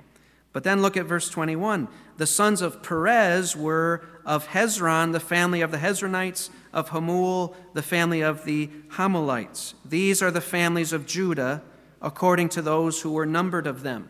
But 0.52 0.64
then 0.64 0.82
look 0.82 0.96
at 0.96 1.06
verse 1.06 1.28
21. 1.28 1.86
The 2.16 2.26
sons 2.26 2.60
of 2.60 2.82
Perez 2.82 3.54
were 3.54 4.04
of 4.24 4.48
Hezron, 4.48 5.12
the 5.12 5.20
family 5.20 5.60
of 5.60 5.70
the 5.70 5.78
Hezronites, 5.78 6.50
of 6.72 6.90
Hamul, 6.90 7.54
the 7.74 7.82
family 7.82 8.22
of 8.22 8.44
the 8.44 8.68
Hamulites. 8.94 9.74
These 9.84 10.20
are 10.20 10.32
the 10.32 10.40
families 10.40 10.92
of 10.92 11.06
Judah, 11.06 11.62
according 12.00 12.48
to 12.48 12.60
those 12.60 13.02
who 13.02 13.12
were 13.12 13.26
numbered 13.26 13.68
of 13.68 13.84
them. 13.84 14.08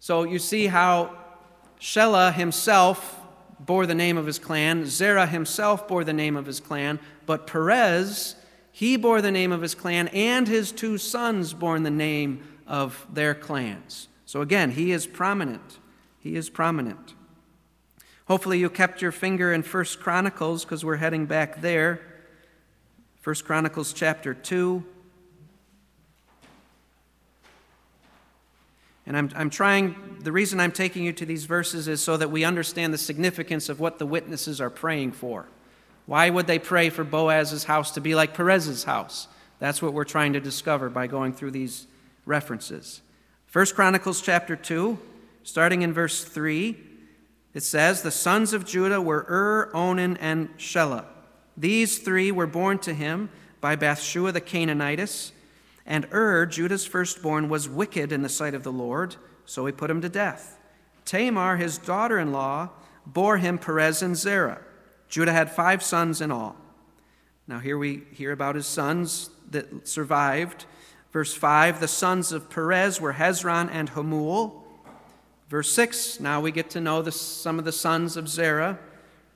So 0.00 0.24
you 0.24 0.38
see 0.38 0.66
how 0.66 1.14
Shelah 1.78 2.32
himself 2.32 3.20
bore 3.58 3.84
the 3.84 3.94
name 3.94 4.16
of 4.16 4.24
his 4.26 4.38
clan, 4.38 4.86
Zerah 4.86 5.26
himself 5.26 5.86
bore 5.86 6.04
the 6.04 6.14
name 6.14 6.36
of 6.36 6.46
his 6.46 6.58
clan, 6.58 6.98
but 7.26 7.46
Perez, 7.46 8.34
he 8.72 8.96
bore 8.96 9.20
the 9.20 9.30
name 9.30 9.52
of 9.52 9.60
his 9.60 9.74
clan, 9.74 10.08
and 10.08 10.48
his 10.48 10.72
two 10.72 10.96
sons 10.96 11.52
bore 11.52 11.78
the 11.78 11.90
name 11.90 12.42
of 12.66 13.06
their 13.12 13.34
clans. 13.34 14.08
So 14.24 14.40
again, 14.40 14.70
he 14.70 14.90
is 14.92 15.06
prominent. 15.06 15.78
He 16.18 16.36
is 16.36 16.48
prominent. 16.48 17.14
Hopefully, 18.26 18.58
you 18.58 18.70
kept 18.70 19.02
your 19.02 19.12
finger 19.12 19.52
in 19.52 19.62
First 19.62 20.00
Chronicles 20.00 20.64
because 20.64 20.84
we're 20.84 20.96
heading 20.96 21.26
back 21.26 21.60
there. 21.60 22.00
First 23.20 23.44
Chronicles 23.44 23.92
chapter 23.92 24.32
2. 24.32 24.84
And 29.10 29.16
I'm, 29.16 29.30
I'm 29.34 29.50
trying, 29.50 30.18
the 30.20 30.30
reason 30.30 30.60
I'm 30.60 30.70
taking 30.70 31.02
you 31.02 31.12
to 31.14 31.26
these 31.26 31.44
verses 31.44 31.88
is 31.88 32.00
so 32.00 32.16
that 32.16 32.30
we 32.30 32.44
understand 32.44 32.94
the 32.94 32.98
significance 32.98 33.68
of 33.68 33.80
what 33.80 33.98
the 33.98 34.06
witnesses 34.06 34.60
are 34.60 34.70
praying 34.70 35.10
for. 35.10 35.48
Why 36.06 36.30
would 36.30 36.46
they 36.46 36.60
pray 36.60 36.90
for 36.90 37.02
Boaz's 37.02 37.64
house 37.64 37.90
to 37.94 38.00
be 38.00 38.14
like 38.14 38.34
Perez's 38.34 38.84
house? 38.84 39.26
That's 39.58 39.82
what 39.82 39.94
we're 39.94 40.04
trying 40.04 40.34
to 40.34 40.40
discover 40.40 40.88
by 40.88 41.08
going 41.08 41.32
through 41.32 41.50
these 41.50 41.88
references. 42.24 43.00
First 43.46 43.74
Chronicles 43.74 44.22
chapter 44.22 44.54
2, 44.54 44.96
starting 45.42 45.82
in 45.82 45.92
verse 45.92 46.22
3, 46.22 46.76
it 47.52 47.64
says, 47.64 48.02
The 48.02 48.12
sons 48.12 48.52
of 48.52 48.64
Judah 48.64 49.00
were 49.00 49.26
Ur, 49.28 49.72
Onan, 49.74 50.18
and 50.18 50.56
Shelah. 50.56 51.04
These 51.56 51.98
three 51.98 52.30
were 52.30 52.46
born 52.46 52.78
to 52.78 52.94
him 52.94 53.28
by 53.60 53.74
Bathshua 53.74 54.32
the 54.32 54.40
Canaanitess. 54.40 55.32
And 55.86 56.06
Ur, 56.12 56.46
Judah's 56.46 56.86
firstborn, 56.86 57.48
was 57.48 57.68
wicked 57.68 58.12
in 58.12 58.22
the 58.22 58.28
sight 58.28 58.54
of 58.54 58.62
the 58.62 58.72
Lord, 58.72 59.16
so 59.44 59.66
he 59.66 59.72
put 59.72 59.90
him 59.90 60.00
to 60.02 60.08
death. 60.08 60.58
Tamar, 61.04 61.56
his 61.56 61.78
daughter 61.78 62.18
in 62.18 62.32
law, 62.32 62.70
bore 63.06 63.38
him 63.38 63.58
Perez 63.58 64.02
and 64.02 64.16
Zerah. 64.16 64.60
Judah 65.08 65.32
had 65.32 65.50
five 65.50 65.82
sons 65.82 66.20
in 66.20 66.30
all. 66.30 66.56
Now, 67.48 67.58
here 67.58 67.76
we 67.76 68.02
hear 68.12 68.30
about 68.30 68.54
his 68.54 68.66
sons 68.66 69.30
that 69.50 69.88
survived. 69.88 70.66
Verse 71.12 71.34
5 71.34 71.80
the 71.80 71.88
sons 71.88 72.30
of 72.32 72.48
Perez 72.50 73.00
were 73.00 73.14
Hezron 73.14 73.68
and 73.72 73.90
Hamul. 73.90 74.62
Verse 75.48 75.72
6 75.72 76.20
now 76.20 76.40
we 76.40 76.52
get 76.52 76.70
to 76.70 76.80
know 76.80 77.02
the, 77.02 77.10
some 77.10 77.58
of 77.58 77.64
the 77.64 77.72
sons 77.72 78.16
of 78.16 78.28
Zerah. 78.28 78.78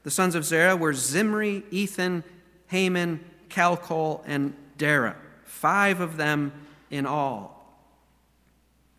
The 0.05 0.11
sons 0.11 0.35
of 0.35 0.45
Zerah 0.45 0.77
were 0.77 0.93
Zimri, 0.93 1.65
Ethan, 1.71 2.23
Haman, 2.69 3.25
Calcol, 3.49 4.23
and 4.27 4.55
Dara. 4.79 5.17
Five 5.55 6.01
of 6.01 6.17
them 6.17 6.53
in 6.91 7.07
all. 7.07 7.55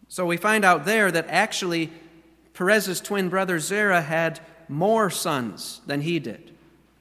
So 0.07 0.25
we 0.25 0.37
find 0.37 0.63
out 0.63 0.85
there 0.85 1.11
that 1.11 1.27
actually 1.27 1.91
Perez's 2.53 3.01
twin 3.01 3.27
brother 3.27 3.59
Zerah 3.59 4.01
had 4.01 4.39
more 4.69 5.09
sons 5.09 5.81
than 5.85 6.01
he 6.01 6.17
did. 6.17 6.51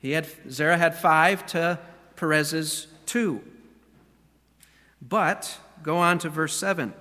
He 0.01 0.11
had, 0.11 0.27
Zerah 0.51 0.77
had 0.77 0.97
five 0.97 1.47
to 1.47 1.79
Perez's 2.17 2.89
two. 3.07 3.43
But, 5.01 5.57
go 5.83 5.99
on 5.99 6.19
to 6.19 6.29
verse 6.29 6.57
7. 6.57 6.93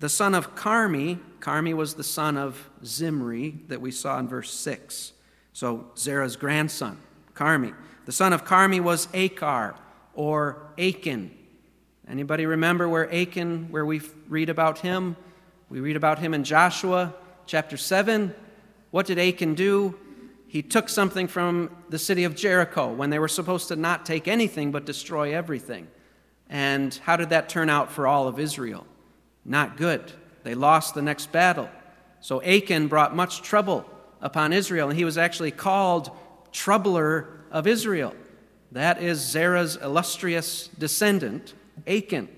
The 0.00 0.08
son 0.08 0.34
of 0.34 0.54
Carmi, 0.56 1.18
Carmi 1.40 1.74
was 1.74 1.94
the 1.94 2.04
son 2.04 2.38
of 2.38 2.70
Zimri 2.84 3.56
that 3.68 3.82
we 3.82 3.90
saw 3.90 4.18
in 4.18 4.28
verse 4.28 4.52
6. 4.52 5.12
So, 5.52 5.90
Zerah's 5.96 6.36
grandson, 6.36 6.98
Carmi. 7.34 7.74
The 8.06 8.12
son 8.12 8.32
of 8.32 8.44
Carmi 8.44 8.80
was 8.80 9.08
Achar 9.08 9.76
or 10.14 10.70
Achan. 10.78 11.36
Anybody 12.08 12.46
remember 12.46 12.88
where 12.88 13.12
Achan, 13.12 13.66
where 13.70 13.84
we 13.84 14.00
read 14.28 14.48
about 14.48 14.78
him? 14.78 15.16
We 15.68 15.80
read 15.80 15.96
about 15.96 16.20
him 16.20 16.34
in 16.34 16.44
Joshua 16.44 17.12
chapter 17.46 17.76
7. 17.76 18.32
What 18.92 19.06
did 19.06 19.18
Achan 19.18 19.54
do? 19.54 19.98
He 20.46 20.62
took 20.62 20.88
something 20.88 21.26
from 21.26 21.70
the 21.88 21.98
city 21.98 22.22
of 22.22 22.36
Jericho 22.36 22.92
when 22.92 23.10
they 23.10 23.18
were 23.18 23.26
supposed 23.26 23.68
to 23.68 23.76
not 23.76 24.06
take 24.06 24.28
anything 24.28 24.70
but 24.70 24.84
destroy 24.84 25.34
everything. 25.34 25.88
And 26.48 26.94
how 27.02 27.16
did 27.16 27.30
that 27.30 27.48
turn 27.48 27.68
out 27.68 27.90
for 27.90 28.06
all 28.06 28.28
of 28.28 28.38
Israel? 28.38 28.86
Not 29.44 29.76
good. 29.76 30.12
They 30.44 30.54
lost 30.54 30.94
the 30.94 31.02
next 31.02 31.32
battle. 31.32 31.68
So 32.20 32.40
Achan 32.42 32.86
brought 32.86 33.16
much 33.16 33.42
trouble 33.42 33.84
upon 34.20 34.52
Israel, 34.52 34.88
and 34.88 34.96
he 34.96 35.04
was 35.04 35.18
actually 35.18 35.50
called 35.50 36.10
troubler 36.52 37.28
of 37.50 37.66
Israel. 37.66 38.14
That 38.70 39.02
is 39.02 39.18
Zerah's 39.20 39.76
illustrious 39.76 40.68
descendant, 40.68 41.54
Achan. 41.86 42.28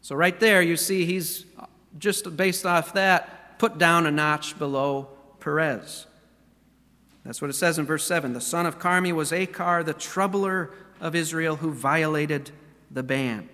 So, 0.00 0.14
right 0.14 0.38
there, 0.38 0.62
you 0.62 0.76
see 0.76 1.04
he's 1.04 1.44
just 1.98 2.36
based 2.36 2.66
off 2.66 2.92
that 2.94 3.58
put 3.58 3.78
down 3.78 4.06
a 4.06 4.10
notch 4.10 4.58
below 4.58 5.08
Perez. 5.40 6.06
That's 7.24 7.40
what 7.40 7.50
it 7.50 7.54
says 7.54 7.78
in 7.78 7.86
verse 7.86 8.04
7. 8.06 8.32
The 8.32 8.40
son 8.40 8.66
of 8.66 8.78
Carmi 8.78 9.12
was 9.12 9.32
Achar, 9.32 9.84
the 9.84 9.94
troubler 9.94 10.70
of 11.00 11.14
Israel 11.14 11.56
who 11.56 11.72
violated 11.72 12.50
the 12.90 13.02
ban. 13.02 13.48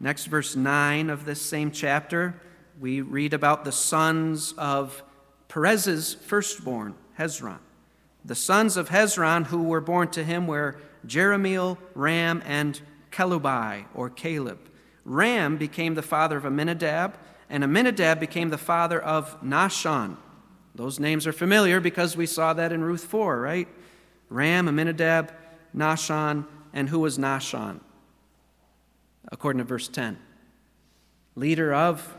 Next, 0.00 0.26
verse 0.26 0.54
9 0.54 1.10
of 1.10 1.24
this 1.24 1.40
same 1.40 1.72
chapter, 1.72 2.40
we 2.78 3.00
read 3.00 3.34
about 3.34 3.64
the 3.64 3.72
sons 3.72 4.54
of 4.56 5.02
Perez's 5.48 6.14
firstborn, 6.14 6.94
Hezron. 7.18 7.58
The 8.24 8.36
sons 8.36 8.76
of 8.76 8.90
Hezron 8.90 9.46
who 9.46 9.64
were 9.64 9.80
born 9.80 10.08
to 10.10 10.22
him 10.22 10.46
were 10.46 10.76
Jerahmeel, 11.08 11.78
Ram, 11.94 12.42
and 12.46 12.80
Chelubai, 13.10 13.86
or 13.94 14.10
Caleb. 14.10 14.58
Ram 15.04 15.56
became 15.56 15.94
the 15.94 16.02
father 16.02 16.36
of 16.36 16.44
Amminadab, 16.44 17.14
and 17.50 17.64
Amminadab 17.64 18.20
became 18.20 18.50
the 18.50 18.58
father 18.58 19.00
of 19.00 19.40
Nahshon. 19.42 20.16
Those 20.74 21.00
names 21.00 21.26
are 21.26 21.32
familiar 21.32 21.80
because 21.80 22.16
we 22.16 22.26
saw 22.26 22.52
that 22.52 22.72
in 22.72 22.84
Ruth 22.84 23.04
4, 23.04 23.40
right? 23.40 23.66
Ram, 24.28 24.68
Amminadab, 24.68 25.32
Nahshon, 25.74 26.44
and 26.72 26.88
who 26.88 27.00
was 27.00 27.18
Nahshon? 27.18 27.80
According 29.32 29.58
to 29.58 29.64
verse 29.64 29.88
10. 29.88 30.18
Leader 31.34 31.72
of 31.72 32.16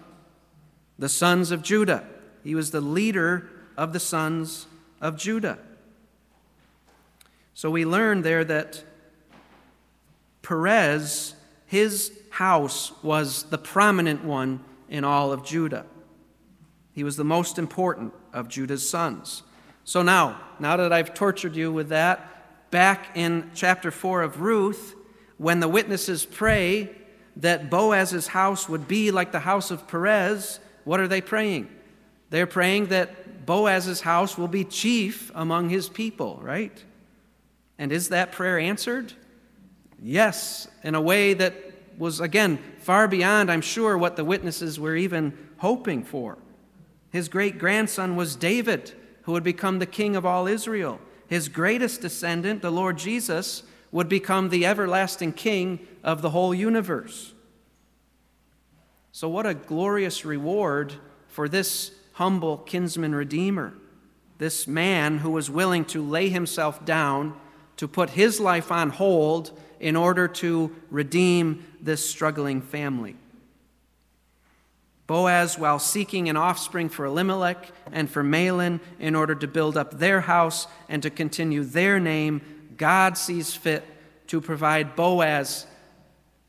the 0.98 1.10
sons 1.10 1.52
of 1.52 1.62
Judah. 1.62 2.06
He 2.44 2.56
was 2.56 2.72
the 2.72 2.82
leader 2.82 3.50
of 3.78 3.94
the 3.94 4.00
sons 4.00 4.68
of 5.00 5.18
Judah. 5.18 5.60
So 7.60 7.70
we 7.70 7.84
learn 7.84 8.22
there 8.22 8.45
that 8.45 8.82
Perez, 10.41 11.36
his 11.66 12.18
house 12.30 12.93
was 13.03 13.43
the 13.49 13.57
prominent 13.57 14.24
one 14.24 14.64
in 14.88 15.03
all 15.03 15.34
of 15.34 15.43
Judah. 15.43 15.86
He 16.93 17.03
was 17.03 17.18
the 17.18 17.26
most 17.26 17.60
important 17.60 18.14
of 18.32 18.47
Judah's 18.47 18.89
sons. 18.89 19.43
So 19.84 20.01
now, 20.01 20.39
now 20.62 20.78
that 20.78 20.93
I've 20.93 21.14
tortured 21.14 21.53
you 21.53 21.70
with 21.70 21.89
that, 21.89 22.72
back 22.72 23.18
in 23.18 23.51
chapter 23.53 23.91
4 23.91 24.22
of 24.22 24.39
Ruth, 24.39 24.95
when 25.38 25.60
the 25.60 25.68
witnesses 25.68 26.24
pray 26.26 26.89
that 27.36 27.70
Boaz's 27.70 28.28
house 28.28 28.70
would 28.70 28.88
be 28.88 29.12
like 29.12 29.34
the 29.34 29.39
house 29.41 29.70
of 29.70 29.86
Perez, 29.86 30.62
what 30.86 31.01
are 31.01 31.10
they 31.10 31.20
praying? 31.20 31.68
They're 32.30 32.47
praying 32.47 32.86
that 32.86 33.45
Boaz's 33.45 33.99
house 33.99 34.38
will 34.38 34.47
be 34.47 34.64
chief 34.64 35.30
among 35.36 35.68
his 35.68 35.89
people, 35.89 36.39
right? 36.41 36.86
And 37.80 37.92
is 37.92 38.10
that 38.10 38.34
prayer 38.34 38.60
answered? 38.60 39.14
Yes, 40.02 40.68
in 40.84 40.94
a 40.94 41.02
way 41.02 41.34
that 41.34 41.56
was, 41.98 42.20
again, 42.20 42.60
far 42.78 43.08
beyond, 43.08 43.50
I'm 43.50 43.62
sure, 43.62 43.98
what 43.98 44.18
the 44.18 44.26
witnesses 44.26 44.80
were 44.80 44.96
even 44.96 45.36
hoping 45.58 46.04
for. 46.04 46.38
His 47.12 47.30
great 47.30 47.58
grandson 47.58 48.16
was 48.16 48.36
David, 48.36 48.94
who 49.24 49.32
would 49.32 49.44
become 49.44 49.80
the 49.80 49.86
king 49.86 50.16
of 50.16 50.26
all 50.26 50.46
Israel. 50.46 51.00
His 51.28 51.50
greatest 51.50 52.02
descendant, 52.02 52.62
the 52.62 52.72
Lord 52.72 52.98
Jesus, 52.98 53.64
would 53.92 54.10
become 54.10 54.50
the 54.50 54.66
everlasting 54.66 55.34
king 55.34 55.80
of 56.04 56.22
the 56.22 56.30
whole 56.30 56.54
universe. 56.54 57.34
So, 59.12 59.28
what 59.28 59.46
a 59.46 59.54
glorious 59.54 60.24
reward 60.24 60.94
for 61.28 61.50
this 61.50 61.92
humble 62.14 62.58
kinsman 62.58 63.16
redeemer, 63.16 63.74
this 64.38 64.68
man 64.68 65.20
who 65.20 65.32
was 65.32 65.50
willing 65.50 65.86
to 65.86 66.04
lay 66.04 66.30
himself 66.30 66.86
down, 66.86 67.40
to 67.80 67.88
put 67.88 68.10
his 68.10 68.42
life 68.42 68.74
on 68.74 68.90
hold 68.90 69.58
in 69.80 69.96
order 69.96 70.28
to 70.28 70.76
redeem 70.92 71.66
this 71.80 72.08
struggling 72.08 72.62
family. 72.62 73.16
Boaz, 75.08 75.58
while 75.58 75.80
seeking 75.80 76.28
an 76.28 76.36
offspring 76.36 76.90
for 76.90 77.06
Elimelech 77.06 77.72
and 77.94 78.10
for 78.10 78.22
Mahlon 78.22 78.82
in 79.00 79.16
order 79.16 79.34
to 79.34 79.48
build 79.48 79.78
up 79.78 79.98
their 79.98 80.20
house 80.20 80.68
and 80.90 81.02
to 81.04 81.10
continue 81.10 81.64
their 81.64 82.02
name, 82.02 82.42
God 82.76 83.18
sees 83.18 83.54
fit 83.54 83.86
to 84.28 84.42
provide 84.42 84.98
Boaz 84.98 85.66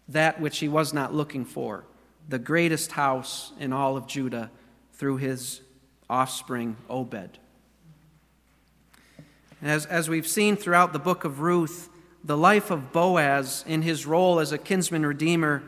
that 0.09 0.41
which 0.41 0.59
he 0.59 0.67
was 0.67 0.93
not 0.93 1.15
looking 1.15 1.45
for 1.45 1.85
the 2.29 2.41
greatest 2.41 2.91
house 2.91 3.53
in 3.61 3.73
all 3.73 3.97
of 3.97 4.09
Judah 4.09 4.51
through 4.95 5.19
his 5.19 5.61
offspring, 6.09 6.77
Obed. 6.89 7.39
As, 9.63 9.87
as 9.87 10.09
we've 10.09 10.27
seen 10.27 10.57
throughout 10.57 10.93
the 10.93 10.99
book 10.99 11.25
of 11.25 11.41
Ruth, 11.41 11.89
the 12.25 12.37
life 12.37 12.71
of 12.71 12.93
Boaz 12.93 13.65
in 13.67 13.83
his 13.83 14.07
role 14.07 14.41
as 14.41 14.53
a 14.53 14.59
kinsman 14.59 15.05
redeemer 15.05 15.63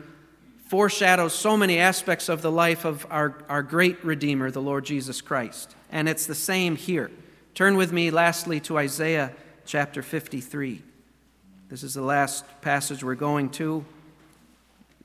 foreshadows 0.67 1.33
so 1.33 1.55
many 1.55 1.77
aspects 1.77 2.29
of 2.29 2.41
the 2.41 2.51
life 2.51 2.83
of 2.83 3.05
our, 3.11 3.43
our 3.47 3.61
great 3.61 4.03
Redeemer, 4.03 4.49
the 4.49 4.61
Lord 4.61 4.85
Jesus 4.85 5.21
Christ. 5.21 5.75
And 5.91 6.09
it's 6.09 6.25
the 6.25 6.33
same 6.33 6.75
here. 6.75 7.11
Turn 7.53 7.77
with 7.77 7.91
me, 7.91 8.09
lastly, 8.09 8.59
to 8.61 8.79
Isaiah 8.79 9.31
chapter 9.67 10.01
53. 10.01 10.81
This 11.69 11.83
is 11.83 11.93
the 11.93 12.01
last 12.01 12.43
passage 12.61 13.03
we're 13.03 13.13
going 13.13 13.51
to. 13.51 13.85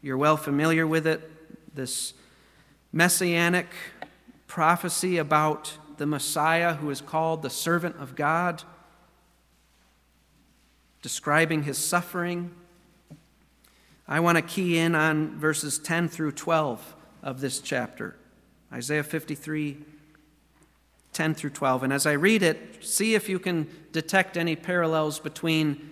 You're 0.01 0.17
well 0.17 0.39
familiar 0.39 0.87
with 0.87 1.07
it. 1.07 1.21
This 1.75 2.15
messianic 2.91 3.67
prophecy 4.47 5.19
about 5.19 5.77
the 5.99 6.07
Messiah 6.07 6.75
who 6.75 6.89
is 6.89 7.03
called 7.03 7.43
the 7.43 7.51
servant 7.51 7.97
of 8.01 8.17
God, 8.17 8.63
describing 11.03 11.63
his 11.63 11.79
suffering 11.79 12.55
I 14.11 14.21
want 14.21 14.37
to 14.37 14.43
key 14.43 14.79
in 14.79 14.95
on 14.95 15.39
verses 15.39 15.79
10 15.79 16.09
through 16.09 16.33
12 16.33 16.97
of 17.23 17.43
this 17.43 17.61
chapter. 17.61 18.17
Isaiah 18.73 19.03
53, 19.03 19.77
10 21.13 21.35
through 21.35 21.51
12. 21.51 21.83
And 21.83 21.93
as 21.93 22.07
I 22.07 22.13
read 22.13 22.43
it, 22.43 22.79
see 22.83 23.15
if 23.15 23.29
you 23.29 23.39
can 23.39 23.69
detect 23.93 24.39
any 24.39 24.57
parallels 24.57 25.19
between 25.19 25.91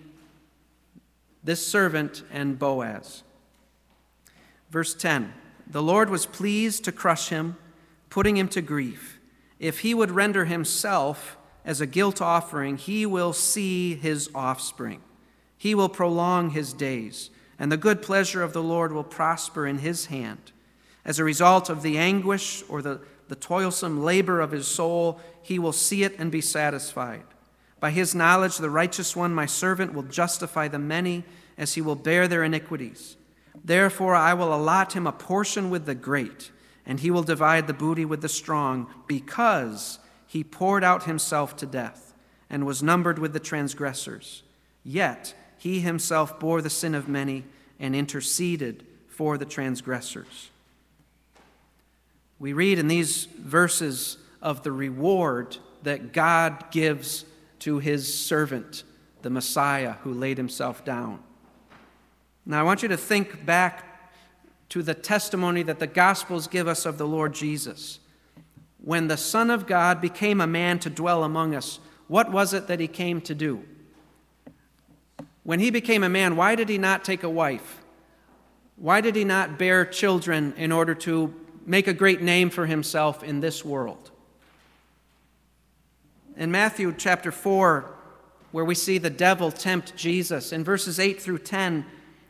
this 1.45 1.67
servant 1.67 2.23
and 2.33 2.59
Boaz. 2.59 3.23
Verse 4.71 4.95
10 4.95 5.35
The 5.67 5.83
Lord 5.83 6.09
was 6.09 6.25
pleased 6.25 6.85
to 6.85 6.93
crush 6.93 7.29
him, 7.29 7.57
putting 8.09 8.39
him 8.39 8.49
to 8.49 8.63
grief. 8.63 9.21
If 9.59 9.81
he 9.81 9.93
would 9.93 10.11
render 10.11 10.47
himself 10.47 11.37
as 11.67 11.81
a 11.81 11.87
guilt 11.87 12.23
offering, 12.23 12.79
he 12.79 13.05
will 13.05 13.33
see 13.33 13.97
his 13.97 14.31
offspring. 14.35 15.03
He 15.59 15.75
will 15.75 15.89
prolong 15.89 16.51
his 16.51 16.73
days, 16.73 17.29
and 17.59 17.73
the 17.73 17.77
good 17.77 18.01
pleasure 18.01 18.43
of 18.43 18.53
the 18.53 18.63
Lord 18.63 18.93
will 18.93 19.05
prosper 19.05 19.67
in 19.67 19.79
his 19.79 20.07
hand. 20.07 20.53
As 21.05 21.19
a 21.19 21.25
result 21.25 21.69
of 21.69 21.83
the 21.83 21.99
anguish 21.99 22.63
or 22.69 22.83
the, 22.83 23.01
the 23.29 23.35
toilsome 23.35 24.03
labor 24.03 24.41
of 24.41 24.53
his 24.53 24.69
soul, 24.69 25.21
he 25.43 25.59
will 25.59 25.73
see 25.73 26.05
it 26.05 26.15
and 26.19 26.31
be 26.31 26.41
satisfied. 26.41 27.25
By 27.81 27.91
his 27.91 28.15
knowledge, 28.15 28.59
the 28.59 28.71
righteous 28.71 29.17
one, 29.17 29.35
my 29.35 29.47
servant, 29.47 29.93
will 29.93 30.05
justify 30.05 30.69
the 30.69 30.79
many 30.79 31.25
as 31.59 31.75
he 31.75 31.81
will 31.81 31.97
bear 31.97 32.29
their 32.29 32.45
iniquities. 32.45 33.17
Therefore, 33.65 34.15
I 34.15 34.35
will 34.35 34.55
allot 34.55 34.93
him 34.93 35.07
a 35.07 35.13
portion 35.13 35.69
with 35.71 35.85
the 35.87 35.95
great, 35.95 36.53
and 36.85 37.01
he 37.01 37.11
will 37.11 37.23
divide 37.23 37.67
the 37.67 37.75
booty 37.75 38.05
with 38.05 38.21
the 38.23 38.29
strong, 38.29 38.87
because 39.09 39.99
he 40.37 40.45
poured 40.45 40.85
out 40.85 41.05
himself 41.05 41.57
to 41.57 41.65
death 41.65 42.13
and 42.51 42.67
was 42.67 42.83
numbered 42.83 43.19
with 43.19 43.33
the 43.33 43.41
transgressors. 43.41 44.43
Yet 44.85 45.35
he 45.57 45.81
himself 45.81 46.39
bore 46.39 46.61
the 46.61 46.69
sin 46.69 46.95
of 46.95 47.09
many 47.09 47.45
and 47.81 47.97
interceded 47.97 48.85
for 49.09 49.39
the 49.39 49.47
transgressors. 49.47 50.51
We 52.39 52.53
read 52.53 52.79
in 52.79 52.87
these 52.87 53.25
verses 53.25 54.19
of 54.43 54.63
the 54.63 54.73
reward 54.73 55.57
that 55.85 56.13
God 56.13 56.71
gives 56.71 57.25
to 57.61 57.79
his 57.79 58.15
servant, 58.15 58.83
the 59.23 59.31
Messiah, 59.31 59.93
who 60.03 60.13
laid 60.13 60.37
himself 60.37 60.85
down. 60.85 61.21
Now, 62.45 62.61
I 62.61 62.63
want 62.63 62.83
you 62.83 62.89
to 62.89 62.99
think 62.99 63.47
back 63.47 64.13
to 64.69 64.83
the 64.83 64.93
testimony 64.93 65.63
that 65.63 65.79
the 65.79 65.87
Gospels 65.87 66.47
give 66.47 66.69
us 66.69 66.85
of 66.85 66.99
the 66.99 67.07
Lord 67.07 67.33
Jesus. 67.33 68.01
When 68.87 69.09
the 69.09 69.17
Son 69.17 69.51
of 69.51 69.67
God 69.67 70.01
became 70.01 70.41
a 70.41 70.47
man 70.47 70.79
to 70.79 70.89
dwell 70.89 71.25
among 71.25 71.57
us, 71.57 71.81
what 72.07 72.31
was 72.31 72.55
it 72.55 72.69
that 72.69 72.79
he 72.79 72.87
came 72.87 73.21
to 73.23 73.35
do? 73.35 73.65
When 75.43 75.59
he 75.59 75.73
became 75.73 76.05
a 76.05 76.09
man, 76.09 76.37
why 76.37 76.55
did 76.55 76.69
he 76.69 76.79
not 76.79 77.05
take 77.05 77.25
a 77.25 77.29
wife? 77.29 77.83
Why 78.77 79.01
did 79.01 79.17
he 79.17 79.25
not 79.25 79.59
bear 79.59 79.85
children 79.85 80.55
in 80.57 80.71
order 80.71 80.95
to 80.95 81.35
make 81.67 81.89
a 81.89 81.93
great 81.93 82.23
name 82.23 82.49
for 82.49 82.67
himself 82.67 83.25
in 83.25 83.41
this 83.41 83.65
world? 83.65 84.13
In 86.37 86.53
Matthew 86.53 86.95
chapter 86.97 87.33
4, 87.33 87.93
where 88.53 88.65
we 88.65 88.77
see 88.77 88.99
the 88.99 89.11
devil 89.11 89.51
tempt 89.51 89.97
Jesus, 89.97 90.53
in 90.53 90.63
verses 90.63 91.01
8 91.01 91.21
through 91.21 91.39
10, 91.39 91.85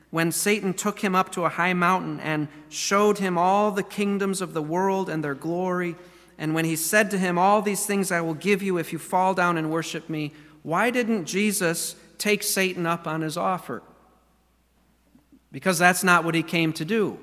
when 0.08 0.32
Satan 0.32 0.72
took 0.72 1.00
him 1.00 1.14
up 1.14 1.30
to 1.32 1.44
a 1.44 1.50
high 1.50 1.74
mountain 1.74 2.18
and 2.18 2.48
showed 2.70 3.18
him 3.18 3.36
all 3.36 3.72
the 3.72 3.82
kingdoms 3.82 4.40
of 4.40 4.54
the 4.54 4.62
world 4.62 5.10
and 5.10 5.22
their 5.22 5.34
glory, 5.34 5.96
and 6.38 6.54
when 6.54 6.64
he 6.64 6.76
said 6.76 7.10
to 7.10 7.18
him, 7.18 7.38
All 7.38 7.62
these 7.62 7.86
things 7.86 8.12
I 8.12 8.20
will 8.20 8.34
give 8.34 8.62
you 8.62 8.78
if 8.78 8.92
you 8.92 8.98
fall 8.98 9.34
down 9.34 9.56
and 9.56 9.70
worship 9.70 10.08
me, 10.08 10.32
why 10.62 10.90
didn't 10.90 11.24
Jesus 11.24 11.96
take 12.18 12.42
Satan 12.42 12.86
up 12.86 13.06
on 13.06 13.22
his 13.22 13.36
offer? 13.36 13.82
Because 15.52 15.78
that's 15.78 16.04
not 16.04 16.24
what 16.24 16.34
he 16.34 16.42
came 16.42 16.72
to 16.74 16.84
do. 16.84 17.18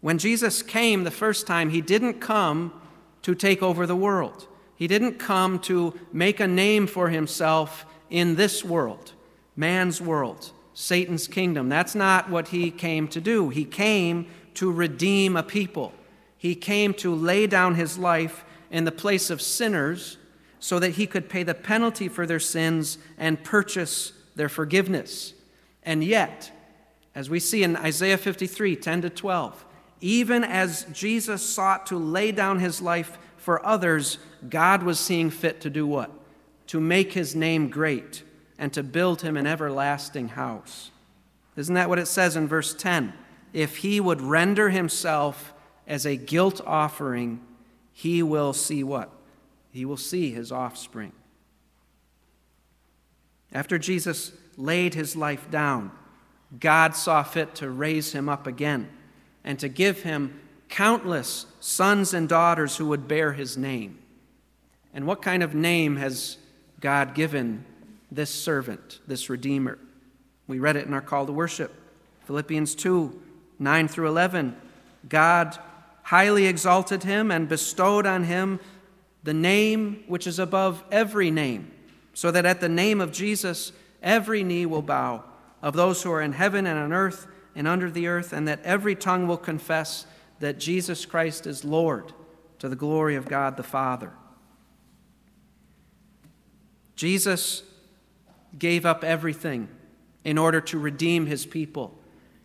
When 0.00 0.18
Jesus 0.18 0.62
came 0.62 1.04
the 1.04 1.10
first 1.10 1.46
time, 1.46 1.70
he 1.70 1.80
didn't 1.80 2.14
come 2.14 2.72
to 3.22 3.34
take 3.34 3.62
over 3.62 3.86
the 3.86 3.96
world. 3.96 4.46
He 4.76 4.86
didn't 4.86 5.18
come 5.18 5.58
to 5.60 5.98
make 6.12 6.40
a 6.40 6.46
name 6.46 6.86
for 6.86 7.08
himself 7.08 7.86
in 8.10 8.34
this 8.34 8.64
world, 8.64 9.12
man's 9.56 10.00
world, 10.00 10.50
Satan's 10.74 11.28
kingdom. 11.28 11.68
That's 11.68 11.94
not 11.94 12.28
what 12.30 12.48
he 12.48 12.70
came 12.70 13.08
to 13.08 13.20
do. 13.20 13.48
He 13.48 13.64
came 13.64 14.26
to 14.54 14.70
redeem 14.70 15.36
a 15.36 15.42
people. 15.42 15.92
He 16.42 16.56
came 16.56 16.92
to 16.94 17.14
lay 17.14 17.46
down 17.46 17.76
his 17.76 17.98
life 17.98 18.44
in 18.68 18.82
the 18.82 18.90
place 18.90 19.30
of 19.30 19.40
sinners 19.40 20.18
so 20.58 20.80
that 20.80 20.96
he 20.96 21.06
could 21.06 21.28
pay 21.28 21.44
the 21.44 21.54
penalty 21.54 22.08
for 22.08 22.26
their 22.26 22.40
sins 22.40 22.98
and 23.16 23.44
purchase 23.44 24.12
their 24.34 24.48
forgiveness. 24.48 25.34
And 25.84 26.02
yet, 26.02 26.50
as 27.14 27.30
we 27.30 27.38
see 27.38 27.62
in 27.62 27.76
Isaiah 27.76 28.18
53 28.18 28.74
10 28.74 29.02
to 29.02 29.10
12, 29.10 29.64
even 30.00 30.42
as 30.42 30.84
Jesus 30.92 31.48
sought 31.48 31.86
to 31.86 31.96
lay 31.96 32.32
down 32.32 32.58
his 32.58 32.82
life 32.82 33.18
for 33.36 33.64
others, 33.64 34.18
God 34.48 34.82
was 34.82 34.98
seeing 34.98 35.30
fit 35.30 35.60
to 35.60 35.70
do 35.70 35.86
what? 35.86 36.10
To 36.66 36.80
make 36.80 37.12
his 37.12 37.36
name 37.36 37.68
great 37.68 38.24
and 38.58 38.72
to 38.72 38.82
build 38.82 39.22
him 39.22 39.36
an 39.36 39.46
everlasting 39.46 40.30
house. 40.30 40.90
Isn't 41.54 41.76
that 41.76 41.88
what 41.88 42.00
it 42.00 42.06
says 42.06 42.34
in 42.34 42.48
verse 42.48 42.74
10? 42.74 43.12
If 43.52 43.76
he 43.76 44.00
would 44.00 44.20
render 44.20 44.70
himself 44.70 45.54
as 45.86 46.06
a 46.06 46.16
guilt 46.16 46.60
offering, 46.66 47.40
he 47.92 48.22
will 48.22 48.52
see 48.52 48.82
what? 48.84 49.10
He 49.70 49.84
will 49.84 49.96
see 49.96 50.32
his 50.32 50.52
offspring. 50.52 51.12
After 53.52 53.78
Jesus 53.78 54.32
laid 54.56 54.94
his 54.94 55.16
life 55.16 55.50
down, 55.50 55.90
God 56.58 56.94
saw 56.94 57.22
fit 57.22 57.54
to 57.56 57.70
raise 57.70 58.12
him 58.12 58.28
up 58.28 58.46
again 58.46 58.88
and 59.44 59.58
to 59.58 59.68
give 59.68 60.02
him 60.02 60.40
countless 60.68 61.46
sons 61.60 62.14
and 62.14 62.28
daughters 62.28 62.76
who 62.76 62.86
would 62.86 63.08
bear 63.08 63.32
his 63.32 63.56
name. 63.56 63.98
And 64.94 65.06
what 65.06 65.22
kind 65.22 65.42
of 65.42 65.54
name 65.54 65.96
has 65.96 66.36
God 66.80 67.14
given 67.14 67.64
this 68.10 68.30
servant, 68.30 69.00
this 69.06 69.30
Redeemer? 69.30 69.78
We 70.46 70.58
read 70.58 70.76
it 70.76 70.86
in 70.86 70.94
our 70.94 71.00
call 71.00 71.26
to 71.26 71.32
worship. 71.32 71.72
Philippians 72.26 72.74
2 72.74 73.20
9 73.58 73.86
through 73.86 74.08
11. 74.08 74.56
God 75.08 75.56
highly 76.02 76.46
exalted 76.46 77.04
him 77.04 77.30
and 77.30 77.48
bestowed 77.48 78.06
on 78.06 78.24
him 78.24 78.60
the 79.22 79.34
name 79.34 80.02
which 80.08 80.26
is 80.26 80.38
above 80.38 80.82
every 80.90 81.30
name, 81.30 81.70
so 82.12 82.30
that 82.30 82.44
at 82.44 82.60
the 82.60 82.68
name 82.68 83.00
of 83.00 83.12
Jesus 83.12 83.72
every 84.02 84.42
knee 84.42 84.66
will 84.66 84.82
bow, 84.82 85.24
of 85.60 85.74
those 85.74 86.02
who 86.02 86.10
are 86.10 86.22
in 86.22 86.32
heaven 86.32 86.66
and 86.66 86.78
on 86.78 86.92
earth 86.92 87.26
and 87.54 87.68
under 87.68 87.90
the 87.90 88.08
earth, 88.08 88.32
and 88.32 88.48
that 88.48 88.62
every 88.64 88.96
tongue 88.96 89.28
will 89.28 89.36
confess 89.36 90.06
that 90.40 90.58
Jesus 90.58 91.06
Christ 91.06 91.46
is 91.46 91.64
Lord 91.64 92.12
to 92.58 92.68
the 92.68 92.76
glory 92.76 93.14
of 93.14 93.28
God 93.28 93.56
the 93.56 93.62
Father. 93.62 94.12
Jesus 96.96 97.62
gave 98.58 98.84
up 98.84 99.04
everything 99.04 99.68
in 100.24 100.38
order 100.38 100.60
to 100.60 100.78
redeem 100.78 101.26
his 101.26 101.46
people. 101.46 101.98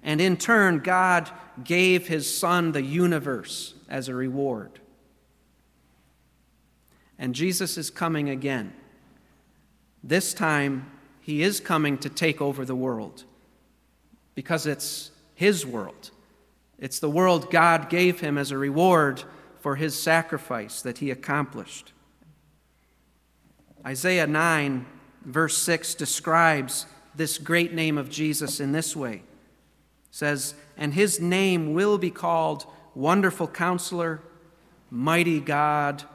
And 0.07 0.21
in 0.21 0.37
turn, 0.37 0.79
God 0.79 1.29
gave 1.61 2.07
his 2.07 2.33
Son 2.33 2.71
the 2.71 2.81
universe 2.81 3.73
as 3.89 4.07
a 4.07 4.15
reward. 4.15 4.79
And 7.19 7.35
Jesus 7.35 7.77
is 7.77 7.89
coming 7.89 8.29
again. 8.29 8.71
This 10.01 10.33
time, 10.33 10.89
he 11.19 11.43
is 11.43 11.59
coming 11.59 11.97
to 11.97 12.09
take 12.09 12.41
over 12.41 12.63
the 12.63 12.75
world 12.75 13.25
because 14.33 14.65
it's 14.65 15.11
his 15.35 15.65
world. 15.65 16.11
It's 16.79 16.99
the 16.99 17.09
world 17.09 17.51
God 17.51 17.89
gave 17.89 18.21
him 18.21 18.37
as 18.37 18.51
a 18.51 18.57
reward 18.57 19.23
for 19.59 19.75
his 19.75 19.93
sacrifice 19.93 20.81
that 20.83 20.99
he 20.99 21.11
accomplished. 21.11 21.91
Isaiah 23.85 24.27
9, 24.27 24.85
verse 25.25 25.57
6, 25.57 25.95
describes 25.95 26.85
this 27.13 27.37
great 27.37 27.73
name 27.73 27.97
of 27.97 28.09
Jesus 28.09 28.61
in 28.61 28.71
this 28.71 28.95
way. 28.95 29.23
Says, 30.17 30.55
And 30.75 30.95
his 30.95 31.19
name 31.19 31.75
will 31.75 31.99
be 31.99 32.09
called 32.09 32.65
Wonderful 32.95 33.47
Counselor, 33.49 34.19
Mighty 34.89 35.39
God, 35.39 36.05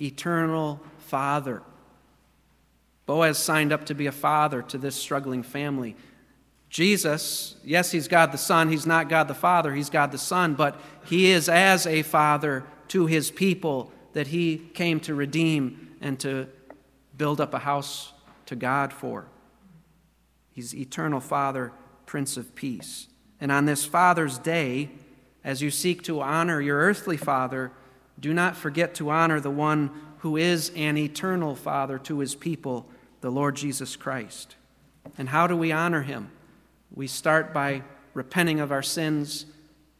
Eternal 0.00 0.80
Father. 0.98 1.64
Boaz 3.04 3.38
signed 3.38 3.72
up 3.72 3.84
to 3.86 3.96
be 3.96 4.06
a 4.06 4.12
father 4.12 4.62
to 4.62 4.78
this 4.78 4.94
struggling 4.94 5.42
family. 5.42 5.96
Jesus, 6.70 7.56
yes, 7.64 7.90
he's 7.90 8.06
God 8.06 8.30
the 8.30 8.38
Son. 8.38 8.70
He's 8.70 8.86
not 8.86 9.08
God 9.08 9.26
the 9.26 9.34
Father. 9.34 9.74
He's 9.74 9.90
God 9.90 10.12
the 10.12 10.18
Son. 10.18 10.54
But 10.54 10.80
he 11.06 11.32
is 11.32 11.48
as 11.48 11.84
a 11.84 12.02
father 12.02 12.62
to 12.88 13.06
his 13.06 13.32
people 13.32 13.90
that 14.12 14.28
he 14.28 14.56
came 14.56 15.00
to 15.00 15.16
redeem 15.16 15.96
and 16.00 16.20
to 16.20 16.46
build 17.16 17.40
up 17.40 17.54
a 17.54 17.58
house 17.58 18.12
to 18.46 18.54
God 18.54 18.92
for. 18.92 19.26
He's 20.52 20.76
eternal 20.76 21.18
Father, 21.18 21.72
Prince 22.06 22.36
of 22.36 22.54
Peace. 22.54 23.08
And 23.42 23.50
on 23.50 23.64
this 23.64 23.84
Father's 23.84 24.38
Day, 24.38 24.88
as 25.42 25.62
you 25.62 25.72
seek 25.72 26.04
to 26.04 26.20
honor 26.20 26.60
your 26.60 26.78
earthly 26.78 27.16
father, 27.16 27.72
do 28.20 28.32
not 28.32 28.56
forget 28.56 28.94
to 28.94 29.10
honor 29.10 29.40
the 29.40 29.50
one 29.50 29.90
who 30.18 30.36
is 30.36 30.70
an 30.76 30.96
eternal 30.96 31.56
father 31.56 31.98
to 31.98 32.20
his 32.20 32.36
people, 32.36 32.88
the 33.20 33.32
Lord 33.32 33.56
Jesus 33.56 33.96
Christ. 33.96 34.54
And 35.18 35.28
how 35.28 35.48
do 35.48 35.56
we 35.56 35.72
honor 35.72 36.02
him? 36.02 36.30
We 36.94 37.08
start 37.08 37.52
by 37.52 37.82
repenting 38.14 38.60
of 38.60 38.70
our 38.70 38.80
sins 38.80 39.46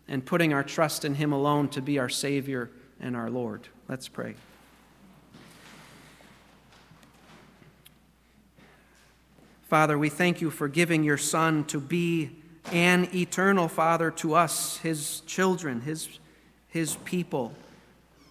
and 0.07 0.25
putting 0.25 0.53
our 0.53 0.63
trust 0.63 1.05
in 1.05 1.17
him 1.17 1.33
alone 1.33 1.69
to 1.71 1.83
be 1.83 1.99
our 1.99 2.09
Savior 2.09 2.71
and 3.01 3.17
our 3.17 3.29
Lord. 3.29 3.67
Let's 3.89 4.07
pray. 4.07 4.37
Father, 9.65 9.99
we 9.99 10.11
thank 10.11 10.41
you 10.41 10.49
for 10.49 10.69
giving 10.69 11.03
your 11.03 11.19
Son 11.19 11.65
to 11.65 11.81
be 11.81 12.42
an 12.71 13.09
eternal 13.15 13.69
Father 13.69 14.11
to 14.11 14.35
us, 14.35 14.79
his 14.79 15.21
children, 15.27 15.81
his, 15.81 16.19
his 16.69 16.97
people, 16.97 17.53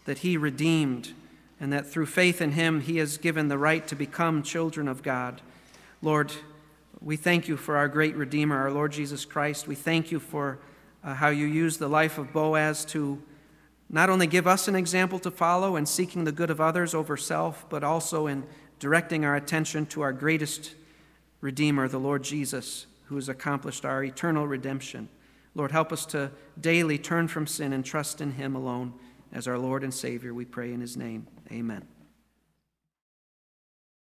that 0.05 0.19
he 0.19 0.37
redeemed, 0.37 1.11
and 1.59 1.71
that 1.73 1.85
through 1.85 2.05
faith 2.05 2.41
in 2.41 2.51
him 2.53 2.81
he 2.81 2.97
has 2.97 3.17
given 3.17 3.49
the 3.49 3.57
right 3.57 3.87
to 3.87 3.95
become 3.95 4.41
children 4.41 4.87
of 4.87 5.03
God. 5.03 5.41
Lord, 6.01 6.31
we 7.01 7.17
thank 7.17 7.47
you 7.47 7.57
for 7.57 7.77
our 7.77 7.87
great 7.87 8.15
Redeemer, 8.15 8.57
our 8.57 8.71
Lord 8.71 8.91
Jesus 8.91 9.25
Christ. 9.25 9.67
We 9.67 9.75
thank 9.75 10.11
you 10.11 10.19
for 10.19 10.59
uh, 11.03 11.15
how 11.15 11.29
you 11.29 11.45
used 11.45 11.79
the 11.79 11.87
life 11.87 12.17
of 12.17 12.31
Boaz 12.31 12.85
to 12.85 13.21
not 13.89 14.09
only 14.09 14.27
give 14.27 14.47
us 14.47 14.67
an 14.67 14.75
example 14.75 15.19
to 15.19 15.31
follow 15.31 15.75
in 15.75 15.85
seeking 15.85 16.23
the 16.23 16.31
good 16.31 16.49
of 16.49 16.61
others 16.61 16.93
over 16.93 17.17
self, 17.17 17.65
but 17.69 17.83
also 17.83 18.27
in 18.27 18.43
directing 18.79 19.25
our 19.25 19.35
attention 19.35 19.85
to 19.87 20.01
our 20.01 20.13
greatest 20.13 20.75
Redeemer, 21.41 21.87
the 21.87 21.99
Lord 21.99 22.23
Jesus, 22.23 22.85
who 23.11 23.17
has 23.17 23.27
accomplished 23.27 23.83
our 23.83 24.05
eternal 24.05 24.47
redemption. 24.47 25.09
Lord, 25.53 25.73
help 25.73 25.91
us 25.91 26.05
to 26.07 26.31
daily 26.61 26.97
turn 26.97 27.27
from 27.27 27.45
sin 27.45 27.73
and 27.73 27.83
trust 27.83 28.21
in 28.21 28.31
Him 28.31 28.55
alone 28.55 28.93
as 29.33 29.49
our 29.49 29.57
Lord 29.57 29.83
and 29.83 29.93
Savior. 29.93 30.33
We 30.33 30.45
pray 30.45 30.71
in 30.71 30.79
His 30.79 30.95
name. 30.95 31.27
Amen. 31.51 31.90